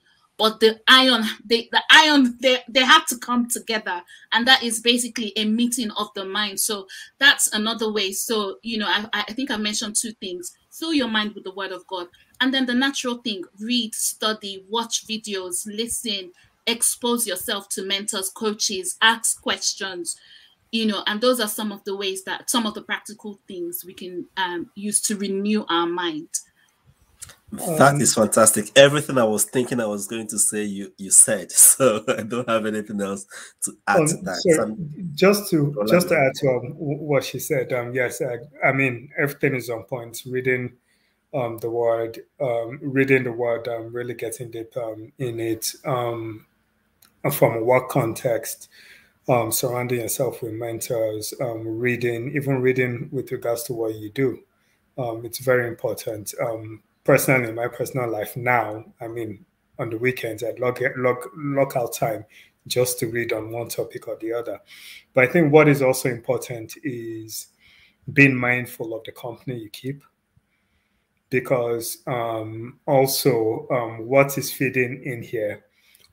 but 0.42 0.58
the 0.58 0.80
iron 0.88 1.22
they 1.44 1.68
the 1.70 1.80
iron 1.88 2.36
they, 2.40 2.58
they 2.68 2.84
have 2.84 3.06
to 3.06 3.16
come 3.16 3.46
together. 3.48 4.02
And 4.32 4.44
that 4.48 4.64
is 4.64 4.80
basically 4.80 5.32
a 5.36 5.44
meeting 5.44 5.92
of 5.92 6.08
the 6.16 6.24
mind. 6.24 6.58
So 6.58 6.88
that's 7.20 7.52
another 7.52 7.92
way. 7.92 8.10
So 8.10 8.56
you 8.62 8.78
know 8.78 8.88
i, 8.88 9.06
I 9.12 9.32
think 9.34 9.52
i 9.52 9.56
mentioned 9.56 9.94
two 9.94 10.10
things. 10.20 10.52
Fill 10.72 10.94
your 10.94 11.06
mind 11.06 11.36
with 11.36 11.44
the 11.44 11.54
word 11.54 11.70
of 11.70 11.86
god. 11.86 12.08
And 12.40 12.52
then 12.52 12.66
the 12.66 12.74
natural 12.74 13.18
thing 13.18 13.44
read 13.60 13.94
study 13.94 14.64
watch 14.68 15.06
videos 15.06 15.64
listen 15.64 16.32
expose 16.66 17.24
yourself 17.24 17.68
to 17.68 17.86
mentors 17.86 18.28
coaches 18.28 18.96
ask 19.00 19.40
questions. 19.40 20.16
You 20.72 20.86
know 20.86 21.04
and 21.06 21.20
those 21.20 21.38
are 21.38 21.46
some 21.46 21.70
of 21.70 21.84
the 21.84 21.94
ways 21.94 22.24
that 22.24 22.50
some 22.50 22.66
of 22.66 22.74
the 22.74 22.82
practical 22.82 23.38
things 23.46 23.84
we 23.86 23.94
can 23.94 24.26
um, 24.36 24.72
use 24.74 25.00
to 25.02 25.16
renew 25.16 25.64
our 25.68 25.86
mind 25.86 26.30
that 27.52 27.94
um, 27.94 28.00
is 28.00 28.14
fantastic. 28.14 28.70
Everything 28.76 29.18
I 29.18 29.24
was 29.24 29.44
thinking 29.44 29.78
I 29.78 29.84
was 29.84 30.06
going 30.06 30.26
to 30.28 30.38
say, 30.38 30.64
you 30.64 30.92
you 30.96 31.10
said. 31.10 31.52
So 31.72 32.04
I 32.08 32.22
don't 32.22 32.48
have 32.48 32.66
anything 32.66 33.00
else 33.00 33.26
to 33.62 33.72
add 33.86 34.00
um, 34.00 34.06
to 34.06 34.16
that. 34.18 34.36
So 34.36 34.76
just 35.14 35.50
to 35.50 35.84
just 35.88 36.08
to 36.08 36.16
add 36.16 36.34
to 36.36 36.48
um, 36.48 36.74
what 36.76 37.24
she 37.24 37.38
said, 37.38 37.72
um, 37.72 37.92
yes, 37.94 38.22
I, 38.22 38.38
I, 38.66 38.72
mean 38.72 39.10
everything 39.18 39.54
is 39.54 39.68
on 39.68 39.84
point. 39.84 40.22
Reading 40.26 40.72
um, 41.34 41.58
the 41.58 41.70
word, 41.70 42.20
um, 42.40 42.78
reading 42.82 43.24
the 43.24 43.32
word, 43.32 43.68
um, 43.68 43.92
really 43.92 44.14
getting 44.14 44.50
deep 44.50 44.76
um, 44.76 45.12
in 45.18 45.40
it 45.40 45.74
um, 45.84 46.46
from 47.32 47.56
a 47.56 47.62
work 47.62 47.88
context. 47.88 48.68
Um, 49.28 49.52
surrounding 49.52 50.00
yourself 50.00 50.42
with 50.42 50.52
mentors, 50.52 51.32
um, 51.40 51.66
reading, 51.66 52.34
even 52.34 52.60
reading 52.60 53.08
with 53.12 53.30
regards 53.30 53.62
to 53.64 53.72
what 53.72 53.94
you 53.94 54.10
do. 54.10 54.40
Um, 54.98 55.24
it's 55.24 55.38
very 55.38 55.68
important. 55.68 56.34
Um, 56.40 56.82
personally 57.04 57.48
in 57.48 57.54
my 57.54 57.68
personal 57.68 58.10
life 58.10 58.36
now, 58.36 58.84
I 59.00 59.08
mean, 59.08 59.44
on 59.78 59.90
the 59.90 59.98
weekends, 59.98 60.44
I'd 60.44 60.60
log, 60.60 60.80
log, 60.96 61.28
log 61.34 61.76
out 61.76 61.94
time 61.94 62.24
just 62.66 62.98
to 63.00 63.06
read 63.06 63.32
on 63.32 63.50
one 63.50 63.68
topic 63.68 64.06
or 64.08 64.16
the 64.20 64.32
other. 64.32 64.60
But 65.14 65.24
I 65.24 65.32
think 65.32 65.52
what 65.52 65.68
is 65.68 65.82
also 65.82 66.08
important 66.08 66.74
is 66.84 67.48
being 68.12 68.34
mindful 68.34 68.94
of 68.94 69.04
the 69.04 69.12
company 69.12 69.58
you 69.58 69.70
keep. 69.70 70.02
Because 71.30 71.98
um, 72.06 72.78
also, 72.86 73.66
um, 73.70 74.06
what 74.06 74.36
is 74.36 74.52
feeding 74.52 75.02
in 75.04 75.22
here 75.22 75.64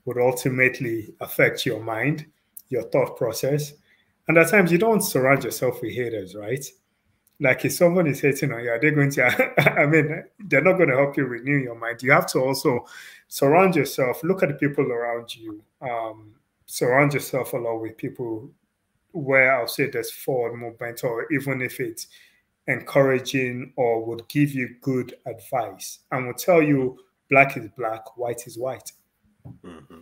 would 0.05 0.17
ultimately 0.17 1.13
affect 1.19 1.65
your 1.65 1.83
mind, 1.83 2.25
your 2.69 2.83
thought 2.83 3.17
process. 3.17 3.73
And 4.27 4.37
at 4.37 4.49
times, 4.49 4.71
you 4.71 4.77
don't 4.77 5.01
surround 5.01 5.43
yourself 5.43 5.81
with 5.81 5.91
haters, 5.91 6.35
right? 6.35 6.65
Like 7.39 7.63
if 7.63 7.73
someone 7.73 8.07
is 8.07 8.21
hating 8.21 8.51
on 8.51 8.63
you, 8.63 8.69
are 8.69 8.79
they 8.79 8.91
going 8.91 9.11
to? 9.11 9.79
I 9.79 9.85
mean, 9.85 10.23
they're 10.39 10.61
not 10.61 10.77
going 10.77 10.89
to 10.89 10.95
help 10.95 11.17
you 11.17 11.25
renew 11.25 11.57
your 11.57 11.75
mind. 11.75 12.03
You 12.03 12.11
have 12.11 12.27
to 12.27 12.39
also 12.39 12.85
surround 13.27 13.75
yourself. 13.75 14.23
Look 14.23 14.43
at 14.43 14.49
the 14.49 14.55
people 14.55 14.91
around 14.91 15.35
you. 15.35 15.63
Um, 15.81 16.33
surround 16.65 17.13
yourself 17.13 17.53
a 17.53 17.57
lot 17.57 17.77
with 17.77 17.97
people 17.97 18.49
where 19.11 19.55
I'll 19.55 19.67
say 19.67 19.89
there's 19.89 20.11
forward 20.11 20.57
movement, 20.57 21.03
or 21.03 21.31
even 21.31 21.61
if 21.61 21.79
it's 21.79 22.07
encouraging 22.67 23.73
or 23.75 24.05
would 24.05 24.27
give 24.27 24.51
you 24.51 24.75
good 24.81 25.15
advice 25.25 25.99
and 26.11 26.27
will 26.27 26.33
tell 26.33 26.61
you 26.61 26.99
black 27.29 27.57
is 27.57 27.67
black, 27.77 28.17
white 28.17 28.45
is 28.45 28.57
white. 28.57 28.91
Mm-hmm. 29.63 30.01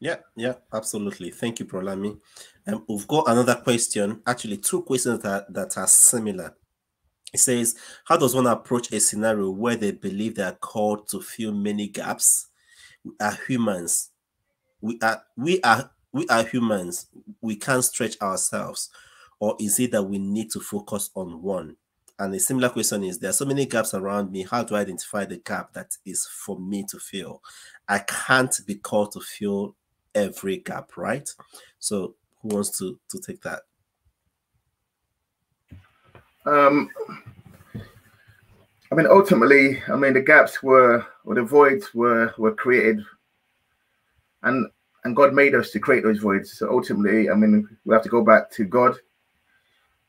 Yeah, 0.00 0.16
yeah, 0.34 0.54
absolutely. 0.72 1.30
Thank 1.30 1.60
you, 1.60 1.66
Brolami. 1.66 2.18
Um, 2.66 2.84
we've 2.88 3.06
got 3.06 3.28
another 3.28 3.56
question, 3.56 4.22
actually, 4.26 4.56
two 4.56 4.82
questions 4.82 5.20
that, 5.20 5.52
that 5.52 5.76
are 5.76 5.86
similar. 5.86 6.56
It 7.32 7.38
says, 7.38 7.76
How 8.06 8.16
does 8.16 8.34
one 8.34 8.46
approach 8.46 8.92
a 8.92 8.98
scenario 8.98 9.50
where 9.50 9.76
they 9.76 9.92
believe 9.92 10.34
they 10.34 10.42
are 10.42 10.52
called 10.52 11.06
to 11.08 11.20
fill 11.20 11.52
many 11.52 11.86
gaps? 11.88 12.48
We 13.04 13.12
are 13.20 13.38
humans. 13.46 14.10
We 14.80 14.98
are 15.02 15.22
we 15.36 15.60
are 15.60 15.90
we 16.12 16.26
are 16.28 16.44
humans. 16.44 17.06
We 17.40 17.56
can't 17.56 17.84
stretch 17.84 18.20
ourselves. 18.20 18.90
Or 19.38 19.56
is 19.60 19.78
it 19.80 19.92
that 19.92 20.02
we 20.02 20.18
need 20.18 20.50
to 20.52 20.60
focus 20.60 21.10
on 21.14 21.42
one? 21.42 21.76
And 22.18 22.34
a 22.34 22.40
similar 22.40 22.68
question 22.68 23.04
is 23.04 23.18
there 23.18 23.30
are 23.30 23.34
so 23.34 23.46
many 23.46 23.64
gaps 23.64 23.94
around 23.94 24.30
me. 24.30 24.46
How 24.50 24.62
do 24.62 24.74
I 24.74 24.80
identify 24.80 25.24
the 25.24 25.38
gap 25.38 25.72
that 25.72 25.96
is 26.04 26.26
for 26.26 26.58
me 26.58 26.84
to 26.90 26.98
fill? 26.98 27.42
I 27.88 28.00
can't 28.00 28.54
be 28.66 28.74
called 28.74 29.12
to 29.12 29.20
fill 29.20 29.76
every 30.14 30.58
gap, 30.58 30.96
right? 30.96 31.28
So 31.78 32.14
who 32.42 32.48
wants 32.48 32.78
to 32.78 32.98
to 33.10 33.18
take 33.18 33.42
that? 33.42 33.62
Um, 36.46 36.88
I 38.90 38.94
mean, 38.94 39.06
ultimately, 39.06 39.82
I 39.88 39.96
mean 39.96 40.14
the 40.14 40.20
gaps 40.20 40.62
were 40.62 41.04
or 41.24 41.34
the 41.34 41.42
voids 41.42 41.94
were 41.94 42.34
were 42.38 42.54
created, 42.54 43.04
and 44.42 44.68
and 45.04 45.16
God 45.16 45.32
made 45.32 45.54
us 45.54 45.70
to 45.70 45.80
create 45.80 46.02
those 46.02 46.18
voids. 46.18 46.58
So 46.58 46.70
ultimately, 46.70 47.30
I 47.30 47.34
mean, 47.34 47.68
we 47.84 47.94
have 47.94 48.02
to 48.02 48.08
go 48.08 48.22
back 48.22 48.50
to 48.52 48.64
God 48.64 48.96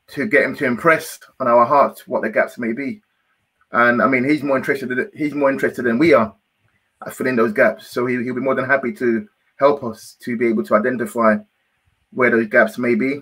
to 0.08 0.26
get 0.26 0.44
Him 0.44 0.56
to 0.58 0.66
impress 0.66 1.20
on 1.40 1.48
our 1.48 1.66
hearts 1.66 2.08
what 2.08 2.22
the 2.22 2.30
gaps 2.30 2.58
may 2.58 2.74
be. 2.74 3.02
And 3.72 4.02
I 4.02 4.08
mean, 4.08 4.28
He's 4.28 4.44
more 4.44 4.58
interested. 4.58 5.10
He's 5.14 5.34
more 5.34 5.52
interested 5.52 5.84
than 5.84 5.98
we 5.98 6.14
are 6.14 6.36
at 7.06 7.14
filling 7.14 7.36
those 7.36 7.54
gaps. 7.54 7.88
So 7.88 8.06
he, 8.06 8.22
he'll 8.24 8.36
be 8.36 8.42
more 8.42 8.56
than 8.56 8.66
happy 8.66 8.92
to 8.94 9.28
help 9.62 9.84
us 9.84 10.18
to 10.22 10.36
be 10.36 10.48
able 10.48 10.64
to 10.64 10.76
identify 10.76 11.36
where 12.12 12.32
those 12.32 12.48
gaps 12.48 12.78
may 12.80 12.96
be. 12.96 13.22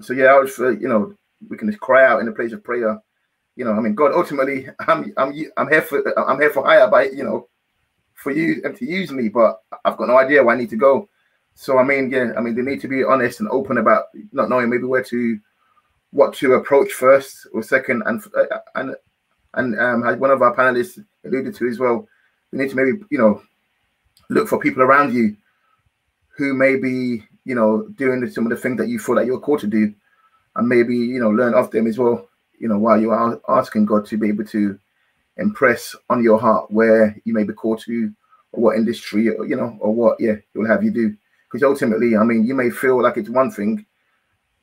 So 0.00 0.12
yeah, 0.12 0.26
I 0.26 0.38
was, 0.38 0.58
uh, 0.58 0.70
you 0.70 0.86
know, 0.86 1.14
we 1.48 1.56
can 1.56 1.68
just 1.68 1.80
cry 1.80 2.04
out 2.06 2.20
in 2.20 2.26
the 2.26 2.32
place 2.32 2.52
of 2.52 2.62
prayer. 2.62 3.00
You 3.56 3.64
know, 3.64 3.72
I 3.72 3.80
mean, 3.80 3.94
God, 3.94 4.12
ultimately, 4.12 4.68
I'm, 4.86 5.12
I'm, 5.16 5.32
I'm 5.56 5.68
here 5.68 5.82
for, 5.82 5.98
I'm 6.28 6.38
here 6.38 6.50
for 6.50 6.64
hire 6.64 6.88
by, 6.88 7.04
you 7.04 7.24
know, 7.24 7.48
for 8.14 8.30
you 8.32 8.60
and 8.64 8.76
to 8.76 8.84
use 8.84 9.10
me, 9.10 9.28
but 9.28 9.60
I've 9.84 9.96
got 9.96 10.08
no 10.08 10.18
idea 10.18 10.44
where 10.44 10.54
I 10.54 10.58
need 10.58 10.70
to 10.70 10.76
go. 10.76 11.08
So 11.54 11.78
I 11.78 11.82
mean, 11.82 12.10
yeah, 12.10 12.32
I 12.36 12.40
mean, 12.40 12.54
they 12.54 12.62
need 12.62 12.80
to 12.82 12.88
be 12.88 13.02
honest 13.02 13.40
and 13.40 13.48
open 13.48 13.78
about 13.78 14.04
not 14.30 14.48
knowing 14.48 14.68
maybe 14.68 14.84
where 14.84 15.02
to, 15.04 15.38
what 16.10 16.34
to 16.34 16.54
approach 16.54 16.92
first 16.92 17.48
or 17.52 17.62
second, 17.62 18.02
and 18.06 18.22
and 18.76 18.94
and 19.54 19.78
um, 19.80 20.06
as 20.06 20.16
one 20.18 20.30
of 20.30 20.40
our 20.40 20.54
panelists 20.54 21.04
alluded 21.24 21.54
to 21.56 21.68
as 21.68 21.78
well, 21.78 22.06
we 22.52 22.58
need 22.58 22.70
to 22.70 22.76
maybe 22.76 22.92
you 23.10 23.18
know 23.18 23.42
look 24.30 24.48
for 24.48 24.58
people 24.60 24.82
around 24.82 25.12
you 25.12 25.36
who 26.38 26.54
may 26.54 26.76
be, 26.76 27.24
you 27.44 27.54
know, 27.54 27.88
doing 27.96 28.30
some 28.30 28.44
of 28.46 28.50
the 28.50 28.56
things 28.56 28.78
that 28.78 28.88
you 28.88 28.98
feel 28.98 29.16
like 29.16 29.26
you're 29.26 29.40
called 29.40 29.60
to 29.60 29.66
do, 29.66 29.92
and 30.54 30.68
maybe 30.68 30.96
you 30.96 31.20
know 31.20 31.30
learn 31.30 31.52
off 31.52 31.72
them 31.72 31.88
as 31.88 31.98
well. 31.98 32.28
You 32.58 32.68
know, 32.68 32.78
while 32.78 33.00
you 33.00 33.10
are 33.10 33.40
asking 33.48 33.86
God 33.86 34.06
to 34.06 34.16
be 34.16 34.28
able 34.28 34.44
to 34.46 34.78
impress 35.36 35.94
on 36.08 36.22
your 36.22 36.38
heart 36.38 36.70
where 36.70 37.20
you 37.24 37.34
may 37.34 37.42
be 37.42 37.52
called 37.52 37.80
to, 37.80 38.12
or 38.52 38.62
what 38.62 38.76
industry, 38.76 39.28
or, 39.28 39.46
you 39.46 39.56
know, 39.56 39.76
or 39.80 39.92
what 39.92 40.20
yeah, 40.20 40.36
He'll 40.54 40.66
have 40.66 40.84
you 40.84 40.92
do. 40.92 41.16
Because 41.50 41.64
ultimately, 41.64 42.16
I 42.16 42.22
mean, 42.22 42.46
you 42.46 42.54
may 42.54 42.70
feel 42.70 43.02
like 43.02 43.16
it's 43.16 43.28
one 43.28 43.50
thing, 43.50 43.84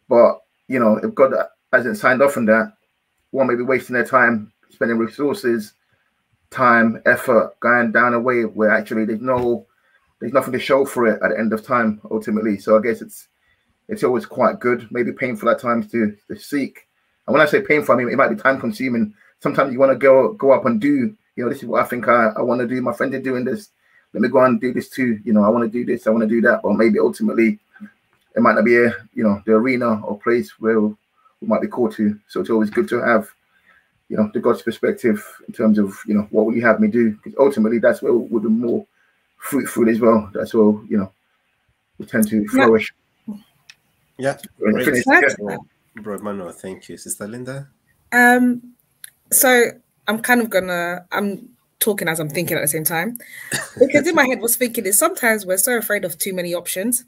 but 0.08 0.42
you 0.70 0.80
know, 0.80 0.98
if 0.98 1.14
God 1.14 1.34
hasn't 1.74 1.98
signed 1.98 2.22
off 2.22 2.38
on 2.38 2.46
that, 2.46 2.74
one 3.32 3.48
may 3.48 3.56
be 3.56 3.64
wasting 3.64 3.96
their 3.96 4.06
time 4.06 4.54
spending 4.70 4.98
resources, 4.98 5.74
time, 6.52 7.02
effort, 7.06 7.60
going 7.60 7.92
down 7.92 8.14
a 8.14 8.20
way 8.20 8.44
where 8.44 8.70
actually 8.70 9.06
there's 9.06 9.22
no 9.22 9.66
there's 10.20 10.34
nothing 10.34 10.54
to 10.54 10.60
show 10.60 10.86
for 10.86 11.08
it 11.08 11.22
at 11.24 11.30
the 11.30 11.40
end 11.40 11.54
of 11.54 11.66
time 11.66 12.02
ultimately. 12.10 12.58
So 12.58 12.78
I 12.78 12.82
guess 12.82 13.02
it's 13.02 13.28
it's 13.88 14.04
always 14.04 14.26
quite 14.26 14.60
good, 14.60 14.88
maybe 14.92 15.12
painful 15.12 15.50
at 15.50 15.60
times 15.60 15.92
to, 15.92 16.16
to 16.28 16.36
seek. 16.36 16.88
And 17.28 17.34
when 17.34 17.42
I 17.42 17.46
say 17.46 17.62
painful, 17.62 17.94
I 17.94 17.98
mean 17.98 18.10
it 18.10 18.18
might 18.18 18.30
be 18.30 18.36
time 18.36 18.60
consuming. 18.60 19.14
Sometimes 19.40 19.74
you 19.74 19.80
want 19.80 19.92
to 19.92 19.98
go 19.98 20.34
go 20.34 20.52
up 20.52 20.66
and 20.66 20.80
do, 20.80 21.16
you 21.36 21.44
know, 21.44 21.50
this 21.50 21.62
is 21.62 21.70
what 21.70 21.84
I 21.84 21.88
think 21.88 22.08
I, 22.08 22.30
I 22.38 22.42
want 22.42 22.62
to 22.62 22.68
do. 22.68 22.82
My 22.82 22.94
friend 22.94 23.14
is 23.14 23.24
doing 23.24 23.46
this. 23.46 23.70
Let 24.14 24.22
me 24.22 24.30
go 24.30 24.40
and 24.40 24.62
do 24.62 24.74
this 24.74 24.90
too. 24.90 25.20
You 25.24 25.34
know, 25.34 25.44
I 25.44 25.50
want 25.50 25.70
to 25.70 25.70
do 25.70 25.86
this, 25.86 26.08
I 26.08 26.12
want 26.12 26.24
to 26.24 26.30
do 26.30 26.42
that. 26.42 26.62
But 26.64 26.74
maybe 26.74 27.00
ultimately 27.00 27.60
it 28.36 28.42
might 28.42 28.56
not 28.56 28.66
be 28.66 28.78
a, 28.78 28.94
you 29.14 29.24
know, 29.24 29.42
the 29.46 29.54
arena 29.54 30.02
or 30.04 30.20
place 30.20 30.52
where 30.60 30.80
we 30.80 30.96
might 31.42 31.62
be 31.62 31.68
called 31.68 31.94
to. 31.94 32.20
So 32.28 32.42
it's 32.42 32.50
always 32.50 32.70
good 32.70 32.88
to 32.90 33.02
have, 33.02 33.30
you 34.10 34.18
know, 34.18 34.30
the 34.34 34.40
God's 34.40 34.62
perspective 34.62 35.24
in 35.48 35.54
terms 35.54 35.78
of, 35.78 35.98
you 36.08 36.14
know, 36.14 36.28
what 36.32 36.46
will 36.46 36.56
you 36.56 36.62
have 36.62 36.80
me 36.80 36.88
do? 36.88 37.12
Because 37.12 37.34
ultimately 37.40 37.80
that's 37.80 38.02
where 38.02 38.14
we'll 38.14 38.42
be 38.42 38.50
more 38.50 38.86
fruitful 39.46 39.88
as 39.90 40.00
well. 40.00 40.30
That's 40.34 40.54
all, 40.54 40.84
you 40.90 40.98
know, 40.98 41.12
we 41.98 42.06
tend 42.06 42.28
to 42.30 42.48
flourish. 42.48 42.92
Yeah. 44.18 44.38
yeah. 44.60 45.58
Bro, 45.96 46.16
Emmanuel, 46.16 46.52
thank 46.52 46.90
you. 46.90 46.98
Sister 46.98 47.28
Linda? 47.28 47.70
Um, 48.12 48.74
so 49.32 49.72
I'm 50.08 50.20
kind 50.20 50.42
of 50.42 50.50
gonna 50.50 51.06
I'm 51.12 51.50
talking 51.80 52.08
as 52.08 52.20
I'm 52.20 52.30
thinking 52.30 52.58
at 52.58 52.62
the 52.62 52.68
same 52.68 52.84
time. 52.84 53.18
Because 53.80 54.08
in 54.08 54.16
my 54.16 54.26
head 54.26 54.42
was 54.42 54.56
thinking 54.56 54.86
is 54.86 54.98
sometimes 54.98 55.46
we're 55.46 55.58
so 55.58 55.78
afraid 55.78 56.06
of 56.06 56.18
too 56.18 56.34
many 56.34 56.54
options. 56.54 57.04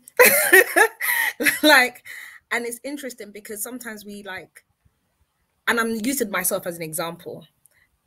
like, 1.64 2.04
and 2.52 2.66
it's 2.66 2.80
interesting 2.84 3.32
because 3.32 3.64
sometimes 3.64 4.06
we 4.06 4.24
like, 4.24 4.66
and 5.68 5.80
I'm 5.80 5.96
using 6.04 6.30
myself 6.30 6.68
as 6.68 6.76
an 6.76 6.84
example 6.84 7.46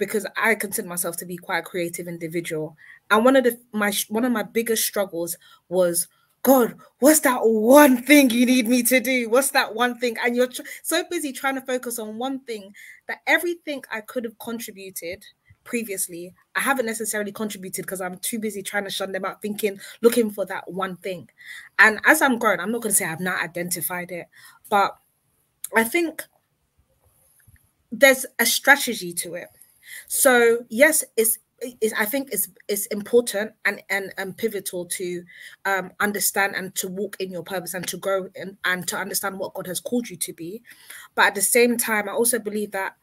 because 0.01 0.27
I 0.37 0.57
consider 0.57 0.89
myself 0.89 1.17
to 1.19 1.27
be 1.27 1.37
quite 1.37 1.59
a 1.59 1.63
creative 1.63 2.09
individual. 2.09 2.77
And 3.11 3.25
one 3.25 3.37
of 3.37 3.45
the 3.45 3.61
my 3.73 3.93
one 4.09 4.25
of 4.25 4.33
my 4.33 4.43
biggest 4.43 4.85
struggles 4.85 5.37
was 5.69 6.09
God, 6.43 6.75
what's 7.01 7.21
that 7.21 7.41
one 7.43 8.03
thing 8.03 8.31
you 8.31 8.47
need 8.47 8.67
me 8.67 8.83
to 8.85 8.99
do? 8.99 9.29
What's 9.29 9.51
that 9.51 9.75
one 9.75 9.99
thing? 9.99 10.17
And 10.25 10.35
you're 10.35 10.47
tr- 10.47 10.63
so 10.83 11.05
busy 11.11 11.33
trying 11.33 11.57
to 11.57 11.61
focus 11.61 11.99
on 11.99 12.17
one 12.17 12.41
thing 12.41 12.75
that 13.09 13.19
everything 13.27 13.83
I 13.93 14.01
could 14.01 14.25
have 14.25 14.39
contributed 14.39 15.23
previously, 15.65 16.35
I 16.57 16.61
haven't 16.61 16.87
necessarily 16.87 17.31
contributed 17.31 17.85
because 17.85 18.01
I'm 18.01 18.17
too 18.19 18.39
busy 18.39 18.63
trying 18.63 18.85
to 18.85 18.91
shun 18.91 19.13
them 19.13 19.27
out, 19.27 19.43
thinking, 19.43 19.79
looking 20.01 20.31
for 20.31 20.47
that 20.47 20.73
one 20.73 20.97
thing. 20.97 21.29
And 21.79 22.01
as 22.07 22.23
I'm 22.23 22.39
growing, 22.39 22.59
I'm 22.59 22.73
not 22.73 22.81
going 22.81 22.93
to 22.93 22.97
say 22.97 23.05
I've 23.05 23.21
not 23.21 23.43
identified 23.43 24.11
it, 24.11 24.27
but 24.71 24.97
I 25.77 25.85
think 25.85 26.25
there's 27.93 28.25
a 28.39 28.47
strategy 28.47 29.13
to 29.13 29.35
it. 29.35 29.49
So, 30.09 30.65
yes, 30.69 31.05
it's 31.17 31.39
is 31.81 31.93
I 31.99 32.05
think 32.05 32.31
it's 32.33 32.49
is 32.69 32.87
important 32.87 33.53
and 33.65 33.83
and 33.91 34.13
and 34.17 34.37
pivotal 34.37 34.87
to 34.87 35.25
um, 35.65 35.93
understand 36.01 36.55
and 36.57 36.75
to 36.77 36.89
walk 36.89 37.17
in 37.21 37.31
your 37.31 37.43
purpose 37.43 37.75
and 37.75 37.87
to 37.89 37.97
grow 37.97 38.29
and, 38.35 38.57
and 38.65 38.87
to 38.89 38.97
understand 38.97 39.39
what 39.39 39.55
God 39.55 39.67
has 39.67 39.81
called 39.81 40.09
you 40.09 40.17
to 40.17 40.33
be. 40.33 40.63
But 41.15 41.27
at 41.27 41.35
the 41.35 41.43
same 41.43 41.77
time, 41.77 42.09
I 42.09 42.13
also 42.13 42.39
believe 42.39 42.73
that 42.73 42.97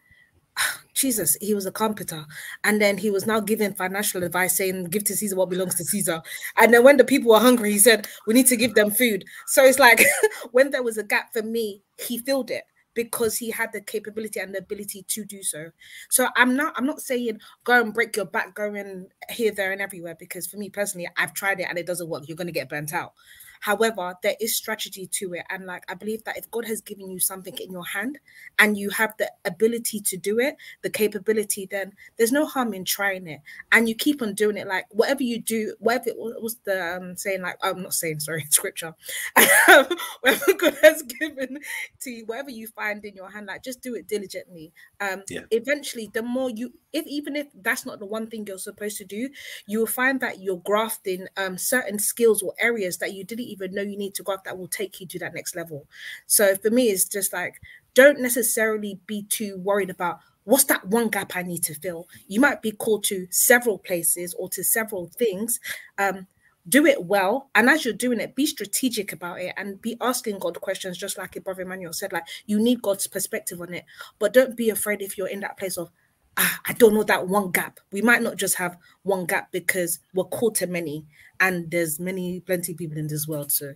Jesus, 0.94 1.38
he 1.42 1.54
was 1.54 1.66
a 1.66 1.72
carpenter, 1.72 2.26
and 2.64 2.82
then 2.82 2.98
he 2.98 3.12
was 3.12 3.28
now 3.28 3.40
giving 3.40 3.74
financial 3.74 4.24
advice, 4.24 4.58
saying, 4.58 4.86
"Give 4.86 5.04
to 5.06 5.16
Caesar 5.16 5.36
what 5.36 5.50
belongs 5.50 5.76
to 5.76 5.86
Caesar." 5.86 6.22
And 6.58 6.74
then 6.74 6.84
when 6.84 6.98
the 6.98 7.04
people 7.04 7.32
were 7.32 7.40
hungry, 7.40 7.72
he 7.72 7.80
said, 7.80 8.08
"We 8.26 8.34
need 8.34 8.48
to 8.48 8.58
give 8.58 8.74
them 8.74 8.92
food." 8.92 9.24
So 9.48 9.64
it's 9.64 9.80
like 9.80 10.04
when 10.52 10.72
there 10.72 10.84
was 10.84 10.98
a 10.98 11.04
gap 11.04 11.34
for 11.34 11.44
me, 11.44 11.84
he 12.00 12.18
filled 12.18 12.52
it 12.52 12.64
because 12.98 13.38
he 13.38 13.52
had 13.52 13.72
the 13.72 13.80
capability 13.80 14.40
and 14.40 14.56
the 14.56 14.58
ability 14.58 15.06
to 15.08 15.24
do 15.24 15.44
so. 15.44 15.70
So 16.10 16.28
I'm 16.36 16.56
not 16.56 16.74
I'm 16.76 16.86
not 16.88 17.00
saying 17.00 17.40
go 17.64 17.80
and 17.80 17.94
break 17.94 18.16
your 18.16 18.26
back 18.26 18.56
go 18.56 18.72
going 18.72 19.08
here, 19.30 19.52
there, 19.52 19.72
and 19.72 19.82
everywhere 19.82 20.18
because 20.20 20.48
for 20.48 20.58
me 20.58 20.70
personally, 20.70 21.08
I've 21.16 21.34
tried 21.34 21.60
it 21.60 21.68
and 21.70 21.78
it 21.78 21.86
doesn't 21.86 22.10
work. 22.10 22.24
You're 22.28 22.36
gonna 22.38 22.52
get 22.52 22.70
burnt 22.70 22.94
out. 22.94 23.14
However, 23.60 24.16
there 24.24 24.36
is 24.40 24.56
strategy 24.56 25.08
to 25.08 25.34
it. 25.34 25.46
And 25.50 25.66
like 25.66 25.84
I 25.90 25.96
believe 25.96 26.24
that 26.26 26.38
if 26.38 26.50
God 26.52 26.66
has 26.66 26.82
given 26.82 27.10
you 27.10 27.20
something 27.20 27.56
in 27.58 27.72
your 27.72 27.86
hand 27.86 28.20
and 28.60 28.78
you 28.78 28.90
have 28.92 29.14
the 29.18 29.32
ability 29.46 30.00
to 30.02 30.18
do 30.18 30.40
it, 30.40 30.56
the 30.82 30.90
capability, 30.90 31.68
then 31.70 31.94
there's 32.18 32.32
no 32.32 32.46
harm 32.46 32.74
in 32.74 32.86
trying 32.86 33.28
it. 33.28 33.42
And 33.72 33.88
you 33.88 33.96
keep 33.96 34.22
on 34.22 34.34
doing 34.34 34.58
it. 34.58 34.68
Like 34.68 34.86
whatever 34.92 35.24
you 35.24 35.40
do, 35.40 35.76
whatever 35.80 36.10
it 36.10 36.18
was 36.18 36.58
the 36.66 36.98
um, 36.98 37.18
saying, 37.18 37.42
like 37.42 37.58
I'm 37.62 37.82
not 37.82 37.94
saying 37.94 38.20
sorry, 38.20 38.46
scripture. 38.50 38.96
whatever 40.22 40.54
God 40.54 40.78
has 40.82 41.04
given 41.04 41.60
to 42.02 42.10
you, 42.10 42.26
whatever 42.26 42.50
you 42.50 42.68
find 42.68 43.04
in 43.06 43.16
your 43.16 43.30
hand, 43.30 43.48
like 43.48 43.64
just 43.64 43.82
do 43.82 43.96
it 43.96 44.08
diligently. 44.08 44.72
Um 45.00 45.24
yeah. 45.30 45.42
eventually 45.52 46.10
the 46.14 46.22
more 46.22 46.50
you 46.50 46.74
if 46.94 47.06
even 47.06 47.36
if 47.36 47.48
that's 47.62 47.86
not 47.86 48.00
the 48.00 48.06
one 48.06 48.28
thing 48.28 48.46
you're 48.48 48.58
supposed 48.58 48.98
to 48.98 49.06
do, 49.06 49.30
you 49.68 49.80
will 49.80 49.86
find 49.88 50.20
that 50.22 50.40
you're 50.42 50.62
grafting 50.66 51.28
um 51.38 51.58
certain 51.58 52.00
skills 52.00 52.42
or 52.42 52.54
areas 52.60 52.98
that 52.98 53.14
you 53.14 53.24
didn't 53.24 53.47
even 53.48 53.74
know 53.74 53.82
you 53.82 53.98
need 53.98 54.14
to 54.16 54.24
graft 54.24 54.46
that 54.46 54.58
will 54.58 54.68
take 54.68 55.00
you 55.00 55.08
to 55.08 55.20
that 55.20 55.34
next 55.34 55.56
level. 55.56 55.86
So 56.26 56.56
for 56.56 56.70
me, 56.70 56.90
it's 56.90 57.06
just 57.06 57.34
like 57.34 57.62
don't 57.94 58.20
necessarily 58.20 59.00
be 59.08 59.24
too 59.24 59.58
worried 59.58 59.90
about 59.90 60.20
what's 60.44 60.66
that 60.66 60.88
one 60.88 61.10
gap 61.10 61.36
I 61.36 61.44
need 61.44 61.64
to 61.64 61.74
fill. 61.74 62.08
You 62.28 62.40
might 62.40 62.62
be 62.62 62.72
called 62.72 63.04
to 63.06 63.28
several 63.32 63.78
places 63.80 64.34
or 64.38 64.50
to 64.50 64.64
several 64.64 65.08
things. 65.08 65.60
Um, 65.98 66.28
do 66.70 66.86
it 66.86 67.06
well 67.06 67.50
and 67.56 67.70
as 67.70 67.86
you're 67.86 67.94
doing 67.94 68.20
it 68.20 68.36
be 68.36 68.46
strategic 68.46 69.14
about 69.14 69.40
it 69.40 69.54
and 69.56 69.82
be 69.82 69.96
asking 70.02 70.38
god 70.38 70.60
questions 70.60 70.98
just 70.98 71.18
like 71.18 71.42
brother 71.44 71.62
emmanuel 71.62 71.94
said 71.94 72.12
like 72.12 72.26
you 72.46 72.60
need 72.60 72.82
god's 72.82 73.08
perspective 73.08 73.62
on 73.62 73.74
it 73.74 73.86
but 74.20 74.34
don't 74.34 74.58
be 74.58 74.70
afraid 74.70 75.02
if 75.02 75.18
you're 75.18 75.30
in 75.30 75.40
that 75.40 75.58
place 75.58 75.78
of 75.78 75.90
ah, 76.38 76.60
i 76.66 76.74
don't 76.74 76.94
know 76.94 77.04
that 77.04 77.28
one 77.28 77.52
gap. 77.52 77.80
We 77.92 78.02
might 78.02 78.22
not 78.22 78.38
just 78.38 78.56
have 78.56 78.78
one 79.04 79.26
gap 79.26 79.52
because 79.52 80.00
we're 80.14 80.26
called 80.26 80.56
to 80.56 80.68
many 80.68 81.06
and 81.40 81.70
there's 81.70 82.00
many 82.00 82.40
plenty 82.42 82.74
people 82.74 82.98
in 82.98 83.08
this 83.08 83.28
world 83.28 83.52
so 83.52 83.74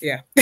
yeah. 0.00 0.20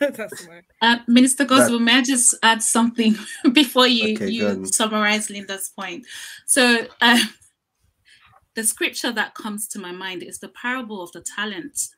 That's 0.00 0.46
my 0.46 0.62
uh, 0.80 0.98
minister 1.06 1.44
Goswell, 1.44 1.78
may 1.78 1.98
i 1.98 2.02
just 2.02 2.34
add 2.42 2.62
something 2.62 3.16
before 3.52 3.86
you 3.86 4.14
okay, 4.14 4.28
you 4.28 4.66
summarize 4.66 5.30
linda's 5.30 5.70
point? 5.76 6.06
So 6.46 6.86
uh, 7.00 7.18
the 8.54 8.64
scripture 8.64 9.12
that 9.12 9.34
comes 9.34 9.68
to 9.68 9.78
my 9.78 9.92
mind 9.92 10.22
is 10.22 10.38
the 10.38 10.48
parable 10.48 11.02
of 11.02 11.12
the 11.12 11.20
talents. 11.20 11.94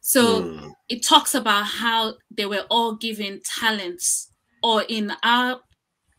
So 0.00 0.42
mm. 0.42 0.72
it 0.88 1.04
talks 1.04 1.34
about 1.34 1.64
how 1.64 2.14
they 2.30 2.46
were 2.46 2.64
all 2.70 2.94
given 2.94 3.40
talents 3.44 4.32
or 4.62 4.82
in 4.88 5.12
our 5.22 5.60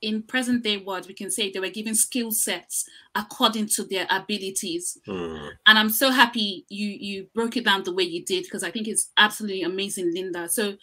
in 0.02 0.24
present 0.24 0.64
day 0.64 0.78
words, 0.78 1.08
we 1.08 1.14
can 1.14 1.30
say 1.30 1.52
they 1.52 1.60
were 1.60 1.70
given 1.70 1.96
skill 1.96 2.32
sets 2.32 2.86
according 3.16 3.68
to 3.68 3.84
their 3.84 4.08
abilities. 4.10 4.98
Mm. 5.08 5.50
And 5.68 5.78
I'm 5.78 5.90
so 5.90 6.10
happy 6.10 6.66
you 6.70 6.88
you 6.88 7.28
broke 7.36 7.58
it 7.58 7.66
down 7.66 7.84
the 7.84 7.94
way 7.94 8.04
you 8.04 8.26
did 8.26 8.44
because 8.44 8.64
I 8.64 8.72
think 8.72 8.88
it's 8.88 9.12
absolutely 9.18 9.64
amazing, 9.64 10.14
Linda. 10.14 10.50
So, 10.50 10.76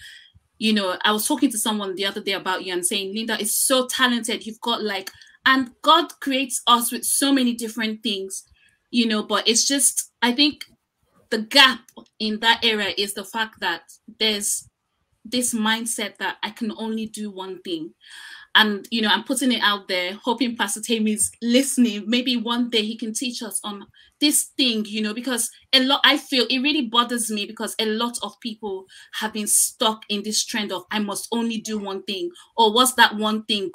you 0.58 0.72
know, 0.72 0.96
I 1.04 1.12
was 1.12 1.26
talking 1.26 1.50
to 1.50 1.58
someone 1.58 1.94
the 1.94 2.06
other 2.06 2.22
day 2.22 2.32
about 2.32 2.64
you 2.64 2.72
and 2.72 2.86
saying, 2.86 3.14
Linda 3.14 3.40
is 3.40 3.54
so 3.54 3.86
talented. 3.86 4.46
You've 4.46 4.60
got 4.60 4.82
like, 4.82 5.10
and 5.46 5.70
God 5.82 6.20
creates 6.20 6.62
us 6.66 6.92
with 6.92 7.04
so 7.04 7.32
many 7.32 7.54
different 7.54 8.02
things, 8.02 8.44
you 8.90 9.06
know, 9.06 9.22
but 9.22 9.48
it's 9.48 9.66
just, 9.66 10.12
I 10.22 10.32
think 10.32 10.64
the 11.30 11.38
gap 11.38 11.80
in 12.18 12.40
that 12.40 12.64
area 12.64 12.92
is 12.96 13.14
the 13.14 13.24
fact 13.24 13.60
that 13.60 13.82
there's 14.18 14.68
this 15.24 15.54
mindset 15.54 16.16
that 16.18 16.36
I 16.42 16.50
can 16.50 16.72
only 16.76 17.06
do 17.06 17.30
one 17.30 17.60
thing 17.62 17.92
and 18.58 18.86
you 18.90 19.00
know 19.00 19.08
i'm 19.08 19.24
putting 19.24 19.52
it 19.52 19.60
out 19.62 19.88
there 19.88 20.14
hoping 20.22 20.56
pastor 20.56 20.82
Temi 20.82 21.12
is 21.12 21.30
listening. 21.40 22.04
Maybe 22.06 22.36
one 22.36 22.68
day 22.70 22.82
he 22.82 22.96
can 22.96 23.14
teach 23.14 23.42
us 23.42 23.60
on 23.64 23.86
this 24.20 24.50
thing 24.56 24.84
you 24.86 25.00
know 25.02 25.14
because 25.14 25.50
a 25.72 25.82
lot 25.84 26.00
i 26.04 26.16
feel 26.16 26.44
it 26.50 26.58
really 26.60 26.86
bothers 26.86 27.30
me 27.30 27.46
because 27.46 27.74
a 27.78 27.86
lot 27.86 28.16
of 28.22 28.38
people 28.40 28.86
have 29.20 29.32
been 29.32 29.46
stuck 29.46 30.02
in 30.08 30.22
this 30.22 30.44
trend 30.44 30.72
of 30.72 30.84
i 30.90 30.98
must 30.98 31.28
only 31.32 31.58
do 31.58 31.78
one 31.78 32.02
thing 32.04 32.30
or 32.56 32.72
what's 32.72 32.94
that 32.94 33.14
one 33.16 33.44
thing 33.44 33.70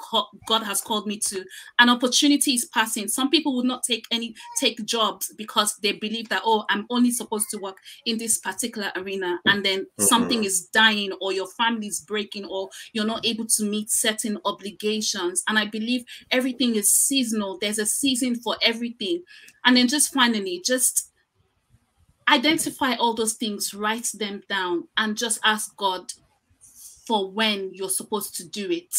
god 0.46 0.62
has 0.62 0.80
called 0.80 1.06
me 1.06 1.18
to? 1.18 1.44
An 1.78 1.88
opportunity 1.88 2.52
is 2.54 2.64
passing. 2.66 3.08
Some 3.08 3.30
people 3.30 3.56
would 3.56 3.66
not 3.66 3.82
take 3.82 4.04
any 4.10 4.34
take 4.60 4.84
jobs 4.84 5.32
because 5.36 5.76
they 5.82 5.92
believe 5.92 6.28
that 6.28 6.42
oh 6.44 6.64
i'm 6.70 6.86
only 6.90 7.10
supposed 7.10 7.46
to 7.50 7.58
work 7.58 7.78
in 8.06 8.18
this 8.18 8.38
particular 8.38 8.90
arena 8.96 9.38
and 9.46 9.64
then 9.64 9.86
something 9.98 10.44
is 10.44 10.66
dying 10.72 11.12
or 11.20 11.32
your 11.32 11.46
family 11.58 11.86
is 11.86 12.00
breaking 12.00 12.44
or 12.46 12.68
you're 12.92 13.04
not 13.04 13.24
able 13.24 13.46
to 13.46 13.64
meet 13.64 13.90
certain 13.90 14.38
obligations. 14.44 15.42
And 15.48 15.58
i 15.58 15.66
believe 15.66 16.04
everything 16.30 16.76
is 16.76 16.92
seasonal. 16.92 17.58
There's 17.60 17.78
a 17.78 17.86
season 17.86 18.36
for 18.36 18.56
everything. 18.62 19.22
And 19.64 19.76
then 19.76 19.88
just 19.88 20.12
finally, 20.12 20.33
just 20.64 21.10
identify 22.28 22.94
all 22.94 23.14
those 23.14 23.34
things, 23.34 23.74
write 23.74 24.08
them 24.14 24.42
down, 24.48 24.88
and 24.96 25.16
just 25.16 25.38
ask 25.44 25.76
God 25.76 26.12
for 27.06 27.30
when 27.30 27.70
you're 27.72 27.88
supposed 27.88 28.34
to 28.36 28.48
do 28.48 28.70
it. 28.70 28.94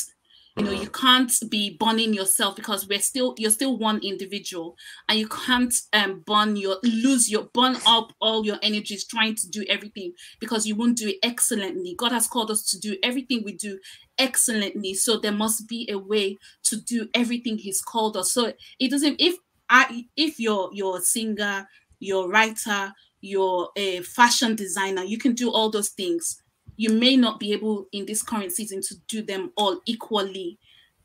You 0.57 0.63
know, 0.63 0.71
you 0.71 0.89
can't 0.89 1.33
be 1.49 1.75
burning 1.77 2.13
yourself 2.13 2.55
because 2.55 2.87
we're 2.87 3.01
still 3.01 3.35
you're 3.37 3.51
still 3.51 3.77
one 3.77 3.99
individual, 4.01 4.77
and 5.09 5.19
you 5.19 5.27
can't 5.27 5.73
um 5.91 6.23
burn 6.25 6.55
your 6.55 6.77
lose 6.81 7.29
your 7.29 7.49
burn 7.53 7.75
up 7.85 8.13
all 8.21 8.45
your 8.45 8.57
energies 8.61 9.05
trying 9.05 9.35
to 9.35 9.49
do 9.49 9.65
everything 9.67 10.13
because 10.39 10.65
you 10.65 10.75
won't 10.75 10.97
do 10.97 11.09
it 11.09 11.17
excellently. 11.23 11.93
God 11.97 12.13
has 12.13 12.27
called 12.27 12.51
us 12.51 12.63
to 12.67 12.79
do 12.79 12.95
everything 13.03 13.43
we 13.43 13.51
do 13.51 13.77
excellently, 14.17 14.93
so 14.93 15.17
there 15.17 15.33
must 15.33 15.67
be 15.67 15.89
a 15.91 15.97
way 15.97 16.37
to 16.63 16.77
do 16.77 17.09
everything 17.13 17.57
He's 17.57 17.81
called 17.81 18.15
us. 18.15 18.31
So 18.31 18.53
it 18.79 18.91
doesn't 18.91 19.19
if 19.19 19.35
I, 19.69 20.05
if 20.15 20.39
you're 20.39 20.69
you're 20.73 20.97
a 20.97 21.01
singer, 21.01 21.67
you're 21.99 22.25
a 22.25 22.29
writer, 22.29 22.93
you're 23.21 23.69
a 23.75 24.01
fashion 24.01 24.55
designer, 24.55 25.03
you 25.03 25.17
can 25.17 25.33
do 25.33 25.51
all 25.51 25.69
those 25.69 25.89
things. 25.89 26.41
You 26.77 26.89
may 26.91 27.15
not 27.15 27.39
be 27.39 27.53
able 27.53 27.87
in 27.91 28.05
this 28.05 28.21
current 28.21 28.51
season 28.51 28.81
to 28.81 28.95
do 29.07 29.21
them 29.21 29.51
all 29.55 29.79
equally 29.85 30.59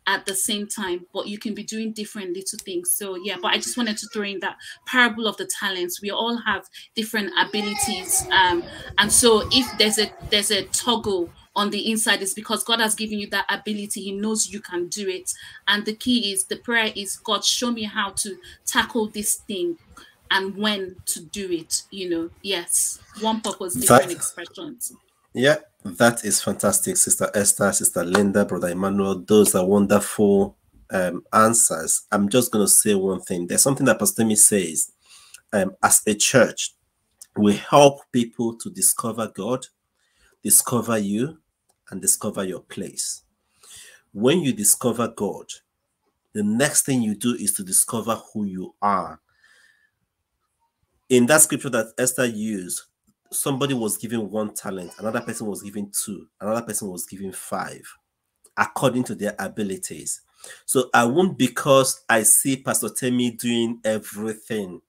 at 0.06 0.26
the 0.26 0.34
same 0.34 0.66
time, 0.66 1.06
but 1.12 1.28
you 1.28 1.38
can 1.38 1.54
be 1.54 1.62
doing 1.62 1.92
different 1.92 2.34
little 2.34 2.58
things. 2.64 2.90
So 2.92 3.16
yeah, 3.16 3.36
but 3.40 3.48
I 3.52 3.56
just 3.58 3.76
wanted 3.76 3.96
to 3.98 4.08
throw 4.12 4.24
in 4.24 4.40
that 4.40 4.56
parable 4.86 5.26
of 5.26 5.36
the 5.36 5.46
talents. 5.46 6.00
We 6.02 6.10
all 6.10 6.38
have 6.38 6.64
different 6.96 7.32
abilities, 7.38 8.26
um, 8.32 8.64
and 8.98 9.12
so 9.12 9.48
if 9.52 9.78
there's 9.78 9.98
a 9.98 10.10
there's 10.30 10.50
a 10.50 10.64
toggle 10.66 11.30
on 11.56 11.70
the 11.70 11.90
inside 11.90 12.22
is 12.22 12.34
because 12.34 12.62
God 12.62 12.80
has 12.80 12.94
given 12.94 13.18
you 13.18 13.28
that 13.30 13.46
ability. 13.48 14.02
He 14.02 14.12
knows 14.12 14.50
you 14.50 14.60
can 14.60 14.88
do 14.88 15.08
it. 15.08 15.32
And 15.68 15.84
the 15.84 15.94
key 15.94 16.32
is 16.32 16.44
the 16.44 16.56
prayer 16.56 16.92
is 16.94 17.16
God, 17.16 17.44
show 17.44 17.70
me 17.70 17.84
how 17.84 18.10
to 18.10 18.36
tackle 18.66 19.08
this 19.08 19.36
thing 19.36 19.76
and 20.30 20.56
when 20.56 20.96
to 21.06 21.24
do 21.24 21.50
it. 21.50 21.82
You 21.90 22.10
know, 22.10 22.30
yes, 22.42 23.00
one 23.20 23.40
purpose, 23.40 23.74
different 23.74 24.08
that, 24.08 24.12
expressions. 24.12 24.92
Yeah, 25.32 25.56
that 25.84 26.24
is 26.24 26.42
fantastic, 26.42 26.96
Sister 26.96 27.30
Esther, 27.34 27.72
Sister 27.72 28.04
Linda, 28.04 28.44
Brother 28.44 28.68
Emmanuel. 28.68 29.24
Those 29.26 29.54
are 29.54 29.66
wonderful 29.66 30.56
um, 30.90 31.22
answers, 31.32 32.02
I'm 32.10 32.28
just 32.28 32.52
going 32.52 32.64
to 32.64 32.70
say 32.70 32.94
one 32.94 33.20
thing. 33.20 33.46
There's 33.46 33.62
something 33.62 33.86
that 33.86 33.98
Pastor 33.98 34.22
Temi 34.22 34.36
says. 34.36 34.92
Um, 35.52 35.74
as 35.82 36.02
a 36.06 36.14
church, 36.14 36.74
we 37.36 37.56
help 37.56 38.00
people 38.12 38.56
to 38.58 38.70
discover 38.70 39.32
God, 39.34 39.66
discover 40.42 40.98
you, 40.98 41.38
and 41.90 42.00
discover 42.00 42.44
your 42.44 42.60
place. 42.60 43.22
When 44.12 44.40
you 44.40 44.52
discover 44.52 45.08
God, 45.08 45.46
the 46.32 46.42
next 46.42 46.86
thing 46.86 47.02
you 47.02 47.14
do 47.14 47.34
is 47.34 47.52
to 47.54 47.64
discover 47.64 48.20
who 48.32 48.44
you 48.44 48.74
are. 48.80 49.20
In 51.08 51.26
that 51.26 51.42
scripture 51.42 51.70
that 51.70 51.92
Esther 51.98 52.26
used, 52.26 52.82
somebody 53.32 53.74
was 53.74 53.96
given 53.96 54.30
one 54.30 54.54
talent, 54.54 54.92
another 54.98 55.20
person 55.20 55.46
was 55.46 55.62
given 55.62 55.90
two, 55.92 56.26
another 56.40 56.62
person 56.62 56.88
was 56.88 57.04
given 57.06 57.32
five, 57.32 57.82
according 58.56 59.04
to 59.04 59.14
their 59.14 59.34
abilities. 59.38 60.22
So 60.64 60.88
I 60.94 61.04
won't 61.04 61.36
because 61.36 62.04
I 62.08 62.22
see 62.22 62.56
Pastor 62.56 62.88
Temi 62.88 63.32
doing 63.32 63.80
everything 63.84 64.80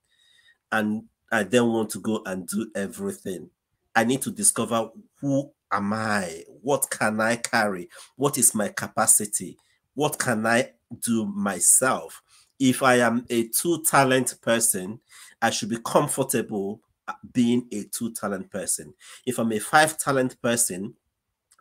and 0.72 1.04
I 1.32 1.44
then 1.44 1.68
want 1.68 1.90
to 1.92 2.00
go 2.00 2.22
and 2.26 2.48
do 2.48 2.70
everything. 2.76 3.50
I 3.96 4.04
need 4.04 4.22
to 4.24 4.32
discover 4.32 4.90
who 5.20 5.52
am 5.72 5.94
I? 5.94 6.44
What 6.62 6.90
can 6.90 7.20
I 7.20 7.38
carry? 7.38 7.90
What 8.16 8.38
is 8.38 8.56
my 8.56 8.70
capacity? 8.70 9.58
What 9.94 10.18
can 10.18 10.46
I 10.46 10.72
do 11.00 11.26
myself? 11.26 12.22
If 12.60 12.84
I 12.84 12.96
am 12.96 13.26
a 13.30 13.48
two 13.48 13.84
talent 13.84 14.36
person, 14.42 15.00
I 15.42 15.50
should 15.50 15.70
be 15.70 15.80
comfortable 15.84 16.82
uh, 17.08 17.14
being 17.34 17.68
a 17.72 17.84
two 17.86 18.12
talent 18.14 18.52
person. 18.52 18.94
If 19.26 19.40
I'm 19.40 19.52
a 19.52 19.60
five 19.60 19.98
talent 19.98 20.40
person, 20.42 20.94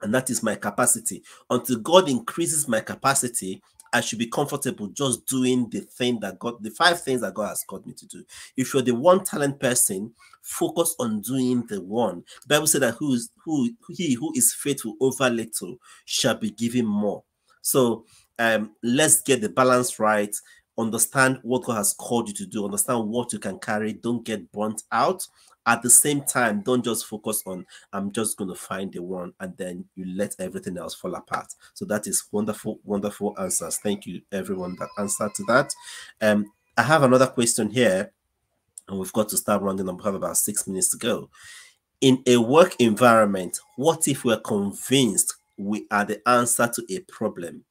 and 0.03 0.15
that 0.15 0.31
is 0.31 0.43
my 0.43 0.55
capacity, 0.55 1.23
until 1.49 1.79
God 1.79 2.09
increases 2.09 2.69
my 2.69 2.81
capacity, 2.81 3.63
I 3.93 4.01
should 4.01 4.19
be 4.19 4.27
comfortable 4.27 4.89
just 4.89 5.27
doing 5.27 5.69
the 5.71 5.81
thing 5.81 6.21
that 6.21 6.39
God, 6.39 6.63
the 6.63 6.71
five 6.71 7.03
things 7.03 7.23
that 7.23 7.35
God 7.35 7.49
has 7.49 7.65
called 7.65 7.87
me 7.87 7.93
to 7.95 8.07
do. 8.07 8.25
If 8.57 8.73
you're 8.73 8.83
the 8.83 8.95
one 8.95 9.25
talent 9.25 9.59
person, 9.59 10.13
focus 10.43 10.95
on 10.99 11.21
doing 11.21 11.67
the 11.67 11.81
one. 11.81 12.25
The 12.43 12.55
Bible 12.55 12.67
said 12.67 12.83
that 12.83 12.95
who 12.95 13.15
is 13.15 13.31
who 13.45 13.71
he 13.89 14.15
who 14.15 14.33
is 14.37 14.55
faithful 14.55 14.95
over 15.01 15.29
little 15.29 15.77
shall 16.05 16.35
be 16.37 16.51
given 16.51 16.87
more. 16.87 17.25
So 17.63 18.05
um, 18.39 18.73
let's 18.83 19.21
get 19.21 19.41
the 19.41 19.49
balance 19.49 19.99
right 19.99 20.35
understand 20.81 21.39
what 21.43 21.65
God 21.65 21.77
has 21.77 21.93
called 21.93 22.29
you 22.29 22.35
to 22.35 22.47
do, 22.47 22.65
understand 22.65 23.09
what 23.09 23.33
you 23.33 23.39
can 23.39 23.59
carry, 23.59 23.93
don't 23.93 24.25
get 24.25 24.51
burnt 24.53 24.83
out. 24.91 25.27
At 25.71 25.83
the 25.83 25.91
same 25.91 26.23
time, 26.23 26.63
don't 26.63 26.85
just 26.85 27.07
focus 27.07 27.45
on, 27.47 27.65
I'm 27.93 28.11
just 28.11 28.37
going 28.37 28.51
to 28.51 28.57
find 28.57 28.93
the 28.93 29.01
one, 29.05 29.33
and 29.39 29.57
then 29.57 29.85
you 29.95 30.05
let 30.17 30.35
everything 30.41 30.77
else 30.77 30.97
fall 30.97 31.15
apart. 31.15 31.47
So 31.75 31.85
that 31.85 32.09
is 32.09 32.25
wonderful, 32.33 32.81
wonderful 32.83 33.37
answers. 33.39 33.79
Thank 33.79 34.05
you, 34.05 34.21
everyone 34.33 34.75
that 34.81 34.89
answered 34.99 35.33
to 35.37 35.45
that. 35.45 35.73
Um, 36.21 36.51
I 36.77 36.83
have 36.83 37.05
another 37.05 37.29
question 37.29 37.71
here, 37.71 38.11
and 38.89 38.99
we've 38.99 39.13
got 39.13 39.29
to 39.29 39.37
start 39.37 39.63
running. 39.63 39.87
We 39.87 40.03
have 40.03 40.17
about 40.17 40.39
six 40.39 40.67
minutes 40.67 40.91
to 40.91 40.97
go. 40.97 41.31
In 42.01 42.21
a 42.27 42.39
work 42.39 42.75
environment, 42.81 43.61
what 43.77 44.09
if 44.09 44.25
we're 44.25 44.41
convinced 44.41 45.37
we 45.57 45.87
are 45.93 46.05
the 46.05 46.27
answer 46.29 46.67
to 46.67 46.85
a 46.91 46.99
problem 47.01 47.63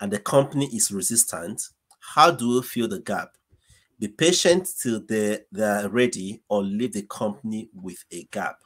and 0.00 0.12
the 0.12 0.20
company 0.20 0.66
is 0.66 0.92
resistant 0.92 1.62
how 2.14 2.30
do 2.30 2.50
we 2.50 2.62
fill 2.62 2.86
the 2.86 3.00
gap? 3.00 3.37
Be 3.98 4.08
patient 4.08 4.68
till 4.80 5.00
they, 5.00 5.40
they're 5.50 5.88
ready 5.88 6.40
or 6.48 6.62
leave 6.62 6.92
the 6.92 7.02
company 7.02 7.68
with 7.74 8.04
a 8.12 8.24
gap? 8.30 8.58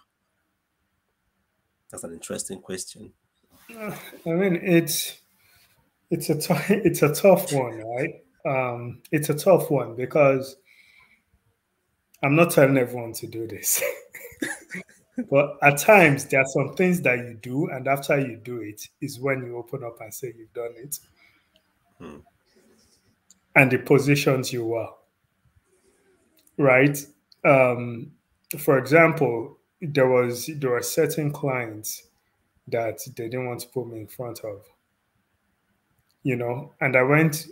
That's 1.90 2.04
an 2.04 2.12
interesting 2.12 2.60
question. 2.60 3.12
Uh, 3.76 3.96
I 4.26 4.30
mean, 4.30 4.56
it's 4.62 5.20
it's 6.10 6.28
a 6.30 6.38
t- 6.38 6.54
it's 6.74 7.02
a 7.02 7.14
tough 7.14 7.52
one, 7.52 7.78
right? 7.78 8.14
Um, 8.44 9.02
it's 9.10 9.30
a 9.30 9.34
tough 9.34 9.70
one 9.70 9.94
because 9.94 10.56
I'm 12.22 12.34
not 12.34 12.50
telling 12.50 12.76
everyone 12.76 13.12
to 13.14 13.26
do 13.26 13.46
this, 13.46 13.82
but 15.30 15.58
at 15.62 15.78
times 15.78 16.26
there 16.26 16.40
are 16.40 16.46
some 16.46 16.74
things 16.74 17.00
that 17.02 17.18
you 17.18 17.38
do, 17.40 17.68
and 17.70 17.88
after 17.88 18.18
you 18.18 18.36
do 18.36 18.60
it, 18.60 18.86
is 19.00 19.20
when 19.20 19.42
you 19.44 19.56
open 19.56 19.84
up 19.84 20.00
and 20.00 20.12
say 20.12 20.34
you've 20.36 20.52
done 20.52 20.72
it. 20.76 20.98
Hmm 21.98 22.18
and 23.54 23.70
the 23.70 23.78
positions 23.78 24.52
you 24.52 24.64
were. 24.64 24.88
Right? 26.58 26.98
Um, 27.44 28.12
for 28.58 28.78
example, 28.78 29.58
there 29.80 30.08
was 30.08 30.46
there 30.56 30.70
were 30.70 30.82
certain 30.82 31.32
clients 31.32 32.06
that 32.68 33.00
they 33.16 33.28
didn't 33.28 33.46
want 33.46 33.60
to 33.60 33.68
put 33.68 33.88
me 33.88 34.00
in 34.00 34.06
front 34.06 34.40
of. 34.44 34.62
You 36.22 36.36
know, 36.36 36.72
and 36.80 36.96
I 36.96 37.02
went 37.02 37.48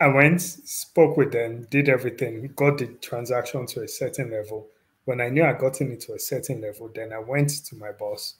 I 0.00 0.08
went, 0.08 0.42
spoke 0.42 1.16
with 1.16 1.32
them, 1.32 1.66
did 1.70 1.88
everything, 1.88 2.52
got 2.54 2.78
the 2.78 2.86
transaction 2.86 3.66
to 3.66 3.82
a 3.82 3.88
certain 3.88 4.30
level. 4.30 4.68
When 5.06 5.20
I 5.20 5.28
knew 5.30 5.44
I'd 5.44 5.58
gotten 5.58 5.92
it 5.92 6.00
to 6.02 6.14
a 6.14 6.18
certain 6.18 6.60
level, 6.60 6.90
then 6.94 7.12
I 7.12 7.18
went 7.20 7.50
to 7.66 7.76
my 7.76 7.92
boss 7.92 8.34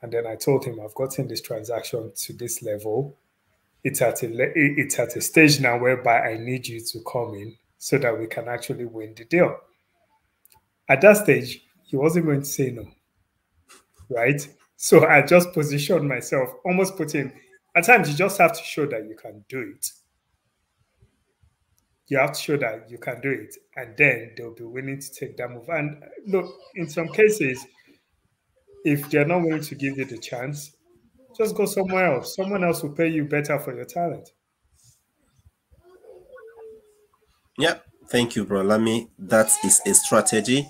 and 0.00 0.12
then 0.12 0.26
I 0.26 0.36
told 0.36 0.64
him 0.64 0.80
I've 0.80 0.94
gotten 0.94 1.28
this 1.28 1.40
transaction 1.40 2.12
to 2.14 2.32
this 2.32 2.62
level 2.62 3.16
it's 3.84 4.00
at 4.00 4.22
a 4.22 4.28
it's 4.56 4.98
at 4.98 5.14
a 5.14 5.20
stage 5.20 5.60
now 5.60 5.78
whereby 5.78 6.20
I 6.20 6.38
need 6.38 6.66
you 6.66 6.80
to 6.80 7.00
come 7.00 7.34
in 7.34 7.54
so 7.84 7.98
that 7.98 8.18
we 8.18 8.26
can 8.26 8.48
actually 8.48 8.86
win 8.86 9.12
the 9.14 9.26
deal. 9.26 9.54
At 10.88 11.02
that 11.02 11.18
stage, 11.18 11.60
he 11.82 11.96
wasn't 11.96 12.24
going 12.24 12.40
to 12.40 12.46
say 12.46 12.70
no, 12.70 12.86
right? 14.08 14.40
So 14.76 15.06
I 15.06 15.20
just 15.20 15.52
positioned 15.52 16.08
myself, 16.08 16.48
almost 16.64 16.96
put 16.96 17.14
him. 17.14 17.30
At 17.76 17.84
times, 17.84 18.08
you 18.08 18.16
just 18.16 18.38
have 18.38 18.54
to 18.54 18.62
show 18.62 18.86
that 18.86 19.06
you 19.06 19.14
can 19.14 19.44
do 19.50 19.74
it. 19.76 19.86
You 22.06 22.16
have 22.16 22.32
to 22.32 22.40
show 22.40 22.56
that 22.56 22.88
you 22.88 22.96
can 22.96 23.20
do 23.20 23.30
it, 23.30 23.54
and 23.76 23.94
then 23.98 24.32
they'll 24.34 24.54
be 24.54 24.64
willing 24.64 24.98
to 24.98 25.12
take 25.12 25.36
that 25.36 25.50
move. 25.50 25.68
And 25.68 26.02
uh, 26.02 26.06
look, 26.26 26.54
in 26.76 26.88
some 26.88 27.08
cases, 27.08 27.66
if 28.86 29.10
they're 29.10 29.26
not 29.26 29.42
willing 29.42 29.60
to 29.60 29.74
give 29.74 29.98
you 29.98 30.06
the 30.06 30.16
chance, 30.16 30.74
just 31.36 31.54
go 31.54 31.66
somewhere 31.66 32.14
else. 32.14 32.34
Someone 32.34 32.64
else 32.64 32.82
will 32.82 32.92
pay 32.92 33.08
you 33.08 33.26
better 33.26 33.58
for 33.58 33.76
your 33.76 33.84
talent. 33.84 34.30
Yeah, 37.58 37.78
thank 38.08 38.36
you, 38.36 38.44
bro. 38.44 38.62
Let 38.62 38.80
me. 38.80 39.08
That 39.18 39.50
is 39.64 39.80
a 39.86 39.94
strategy. 39.94 40.68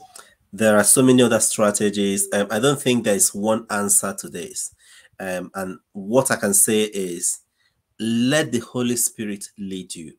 There 0.52 0.76
are 0.76 0.84
so 0.84 1.02
many 1.02 1.22
other 1.22 1.40
strategies. 1.40 2.28
Um, 2.32 2.46
I 2.50 2.58
don't 2.60 2.80
think 2.80 3.04
there 3.04 3.14
is 3.14 3.34
one 3.34 3.66
answer 3.70 4.14
to 4.20 4.28
this. 4.28 4.74
Um, 5.18 5.50
and 5.54 5.78
what 5.92 6.30
I 6.30 6.36
can 6.36 6.54
say 6.54 6.82
is, 6.82 7.40
let 7.98 8.52
the 8.52 8.60
Holy 8.60 8.96
Spirit 8.96 9.46
lead 9.58 9.94
you 9.94 10.14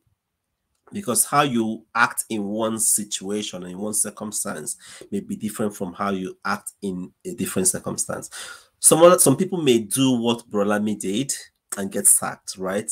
because 0.92 1.24
how 1.24 1.42
you 1.42 1.84
act 1.94 2.24
in 2.30 2.44
one 2.44 2.78
situation 2.78 3.64
in 3.64 3.76
one 3.76 3.92
circumstance 3.92 4.76
may 5.10 5.20
be 5.20 5.36
different 5.36 5.74
from 5.74 5.92
how 5.92 6.10
you 6.10 6.38
act 6.44 6.72
in 6.80 7.12
a 7.26 7.34
different 7.34 7.66
circumstance 7.66 8.30
some 8.78 9.18
some 9.18 9.36
people 9.36 9.60
may 9.60 9.78
do 9.78 10.12
what 10.12 10.48
Brolami 10.50 10.98
did 10.98 11.34
and 11.76 11.90
get 11.90 12.06
sacked, 12.06 12.56
right? 12.56 12.90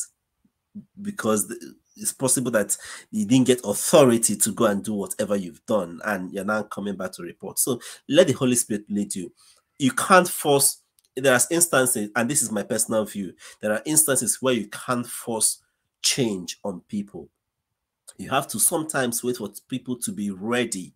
Because 1.01 1.53
it's 1.95 2.13
possible 2.13 2.51
that 2.51 2.75
you 3.11 3.25
didn't 3.25 3.47
get 3.47 3.61
authority 3.63 4.35
to 4.35 4.51
go 4.51 4.65
and 4.65 4.83
do 4.83 4.93
whatever 4.93 5.35
you've 5.35 5.65
done, 5.65 6.01
and 6.05 6.31
you're 6.31 6.45
now 6.45 6.63
coming 6.63 6.95
back 6.95 7.11
to 7.13 7.23
report. 7.23 7.59
So 7.59 7.79
let 8.09 8.27
the 8.27 8.33
Holy 8.33 8.55
Spirit 8.55 8.85
lead 8.89 9.15
you. 9.15 9.31
You 9.79 9.91
can't 9.91 10.27
force. 10.27 10.81
There 11.15 11.33
are 11.33 11.39
instances, 11.49 12.09
and 12.15 12.29
this 12.29 12.41
is 12.41 12.51
my 12.51 12.63
personal 12.63 13.05
view. 13.05 13.33
There 13.61 13.71
are 13.71 13.81
instances 13.85 14.41
where 14.41 14.53
you 14.53 14.67
can't 14.67 15.07
force 15.07 15.61
change 16.01 16.59
on 16.63 16.81
people. 16.87 17.29
You 18.17 18.29
have 18.29 18.47
to 18.49 18.59
sometimes 18.59 19.23
wait 19.23 19.37
for 19.37 19.49
people 19.69 19.97
to 19.97 20.11
be 20.11 20.31
ready 20.31 20.93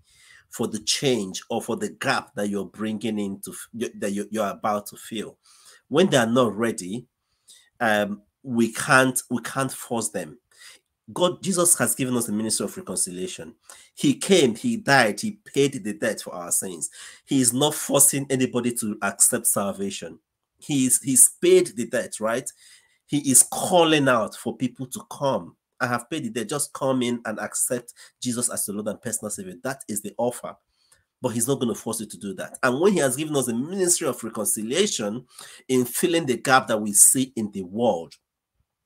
for 0.49 0.67
the 0.67 0.79
change 0.79 1.41
or 1.49 1.61
for 1.61 1.75
the 1.75 1.89
gap 1.89 2.33
that 2.35 2.49
you're 2.49 2.65
bringing 2.65 3.19
into 3.19 3.53
that 3.73 4.11
you're 4.31 4.49
about 4.49 4.87
to 4.87 4.97
fill. 4.97 5.37
When 5.87 6.09
they 6.09 6.17
are 6.17 6.27
not 6.27 6.55
ready, 6.55 7.05
um, 7.79 8.21
we 8.43 8.71
can't 8.71 9.21
we 9.29 9.41
can't 9.41 9.71
force 9.71 10.09
them. 10.09 10.37
God, 11.11 11.41
Jesus 11.41 11.77
has 11.77 11.95
given 11.95 12.15
us 12.15 12.27
the 12.27 12.31
ministry 12.31 12.65
of 12.65 12.77
reconciliation. 12.77 13.55
He 13.95 14.15
came, 14.15 14.55
he 14.55 14.77
died, 14.77 15.19
he 15.19 15.39
paid 15.45 15.83
the 15.83 15.93
debt 15.93 16.21
for 16.21 16.33
our 16.33 16.51
sins. 16.51 16.89
He 17.25 17.41
is 17.41 17.53
not 17.53 17.73
forcing 17.73 18.27
anybody 18.29 18.73
to 18.73 18.97
accept 19.01 19.47
salvation. 19.47 20.19
He's 20.59 21.01
he's 21.01 21.29
paid 21.41 21.67
the 21.75 21.87
debt, 21.87 22.19
right? 22.19 22.51
He 23.07 23.31
is 23.31 23.43
calling 23.51 24.07
out 24.07 24.35
for 24.35 24.55
people 24.55 24.85
to 24.87 25.01
come 25.09 25.55
I 25.79 25.87
have 25.87 26.09
paid 26.09 26.25
it. 26.25 26.33
They 26.33 26.45
just 26.45 26.73
come 26.73 27.01
in 27.01 27.21
and 27.25 27.39
accept 27.39 27.93
Jesus 28.21 28.49
as 28.49 28.65
the 28.65 28.73
Lord 28.73 28.87
and 28.87 29.01
personal 29.01 29.29
Savior. 29.29 29.55
That 29.63 29.83
is 29.87 30.01
the 30.01 30.13
offer. 30.17 30.55
But 31.21 31.29
he's 31.29 31.47
not 31.47 31.59
going 31.59 31.73
to 31.73 31.79
force 31.79 31.99
you 31.99 32.05
to 32.05 32.17
do 32.17 32.33
that. 32.35 32.57
And 32.63 32.79
when 32.79 32.93
he 32.93 32.99
has 32.99 33.15
given 33.15 33.35
us 33.35 33.47
the 33.47 33.53
ministry 33.53 34.07
of 34.07 34.23
reconciliation 34.23 35.25
in 35.67 35.85
filling 35.85 36.25
the 36.25 36.37
gap 36.37 36.67
that 36.67 36.81
we 36.81 36.93
see 36.93 37.33
in 37.35 37.51
the 37.51 37.63
world, 37.63 38.15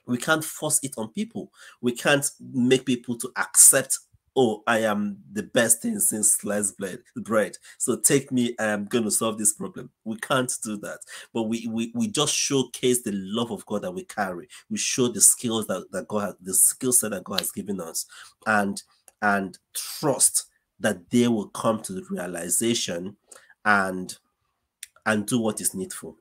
we 0.05 0.17
can't 0.17 0.43
force 0.43 0.79
it 0.83 0.95
on 0.97 1.09
people. 1.09 1.51
We 1.81 1.93
can't 1.93 2.29
make 2.39 2.85
people 2.85 3.17
to 3.17 3.31
accept 3.37 3.99
oh, 4.35 4.63
I 4.65 4.79
am 4.79 5.17
the 5.31 5.43
best 5.43 5.81
thing 5.81 5.99
since 5.99 6.35
sliced 6.35 6.77
bread. 6.77 6.99
Bread. 7.17 7.57
So 7.77 7.97
take 7.97 8.31
me. 8.31 8.55
I 8.59 8.65
am 8.65 8.85
going 8.85 9.03
to 9.03 9.11
solve 9.11 9.37
this 9.37 9.53
problem. 9.53 9.91
We 10.05 10.17
can't 10.17 10.51
do 10.63 10.77
that. 10.77 10.99
But 11.33 11.43
we 11.43 11.67
we, 11.67 11.91
we 11.93 12.07
just 12.07 12.33
showcase 12.33 13.03
the 13.03 13.11
love 13.13 13.51
of 13.51 13.65
God 13.65 13.83
that 13.83 13.93
we 13.93 14.05
carry. 14.05 14.47
We 14.69 14.77
show 14.77 15.07
the 15.07 15.21
skills 15.21 15.67
that, 15.67 15.85
that 15.91 16.07
God 16.07 16.21
has, 16.21 16.35
the 16.41 16.53
skill 16.53 16.91
set 16.93 17.11
that 17.11 17.23
God 17.23 17.41
has 17.41 17.51
given 17.51 17.79
us, 17.79 18.05
and 18.47 18.81
and 19.21 19.57
trust 19.73 20.45
that 20.79 21.09
they 21.09 21.27
will 21.27 21.49
come 21.49 21.81
to 21.81 21.93
the 21.93 22.05
realization 22.09 23.15
and 23.65 24.17
and 25.05 25.25
do 25.25 25.39
what 25.39 25.61
is 25.61 25.73
needful. 25.73 26.17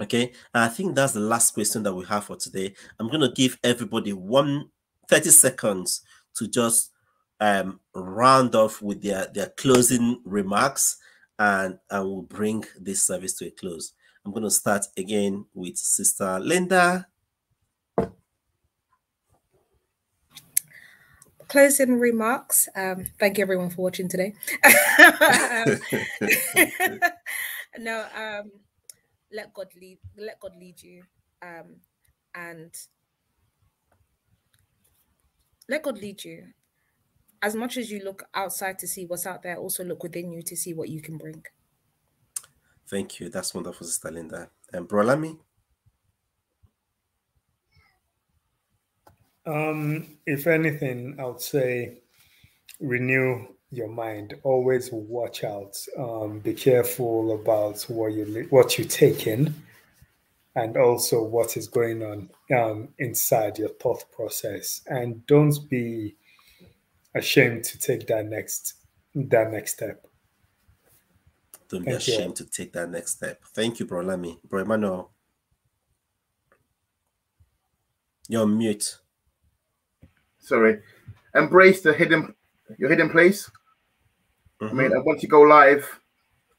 Okay, 0.00 0.32
I 0.54 0.68
think 0.68 0.94
that's 0.94 1.12
the 1.12 1.20
last 1.20 1.54
question 1.54 1.82
that 1.82 1.94
we 1.94 2.04
have 2.06 2.24
for 2.24 2.36
today. 2.36 2.74
I'm 2.98 3.08
going 3.08 3.20
to 3.20 3.30
give 3.30 3.58
everybody 3.62 4.12
one 4.12 4.70
30 5.08 5.30
seconds 5.30 6.02
to 6.36 6.48
just 6.48 6.90
um, 7.40 7.80
round 7.94 8.54
off 8.54 8.80
with 8.80 9.02
their, 9.02 9.26
their 9.34 9.52
closing 9.56 10.20
remarks 10.24 10.96
and 11.38 11.78
I 11.90 12.00
will 12.00 12.22
bring 12.22 12.64
this 12.80 13.04
service 13.04 13.34
to 13.34 13.48
a 13.48 13.50
close. 13.50 13.92
I'm 14.24 14.32
going 14.32 14.44
to 14.44 14.50
start 14.50 14.86
again 14.96 15.44
with 15.54 15.76
Sister 15.76 16.38
Linda. 16.38 17.08
Closing 21.48 21.98
remarks. 21.98 22.68
Um, 22.76 23.06
thank 23.18 23.38
you 23.38 23.42
everyone 23.42 23.70
for 23.70 23.82
watching 23.82 24.08
today. 24.08 24.34
no, 27.78 28.06
um, 28.16 28.52
let 29.32 29.52
God 29.54 29.68
lead. 29.80 29.98
Let 30.16 30.40
God 30.40 30.52
lead 30.58 30.82
you, 30.82 31.02
um, 31.42 31.76
and 32.34 32.74
let 35.68 35.82
God 35.82 35.98
lead 35.98 36.24
you 36.24 36.52
as 37.42 37.56
much 37.56 37.76
as 37.76 37.90
you 37.90 38.02
look 38.04 38.22
outside 38.34 38.78
to 38.78 38.86
see 38.86 39.04
what's 39.04 39.26
out 39.26 39.42
there, 39.42 39.56
also 39.56 39.84
look 39.84 40.02
within 40.04 40.30
you 40.30 40.42
to 40.42 40.56
see 40.56 40.72
what 40.72 40.88
you 40.88 41.02
can 41.02 41.18
bring. 41.18 41.44
Thank 42.88 43.18
you. 43.18 43.28
That's 43.28 43.52
wonderful, 43.52 43.86
Sister 43.86 44.12
Linda. 44.12 44.48
And 44.72 44.88
Brolami? 44.88 45.38
Um, 49.44 50.18
if 50.24 50.46
anything, 50.46 51.16
I 51.18 51.24
would 51.24 51.40
say 51.40 52.02
renew 52.78 53.48
your 53.72 53.88
mind. 53.88 54.34
Always 54.44 54.90
watch 54.92 55.42
out. 55.42 55.76
Um, 55.98 56.38
be 56.40 56.52
careful 56.52 57.34
about 57.34 57.82
what 57.88 58.12
you 58.12 58.46
what 58.50 58.78
you 58.78 58.84
take 58.84 59.26
in, 59.26 59.54
and 60.54 60.76
also 60.76 61.22
what 61.22 61.56
is 61.56 61.66
going 61.66 62.02
on 62.02 62.30
um, 62.56 62.88
inside 62.98 63.58
your 63.58 63.70
thought 63.70 64.04
process. 64.12 64.82
And 64.86 65.26
don't 65.26 65.58
be 65.70 66.16
ashamed 67.14 67.64
to 67.64 67.78
take 67.78 68.06
that 68.08 68.26
next 68.26 68.74
that 69.14 69.50
next 69.50 69.72
step. 69.72 70.06
Don't 71.68 71.84
Thank 71.84 72.04
be 72.04 72.12
ashamed 72.12 72.38
you. 72.38 72.44
to 72.44 72.50
take 72.50 72.72
that 72.74 72.90
next 72.90 73.12
step. 73.12 73.42
Thank 73.54 73.80
you, 73.80 73.86
bro 73.86 74.02
Lami. 74.02 74.38
Bro 74.48 74.62
Emmanuel. 74.62 75.10
You're 78.28 78.46
mute. 78.46 78.98
Sorry. 80.38 80.80
Embrace 81.34 81.80
the 81.80 81.94
hidden 81.94 82.34
your 82.78 82.90
hidden 82.90 83.10
place. 83.10 83.50
Mm-hmm. 84.62 84.78
I 84.78 84.82
mean, 84.82 84.92
mm-hmm. 84.92 85.06
once 85.06 85.22
you 85.22 85.28
go 85.28 85.40
live, 85.42 85.98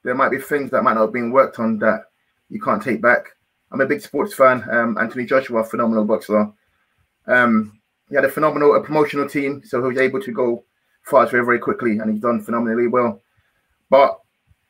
there 0.04 0.16
might 0.16 0.32
be 0.32 0.38
things 0.38 0.72
that 0.72 0.84
might 0.84 0.96
not 0.96 1.04
have 1.04 1.14
been 1.14 1.32
worked 1.32 1.60
on 1.60 1.80
that 1.80 2.04
you 2.50 2.60
can't 2.60 2.84
take 2.84 3.02
back. 3.02 3.30
I'm 3.72 3.82
a 3.82 3.86
big 3.86 4.02
sports 4.02 4.34
fan. 4.34 4.64
Um, 4.70 4.98
Anthony 4.98 5.26
Joshua, 5.26 5.64
phenomenal 5.64 6.06
boxer. 6.06 6.52
Um, 7.28 7.80
he 8.10 8.16
had 8.16 8.26
a 8.26 8.30
phenomenal 8.30 8.76
a 8.76 8.84
promotional 8.84 9.28
team, 9.28 9.62
so 9.66 9.82
he 9.82 9.88
was 9.88 9.98
able 9.98 10.22
to 10.22 10.32
go 10.32 10.66
fast 11.04 11.32
very, 11.32 11.46
very 11.46 11.60
quickly, 11.60 11.98
and 11.98 12.12
he's 12.12 12.22
done 12.22 12.42
phenomenally 12.42 12.88
well. 12.88 13.22
But 13.90 14.20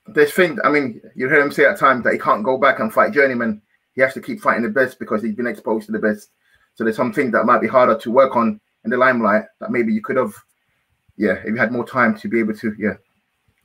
there's 0.07 0.31
things, 0.31 0.59
I 0.63 0.69
mean, 0.69 1.01
you 1.15 1.27
hear 1.27 1.41
him 1.41 1.51
say 1.51 1.65
at 1.65 1.79
times 1.79 2.03
that 2.03 2.13
he 2.13 2.19
can't 2.19 2.43
go 2.43 2.57
back 2.57 2.79
and 2.79 2.93
fight 2.93 3.13
journeyman. 3.13 3.61
He 3.95 4.01
has 4.01 4.13
to 4.13 4.21
keep 4.21 4.41
fighting 4.41 4.63
the 4.63 4.69
best 4.69 4.99
because 4.99 5.23
he's 5.23 5.35
been 5.35 5.47
exposed 5.47 5.87
to 5.87 5.91
the 5.91 5.99
best. 5.99 6.29
So 6.75 6.83
there's 6.83 6.95
some 6.95 7.13
things 7.13 7.31
that 7.33 7.45
might 7.45 7.61
be 7.61 7.67
harder 7.67 7.97
to 7.97 8.11
work 8.11 8.35
on 8.35 8.59
in 8.83 8.91
the 8.91 8.97
limelight 8.97 9.45
that 9.59 9.71
maybe 9.71 9.93
you 9.93 10.01
could 10.01 10.17
have, 10.17 10.33
yeah, 11.17 11.33
if 11.33 11.47
you 11.47 11.55
had 11.55 11.71
more 11.71 11.85
time 11.85 12.17
to 12.17 12.27
be 12.27 12.39
able 12.39 12.55
to, 12.55 12.75
yeah, 12.77 12.95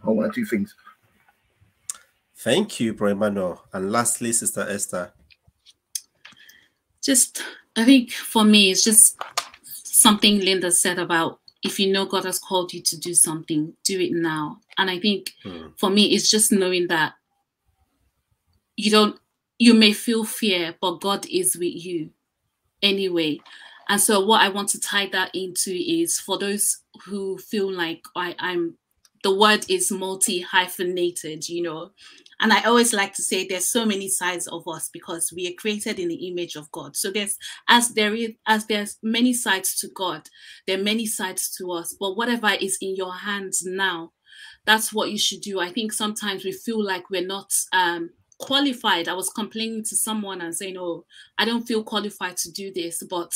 hold 0.03 0.19
one 0.19 0.31
or 0.31 0.33
two 0.33 0.45
things. 0.45 0.75
Thank 2.37 2.79
you, 2.79 2.95
Bro 2.95 3.13
Emmanuel. 3.13 3.65
And 3.73 3.91
lastly, 3.91 4.33
Sister 4.33 4.67
Esther. 4.69 5.13
Just, 7.03 7.43
I 7.77 7.85
think 7.85 8.13
for 8.13 8.45
me, 8.45 8.71
it's 8.71 8.85
just 8.85 9.19
something 9.65 10.41
Linda 10.41 10.71
said 10.71 10.99
about 10.99 11.41
if 11.63 11.81
you 11.81 11.93
know 11.93 12.07
God 12.07 12.25
has 12.25 12.39
called 12.39 12.73
you 12.73 12.81
to 12.83 12.97
do 12.99 13.15
something, 13.15 13.73
do 13.83 13.99
it 13.99 14.13
now. 14.13 14.61
And 14.77 14.89
I 14.89 15.01
think 15.01 15.33
mm. 15.45 15.73
for 15.77 15.91
me, 15.91 16.15
it's 16.15 16.31
just 16.31 16.53
knowing 16.53 16.87
that 16.89 17.15
you 18.77 18.91
don't, 18.91 19.19
you 19.59 19.75
may 19.75 19.93
feel 19.93 20.25
fear, 20.25 20.77
but 20.81 21.01
God 21.01 21.27
is 21.27 21.57
with 21.57 21.75
you 21.85 22.11
anyway. 22.83 23.41
And 23.89 24.01
so, 24.01 24.25
what 24.25 24.43
I 24.43 24.51
want 24.51 24.69
to 24.71 24.81
tie 24.81 25.09
that 25.13 25.35
into 25.35 25.73
is 25.73 26.21
for 26.21 26.39
those 26.39 26.79
who 27.05 27.39
feel 27.39 27.73
like 27.73 28.05
I, 28.15 28.37
I'm, 28.39 28.77
the 29.23 29.35
word 29.35 29.65
is 29.69 29.91
multi 29.91 30.41
hyphenated, 30.41 31.49
you 31.49 31.63
know, 31.63 31.91
and 32.41 32.53
I 32.53 32.63
always 32.65 32.93
like 32.93 33.15
to 33.15 33.23
say 33.23 33.47
there's 33.47 33.69
so 33.69 33.85
many 33.85 34.09
sides 34.09 34.47
of 34.47 34.67
us 34.69 34.91
because 34.93 35.33
we 35.35 35.49
are 35.49 35.59
created 35.59 35.99
in 35.99 36.09
the 36.09 36.29
image 36.29 36.55
of 36.55 36.71
God. 36.71 36.97
So 36.97 37.11
there's 37.11 37.37
as 37.69 37.95
there 37.95 38.15
is 38.15 38.31
as 38.47 38.67
there's 38.67 38.97
many 39.03 39.33
sides 39.33 39.77
to 39.81 39.89
God, 39.89 40.29
there 40.67 40.79
are 40.79 40.83
many 40.83 41.07
sides 41.07 41.51
to 41.59 41.73
us. 41.73 41.97
But 41.99 42.17
whatever 42.17 42.51
is 42.61 42.79
in 42.81 42.95
your 42.95 43.15
hands 43.15 43.65
now, 43.65 44.13
that's 44.65 44.93
what 44.93 45.11
you 45.11 45.19
should 45.19 45.41
do. 45.41 45.59
I 45.59 45.73
think 45.73 45.93
sometimes 45.93 46.45
we 46.45 46.53
feel 46.53 46.83
like 46.83 47.11
we're 47.11 47.27
not 47.27 47.53
um 47.73 48.11
qualified. 48.39 49.09
I 49.09 49.15
was 49.15 49.31
complaining 49.31 49.83
to 49.85 49.97
someone 49.97 50.41
and 50.41 50.55
saying, 50.55 50.77
Oh, 50.79 51.05
I 51.39 51.45
don't 51.45 51.67
feel 51.67 51.83
qualified 51.83 52.37
to 52.39 52.53
do 52.53 52.73
this, 52.73 53.03
but 53.03 53.33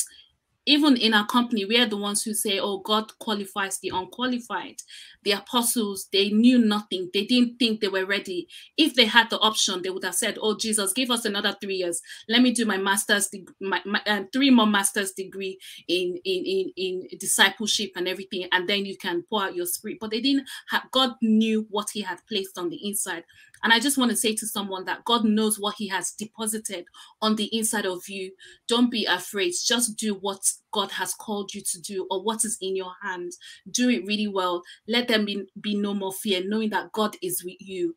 even 0.65 0.97
in 0.97 1.13
our 1.13 1.27
company, 1.27 1.65
we 1.65 1.79
are 1.79 1.87
the 1.87 1.97
ones 1.97 2.23
who 2.23 2.35
say, 2.35 2.61
Oh, 2.61 2.79
God 2.79 3.19
qualifies 3.19 3.79
the 3.79 3.91
unqualified. 3.93 4.77
The 5.25 5.33
apostles, 5.33 6.09
they 6.13 6.31
knew 6.31 6.59
nothing. 6.59 7.11
They 7.13 7.25
didn't 7.25 7.59
think 7.59 7.81
they 7.81 7.89
were 7.89 8.07
ready. 8.07 8.49
If 8.77 8.95
they 8.95 9.07
had 9.07 9.31
the 9.31 9.39
option, 9.41 9.83
they 9.83 9.91
would 9.91 10.05
have 10.05 10.15
said, 10.15 10.39
Oh, 10.41 10.57
Jesus, 10.57 10.93
give 10.93 11.11
us 11.11 11.25
another 11.25 11.57
three 11.61 11.77
years. 11.77 12.01
Let 12.29 12.43
me 12.43 12.53
do 12.53 12.65
my 12.65 12.77
master's, 12.77 13.29
my, 13.61 13.81
my 13.85 14.03
um, 14.07 14.29
three 14.33 14.51
more 14.51 14.67
master's 14.67 15.13
degree 15.13 15.59
in, 15.89 16.19
in, 16.25 16.45
in, 16.45 16.73
in 16.77 17.19
discipleship 17.19 17.93
and 17.97 18.07
everything. 18.07 18.47
And 18.53 18.69
then 18.69 18.87
you 18.87 18.97
can 18.97 19.25
pour 19.29 19.43
out 19.43 19.57
your 19.57 19.67
spirit. 19.67 19.99
But 20.01 20.11
they 20.11 20.21
didn't 20.21 20.49
have, 20.71 20.85
God 20.93 21.15
knew 21.23 21.67
what 21.71 21.91
He 21.93 22.03
had 22.03 22.21
placed 22.29 22.57
on 22.57 22.69
the 22.69 22.87
inside. 22.87 23.25
And 23.65 23.73
I 23.73 23.79
just 23.79 23.97
want 23.97 24.11
to 24.11 24.17
say 24.17 24.35
to 24.35 24.47
someone 24.47 24.85
that 24.87 25.05
God 25.05 25.25
knows 25.25 25.59
what 25.59 25.77
He 25.77 25.89
has 25.89 26.13
deposited 26.13 26.85
on 27.21 27.37
the 27.37 27.45
inside 27.57 27.87
of 27.87 28.09
you. 28.09 28.33
Don't 28.69 28.91
be 28.91 29.05
afraid. 29.07 29.53
Just 29.65 29.97
do 29.97 30.15
what 30.15 30.52
God 30.73 30.93
has 30.93 31.15
called 31.15 31.55
you 31.55 31.63
to 31.63 31.81
do 31.81 32.07
or 32.11 32.23
what 32.23 32.45
is 32.45 32.59
in 32.61 32.77
your 32.77 32.93
hands. 33.03 33.39
Do 33.71 33.89
it 33.89 34.07
really 34.07 34.29
well. 34.29 34.63
Let 34.89 35.09
there 35.09 35.25
be, 35.25 35.47
be 35.61 35.75
no 35.75 35.95
more 35.95 36.13
fear, 36.13 36.43
knowing 36.45 36.71
that 36.71 36.93
God 36.93 37.17
is 37.23 37.45
with 37.45 37.61
you. 37.61 37.97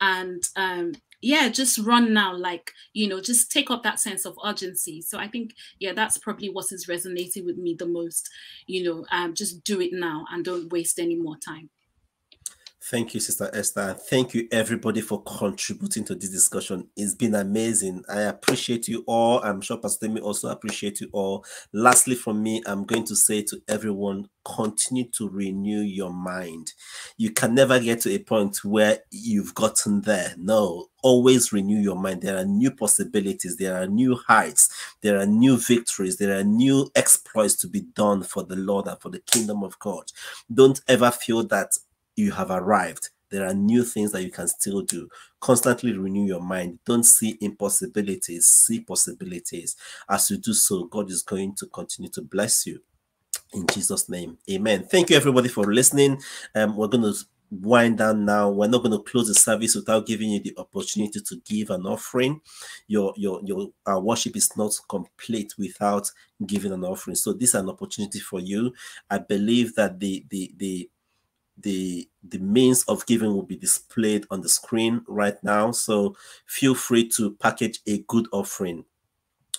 And 0.00 0.42
um, 0.56 0.92
yeah, 1.22 1.48
just 1.48 1.78
run 1.78 2.12
now. 2.12 2.36
Like, 2.36 2.72
you 2.92 3.08
know, 3.08 3.20
just 3.20 3.50
take 3.50 3.70
up 3.70 3.82
that 3.82 4.00
sense 4.00 4.24
of 4.26 4.38
urgency. 4.44 5.00
So 5.02 5.18
I 5.18 5.28
think, 5.28 5.54
yeah, 5.78 5.92
that's 5.94 6.18
probably 6.18 6.48
what 6.48 6.70
is 6.70 6.88
resonating 6.88 7.46
with 7.46 7.56
me 7.56 7.74
the 7.78 7.86
most. 7.86 8.28
You 8.66 8.84
know, 8.84 9.06
um, 9.10 9.34
just 9.34 9.64
do 9.64 9.80
it 9.80 9.92
now 9.92 10.26
and 10.30 10.44
don't 10.44 10.70
waste 10.70 10.98
any 10.98 11.16
more 11.16 11.36
time. 11.36 11.70
Thank 12.88 13.14
you, 13.14 13.20
Sister 13.20 13.50
Esther. 13.52 13.94
Thank 13.94 14.32
you, 14.32 14.46
everybody, 14.52 15.00
for 15.00 15.20
contributing 15.24 16.04
to 16.04 16.14
this 16.14 16.30
discussion. 16.30 16.86
It's 16.96 17.14
been 17.14 17.34
amazing. 17.34 18.04
I 18.08 18.20
appreciate 18.20 18.86
you 18.86 19.02
all. 19.08 19.42
I'm 19.42 19.60
sure 19.60 19.76
Pastor 19.76 20.06
Temi 20.06 20.20
also 20.20 20.50
appreciate 20.50 21.00
you 21.00 21.08
all. 21.10 21.44
Lastly, 21.72 22.14
from 22.14 22.44
me, 22.44 22.62
I'm 22.64 22.84
going 22.84 23.04
to 23.06 23.16
say 23.16 23.42
to 23.42 23.60
everyone, 23.66 24.28
continue 24.44 25.08
to 25.10 25.28
renew 25.28 25.80
your 25.80 26.12
mind. 26.12 26.72
You 27.16 27.32
can 27.32 27.56
never 27.56 27.80
get 27.80 28.02
to 28.02 28.12
a 28.12 28.20
point 28.20 28.64
where 28.64 29.00
you've 29.10 29.54
gotten 29.56 30.02
there. 30.02 30.34
No, 30.38 30.86
always 31.02 31.52
renew 31.52 31.80
your 31.80 31.96
mind. 31.96 32.22
There 32.22 32.36
are 32.36 32.44
new 32.44 32.70
possibilities, 32.70 33.56
there 33.56 33.82
are 33.82 33.88
new 33.88 34.16
heights, 34.28 34.70
there 35.00 35.18
are 35.18 35.26
new 35.26 35.56
victories, 35.56 36.18
there 36.18 36.38
are 36.38 36.44
new 36.44 36.88
exploits 36.94 37.56
to 37.56 37.68
be 37.68 37.80
done 37.80 38.22
for 38.22 38.44
the 38.44 38.56
Lord 38.56 38.86
and 38.86 39.00
for 39.00 39.08
the 39.08 39.20
kingdom 39.20 39.64
of 39.64 39.76
God. 39.80 40.04
Don't 40.52 40.80
ever 40.86 41.10
feel 41.10 41.42
that 41.48 41.76
you 42.16 42.32
have 42.32 42.50
arrived. 42.50 43.10
There 43.30 43.46
are 43.46 43.54
new 43.54 43.84
things 43.84 44.12
that 44.12 44.22
you 44.22 44.30
can 44.30 44.48
still 44.48 44.82
do. 44.82 45.08
Constantly 45.40 45.92
renew 45.96 46.24
your 46.24 46.40
mind. 46.40 46.78
Don't 46.84 47.04
see 47.04 47.36
impossibilities, 47.40 48.46
see 48.46 48.80
possibilities. 48.80 49.76
As 50.08 50.30
you 50.30 50.38
do 50.38 50.52
so, 50.52 50.84
God 50.84 51.10
is 51.10 51.22
going 51.22 51.54
to 51.56 51.66
continue 51.66 52.10
to 52.12 52.22
bless 52.22 52.66
you. 52.66 52.80
In 53.52 53.66
Jesus' 53.66 54.08
name, 54.08 54.38
amen. 54.50 54.84
Thank 54.84 55.10
you, 55.10 55.16
everybody, 55.16 55.48
for 55.48 55.64
listening. 55.72 56.20
Um, 56.54 56.76
we're 56.76 56.88
going 56.88 57.12
to 57.12 57.14
wind 57.50 57.98
down 57.98 58.24
now. 58.24 58.50
We're 58.50 58.68
not 58.68 58.82
going 58.82 58.96
to 58.96 59.02
close 59.10 59.28
the 59.28 59.34
service 59.34 59.74
without 59.74 60.06
giving 60.06 60.30
you 60.30 60.40
the 60.40 60.54
opportunity 60.56 61.20
to 61.20 61.36
give 61.44 61.70
an 61.70 61.86
offering. 61.86 62.40
Your 62.88 63.12
your 63.16 63.40
your 63.44 63.68
our 63.86 64.00
worship 64.00 64.36
is 64.36 64.56
not 64.56 64.72
complete 64.88 65.54
without 65.58 66.10
giving 66.44 66.72
an 66.72 66.84
offering. 66.84 67.14
So 67.16 67.32
this 67.32 67.50
is 67.50 67.54
an 67.54 67.68
opportunity 67.68 68.18
for 68.18 68.40
you. 68.40 68.72
I 69.10 69.18
believe 69.18 69.74
that 69.76 70.00
the 70.00 70.24
the 70.28 70.52
the 70.56 70.90
the 71.58 72.08
the 72.28 72.38
means 72.38 72.82
of 72.84 73.06
giving 73.06 73.32
will 73.32 73.42
be 73.42 73.56
displayed 73.56 74.26
on 74.30 74.40
the 74.40 74.48
screen 74.48 75.02
right 75.08 75.42
now 75.42 75.70
so 75.70 76.14
feel 76.46 76.74
free 76.74 77.08
to 77.08 77.32
package 77.36 77.80
a 77.86 77.98
good 78.08 78.26
offering 78.32 78.84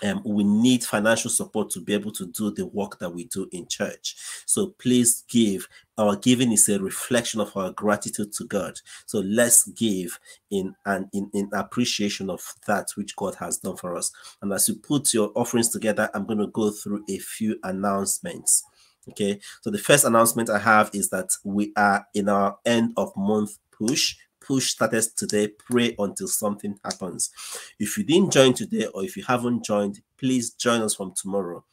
um, 0.03 0.21
we 0.23 0.43
need 0.43 0.83
financial 0.83 1.29
support 1.29 1.69
to 1.71 1.81
be 1.81 1.93
able 1.93 2.11
to 2.11 2.27
do 2.27 2.51
the 2.51 2.65
work 2.67 2.99
that 2.99 3.13
we 3.13 3.25
do 3.25 3.47
in 3.51 3.67
church. 3.67 4.15
So 4.45 4.67
please 4.77 5.23
give. 5.27 5.67
Our 5.97 6.15
giving 6.15 6.51
is 6.51 6.69
a 6.69 6.79
reflection 6.79 7.41
of 7.41 7.55
our 7.57 7.71
gratitude 7.71 8.31
to 8.33 8.45
God. 8.45 8.79
So 9.07 9.19
let's 9.19 9.67
give 9.69 10.19
in 10.51 10.75
and 10.85 11.07
in, 11.13 11.31
in 11.33 11.49
appreciation 11.53 12.29
of 12.29 12.53
that 12.67 12.89
which 12.95 13.15
God 13.15 13.35
has 13.35 13.57
done 13.57 13.77
for 13.77 13.95
us. 13.95 14.11
And 14.41 14.53
as 14.53 14.69
you 14.69 14.75
put 14.75 15.13
your 15.13 15.31
offerings 15.33 15.69
together, 15.69 16.09
I'm 16.13 16.27
going 16.27 16.39
to 16.39 16.47
go 16.47 16.69
through 16.69 17.03
a 17.09 17.17
few 17.17 17.57
announcements. 17.63 18.63
Okay. 19.09 19.39
So 19.61 19.71
the 19.71 19.77
first 19.77 20.05
announcement 20.05 20.49
I 20.49 20.59
have 20.59 20.89
is 20.93 21.09
that 21.09 21.31
we 21.43 21.71
are 21.75 22.05
in 22.13 22.29
our 22.29 22.57
end 22.65 22.93
of 22.97 23.15
month 23.15 23.57
push 23.71 24.15
push 24.47 24.69
started 24.69 25.03
today. 25.15 25.49
Pray 25.49 25.93
until 25.99 26.27
something 26.27 26.79
happens. 26.83 27.31
If 27.79 27.97
you 27.97 28.03
didn't 28.03 28.31
join 28.31 28.53
today 28.53 28.87
or 28.93 29.03
if 29.03 29.17
you 29.17 29.23
haven't 29.23 29.65
joined, 29.65 30.01
please 30.17 30.51
join 30.51 30.81
us 30.81 30.95
from 30.95 31.13
tomorrow. 31.15 31.63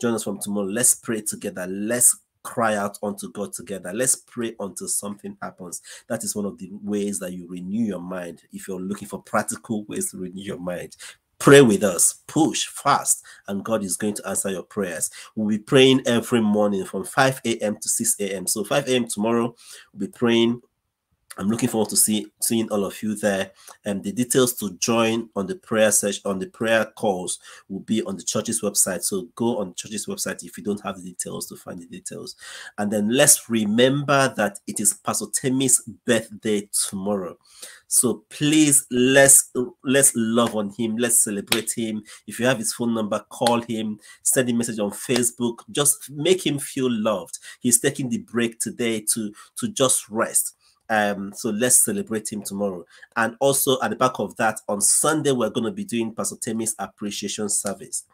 Join 0.00 0.14
us 0.14 0.24
from 0.24 0.40
tomorrow. 0.40 0.66
Let's 0.66 0.94
pray 0.94 1.22
together. 1.22 1.66
Let's 1.66 2.16
cry 2.42 2.74
out 2.74 2.98
unto 3.02 3.30
God 3.32 3.52
together. 3.52 3.92
Let's 3.92 4.16
pray 4.16 4.54
until 4.60 4.88
something 4.88 5.36
happens. 5.42 5.82
That 6.08 6.24
is 6.24 6.34
one 6.34 6.46
of 6.46 6.56
the 6.58 6.70
ways 6.82 7.18
that 7.18 7.32
you 7.32 7.46
renew 7.48 7.84
your 7.84 8.00
mind. 8.00 8.42
If 8.52 8.66
you're 8.68 8.80
looking 8.80 9.08
for 9.08 9.22
practical 9.22 9.84
ways 9.84 10.10
to 10.12 10.18
renew 10.18 10.42
your 10.42 10.58
mind, 10.58 10.96
pray 11.40 11.62
with 11.62 11.82
us, 11.82 12.22
push 12.28 12.66
fast, 12.66 13.24
and 13.48 13.64
God 13.64 13.82
is 13.82 13.96
going 13.96 14.14
to 14.14 14.28
answer 14.28 14.50
your 14.50 14.62
prayers. 14.62 15.10
We'll 15.34 15.48
be 15.48 15.58
praying 15.58 16.02
every 16.06 16.40
morning 16.40 16.84
from 16.84 17.04
5 17.04 17.40
a.m. 17.44 17.78
to 17.80 17.88
6 17.88 18.20
a.m. 18.20 18.46
So 18.46 18.62
5 18.62 18.88
a.m. 18.88 19.08
tomorrow, 19.08 19.54
we'll 19.92 20.06
be 20.06 20.12
praying 20.12 20.60
I'm 21.38 21.48
looking 21.48 21.68
forward 21.68 21.88
to 21.90 21.96
see 21.96 22.26
seeing 22.42 22.70
all 22.70 22.84
of 22.84 23.02
you 23.02 23.14
there. 23.14 23.52
And 23.84 24.02
the 24.02 24.12
details 24.12 24.54
to 24.54 24.72
join 24.78 25.30
on 25.36 25.46
the 25.46 25.54
prayer 25.54 25.90
session 25.90 26.22
on 26.26 26.38
the 26.38 26.48
prayer 26.48 26.84
calls 26.96 27.38
will 27.68 27.80
be 27.80 28.02
on 28.02 28.16
the 28.16 28.22
church's 28.22 28.60
website. 28.60 29.02
So 29.04 29.28
go 29.36 29.58
on 29.58 29.68
the 29.68 29.74
church's 29.74 30.06
website 30.06 30.44
if 30.44 30.58
you 30.58 30.64
don't 30.64 30.82
have 30.82 30.96
the 30.96 31.10
details 31.10 31.46
to 31.48 31.56
find 31.56 31.80
the 31.80 31.86
details. 31.86 32.36
And 32.78 32.92
then 32.92 33.08
let's 33.08 33.48
remember 33.48 34.34
that 34.36 34.58
it 34.66 34.80
is 34.80 34.92
Pastor 34.92 35.26
Temi's 35.32 35.80
birthday 36.04 36.68
tomorrow. 36.88 37.38
So 37.92 38.24
please 38.30 38.86
let's 38.92 39.50
let's 39.82 40.12
love 40.14 40.54
on 40.54 40.70
him. 40.70 40.96
Let's 40.96 41.24
celebrate 41.24 41.72
him. 41.76 42.04
If 42.28 42.38
you 42.38 42.46
have 42.46 42.58
his 42.58 42.72
phone 42.72 42.94
number, 42.94 43.24
call 43.28 43.60
him, 43.62 43.98
send 44.22 44.48
him 44.48 44.58
message 44.58 44.78
on 44.78 44.90
Facebook. 44.90 45.58
Just 45.72 46.08
make 46.08 46.46
him 46.46 46.60
feel 46.60 46.88
loved. 46.88 47.40
He's 47.58 47.80
taking 47.80 48.08
the 48.08 48.18
break 48.18 48.60
today 48.60 49.04
to 49.12 49.32
to 49.56 49.68
just 49.68 50.08
rest 50.08 50.54
um, 50.90 51.32
so 51.32 51.50
let's 51.50 51.84
celebrate 51.84 52.30
him 52.32 52.42
tomorrow. 52.42 52.84
And 53.16 53.36
also 53.40 53.80
at 53.80 53.90
the 53.90 53.96
back 53.96 54.18
of 54.18 54.36
that, 54.36 54.60
on 54.68 54.80
Sunday, 54.80 55.30
we're 55.30 55.48
going 55.48 55.64
to 55.64 55.70
be 55.70 55.84
doing 55.84 56.12
Pastor 56.12 56.34
Temi's 56.36 56.74
appreciation 56.78 57.48
service. 57.48 58.04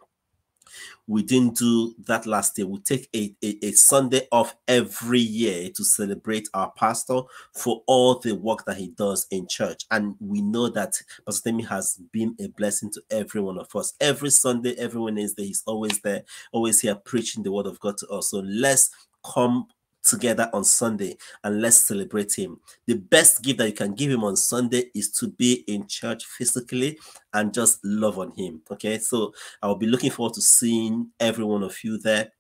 We 1.07 1.23
didn't 1.23 1.57
do 1.57 1.95
that 2.07 2.27
last 2.27 2.59
year. 2.59 2.67
We 2.67 2.81
take 2.81 3.09
a, 3.15 3.35
a, 3.43 3.67
a, 3.67 3.73
Sunday 3.73 4.27
off 4.33 4.57
every 4.67 5.21
year 5.21 5.71
to 5.71 5.85
celebrate 5.85 6.49
our 6.53 6.73
pastor 6.73 7.21
for 7.53 7.83
all 7.87 8.19
the 8.19 8.33
work 8.33 8.65
that 8.67 8.77
he 8.77 8.89
does 8.89 9.27
in 9.31 9.47
church. 9.47 9.85
And 9.91 10.17
we 10.21 10.43
know 10.43 10.69
that 10.71 11.01
Pastor 11.25 11.51
Temi 11.51 11.63
has 11.65 12.01
been 12.13 12.35
a 12.41 12.49
blessing 12.49 12.91
to 12.93 13.03
every 13.11 13.41
one 13.41 13.59
of 13.59 13.75
us. 13.77 13.95
Every 14.01 14.31
Sunday, 14.31 14.75
everyone 14.79 15.19
is 15.19 15.35
there. 15.35 15.47
He's 15.47 15.63
always 15.67 16.01
there, 16.01 16.23
always 16.53 16.81
here 16.81 16.97
preaching 16.97 17.43
the 17.43 17.53
word 17.53 17.67
of 17.67 17.79
God 17.81 17.97
to 17.99 18.09
us. 18.09 18.31
So 18.31 18.39
let's 18.39 18.91
come 19.25 19.69
together 20.07 20.49
on 20.53 20.65
Sunday 20.65 21.17
and 21.45 21.61
let's 21.61 21.79
celebrate 21.79 22.35
him. 22.35 22.61
The 22.87 22.95
best 22.95 23.43
gift 23.43 23.59
that 23.59 23.69
you 23.69 23.75
can 23.75 23.95
give 23.95 24.11
him 24.11 24.25
on 24.25 24.37
Sunday 24.37 24.91
is 24.95 25.11
to 25.13 25.29
be 25.29 25.65
in 25.67 25.87
church 25.87 26.25
physically 26.25 26.99
and 27.35 27.53
just 27.53 27.85
love 27.85 28.19
on 28.19 28.33
him. 28.37 28.63
Okay, 28.71 28.99
so 28.99 29.33
I'll 29.63 29.77
be 29.77 29.87
looking 29.87 30.11
forward 30.11 30.35
to 30.35 30.43
seeing 30.43 31.11
every 31.21 31.45
one 31.45 31.63
of 31.63 31.77
you 31.83 31.99
there. 31.99 32.33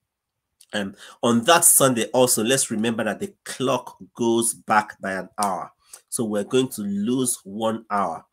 And 0.73 0.91
um, 0.91 0.97
on 1.23 1.45
that 1.45 1.64
Sunday, 1.64 2.07
also, 2.07 2.43
let's 2.43 2.71
remember 2.71 3.05
that 3.05 3.21
the 3.21 3.33
clock 3.45 3.97
goes 4.14 4.53
back 4.53 5.01
by 5.01 5.12
an 5.12 5.29
hour. 5.43 5.71
So 6.09 6.25
we're 6.25 6.45
going 6.45 6.69
to 6.71 6.83
lose 6.83 7.39
one 7.45 7.85
hour 7.91 8.25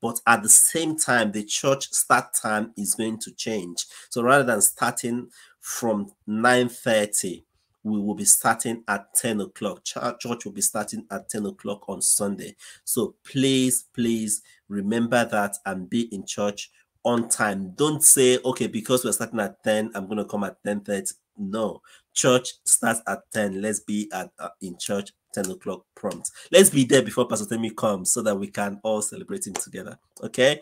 but 0.00 0.20
at 0.26 0.42
the 0.42 0.48
same 0.48 0.98
time 0.98 1.32
the 1.32 1.44
church 1.44 1.88
start 1.92 2.34
time 2.34 2.72
is 2.76 2.94
going 2.94 3.18
to 3.18 3.32
change 3.32 3.86
so 4.10 4.22
rather 4.22 4.42
than 4.42 4.60
starting 4.60 5.28
from 5.60 6.10
9 6.26 6.68
30 6.68 7.44
we 7.84 8.00
will 8.00 8.14
be 8.14 8.24
starting 8.24 8.84
at 8.88 9.14
10 9.14 9.40
o'clock. 9.40 9.84
Church 9.84 10.44
will 10.44 10.52
be 10.52 10.60
starting 10.60 11.04
at 11.10 11.28
10 11.28 11.46
o'clock 11.46 11.88
on 11.88 12.00
Sunday. 12.00 12.54
So 12.84 13.14
please, 13.24 13.86
please 13.94 14.42
remember 14.68 15.24
that 15.24 15.56
and 15.66 15.90
be 15.90 16.02
in 16.14 16.24
church 16.26 16.70
on 17.04 17.28
time. 17.28 17.72
Don't 17.76 18.02
say, 18.02 18.38
okay, 18.44 18.66
because 18.66 19.04
we're 19.04 19.12
starting 19.12 19.40
at 19.40 19.62
10, 19.64 19.92
I'm 19.94 20.06
going 20.06 20.18
to 20.18 20.24
come 20.24 20.44
at 20.44 20.62
10 20.64 20.80
30. 20.80 21.14
No, 21.38 21.80
church 22.12 22.54
starts 22.64 23.00
at 23.06 23.20
10. 23.32 23.60
Let's 23.60 23.80
be 23.80 24.08
at 24.12 24.30
uh, 24.38 24.50
in 24.60 24.76
church 24.78 25.10
10 25.34 25.50
o'clock 25.50 25.84
prompt. 25.94 26.30
Let's 26.50 26.70
be 26.70 26.84
there 26.84 27.02
before 27.02 27.26
Pastor 27.26 27.46
Temi 27.46 27.70
comes 27.70 28.12
so 28.12 28.22
that 28.22 28.36
we 28.36 28.48
can 28.48 28.78
all 28.82 29.02
celebrate 29.02 29.46
him 29.46 29.54
together. 29.54 29.98
Okay. 30.22 30.60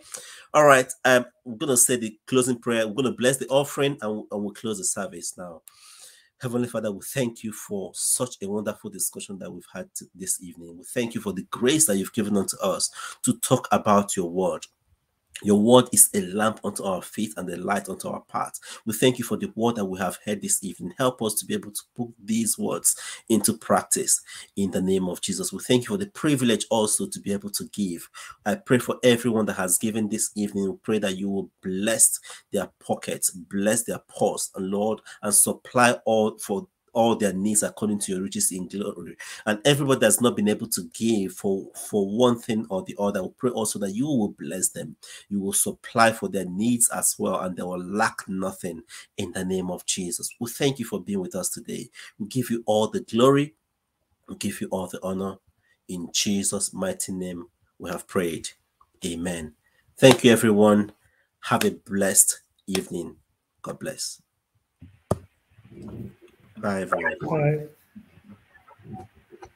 All 0.53 0.65
right. 0.65 0.91
Um, 1.05 1.25
we're 1.45 1.57
gonna 1.57 1.77
say 1.77 1.97
the 1.97 2.17
closing 2.25 2.57
prayer. 2.57 2.87
We're 2.87 3.03
gonna 3.03 3.11
bless 3.11 3.37
the 3.37 3.47
offering 3.47 3.97
and, 4.01 4.23
and 4.31 4.43
we'll 4.43 4.53
close 4.53 4.77
the 4.77 4.85
service 4.85 5.37
now. 5.37 5.61
Heavenly 6.41 6.67
Father, 6.67 6.91
we 6.91 7.01
thank 7.01 7.43
you 7.43 7.53
for 7.53 7.91
such 7.93 8.37
a 8.41 8.49
wonderful 8.49 8.89
discussion 8.89 9.37
that 9.37 9.51
we've 9.51 9.67
had 9.71 9.87
this 10.15 10.41
evening. 10.41 10.75
We 10.75 10.83
thank 10.85 11.13
you 11.13 11.21
for 11.21 11.33
the 11.33 11.43
grace 11.51 11.85
that 11.85 11.97
you've 11.97 12.13
given 12.13 12.35
unto 12.35 12.57
us 12.57 12.89
to 13.21 13.37
talk 13.41 13.67
about 13.71 14.15
your 14.15 14.27
word. 14.27 14.65
Your 15.43 15.59
word 15.59 15.85
is 15.91 16.09
a 16.13 16.21
lamp 16.21 16.59
unto 16.63 16.83
our 16.83 17.01
feet 17.01 17.33
and 17.37 17.49
a 17.49 17.57
light 17.57 17.89
unto 17.89 18.07
our 18.07 18.21
path. 18.21 18.59
We 18.85 18.93
thank 18.93 19.19
you 19.19 19.25
for 19.25 19.37
the 19.37 19.51
word 19.55 19.75
that 19.75 19.85
we 19.85 19.99
have 19.99 20.19
heard 20.25 20.41
this 20.41 20.63
evening. 20.63 20.93
Help 20.97 21.21
us 21.21 21.35
to 21.35 21.45
be 21.45 21.53
able 21.53 21.71
to 21.71 21.81
put 21.95 22.09
these 22.23 22.57
words 22.57 22.95
into 23.29 23.57
practice 23.57 24.21
in 24.55 24.71
the 24.71 24.81
name 24.81 25.07
of 25.07 25.21
Jesus. 25.21 25.51
We 25.51 25.59
thank 25.59 25.83
you 25.83 25.89
for 25.89 25.97
the 25.97 26.07
privilege 26.11 26.65
also 26.69 27.07
to 27.07 27.19
be 27.19 27.33
able 27.33 27.49
to 27.51 27.65
give. 27.73 28.09
I 28.45 28.55
pray 28.55 28.79
for 28.79 28.97
everyone 29.03 29.45
that 29.47 29.53
has 29.53 29.77
given 29.77 30.09
this 30.09 30.31
evening. 30.35 30.69
We 30.69 30.77
pray 30.77 30.99
that 30.99 31.17
you 31.17 31.29
will 31.29 31.49
bless 31.61 32.19
their 32.51 32.69
pockets, 32.85 33.31
bless 33.31 33.83
their 33.83 33.99
purse, 34.19 34.51
and 34.55 34.69
Lord, 34.69 35.01
and 35.21 35.33
supply 35.33 35.93
all 36.05 36.37
for 36.37 36.67
all 36.93 37.15
their 37.15 37.33
needs 37.33 37.63
according 37.63 37.99
to 37.99 38.13
your 38.13 38.21
riches 38.21 38.51
in 38.51 38.67
glory. 38.67 39.17
And 39.45 39.59
everybody 39.65 39.99
that's 40.01 40.21
not 40.21 40.35
been 40.35 40.49
able 40.49 40.67
to 40.67 40.83
give 40.93 41.33
for, 41.33 41.67
for 41.89 42.07
one 42.09 42.39
thing 42.39 42.65
or 42.69 42.83
the 42.83 42.95
other, 42.99 43.23
we 43.23 43.29
pray 43.37 43.51
also 43.51 43.79
that 43.79 43.91
you 43.95 44.05
will 44.05 44.35
bless 44.39 44.69
them. 44.69 44.95
You 45.29 45.39
will 45.39 45.53
supply 45.53 46.11
for 46.11 46.29
their 46.29 46.45
needs 46.45 46.89
as 46.89 47.15
well, 47.17 47.39
and 47.39 47.55
they 47.55 47.63
will 47.63 47.83
lack 47.83 48.27
nothing 48.27 48.83
in 49.17 49.31
the 49.31 49.45
name 49.45 49.71
of 49.71 49.85
Jesus. 49.85 50.29
We 50.39 50.49
thank 50.49 50.79
you 50.79 50.85
for 50.85 51.01
being 51.01 51.19
with 51.21 51.35
us 51.35 51.49
today. 51.49 51.89
We 52.19 52.27
give 52.27 52.49
you 52.49 52.63
all 52.65 52.87
the 52.87 53.01
glory. 53.01 53.55
We 54.27 54.35
give 54.35 54.61
you 54.61 54.67
all 54.71 54.87
the 54.87 54.99
honor. 55.03 55.37
In 55.87 56.09
Jesus' 56.13 56.73
mighty 56.73 57.11
name, 57.11 57.47
we 57.79 57.89
have 57.89 58.07
prayed. 58.07 58.49
Amen. 59.05 59.53
Thank 59.97 60.23
you, 60.23 60.31
everyone. 60.31 60.93
Have 61.45 61.65
a 61.65 61.71
blessed 61.71 62.41
evening. 62.67 63.17
God 63.61 63.79
bless. 63.79 64.21
Bye, 66.61 66.81
everyone. 66.81 67.15
Bye. 67.21 67.67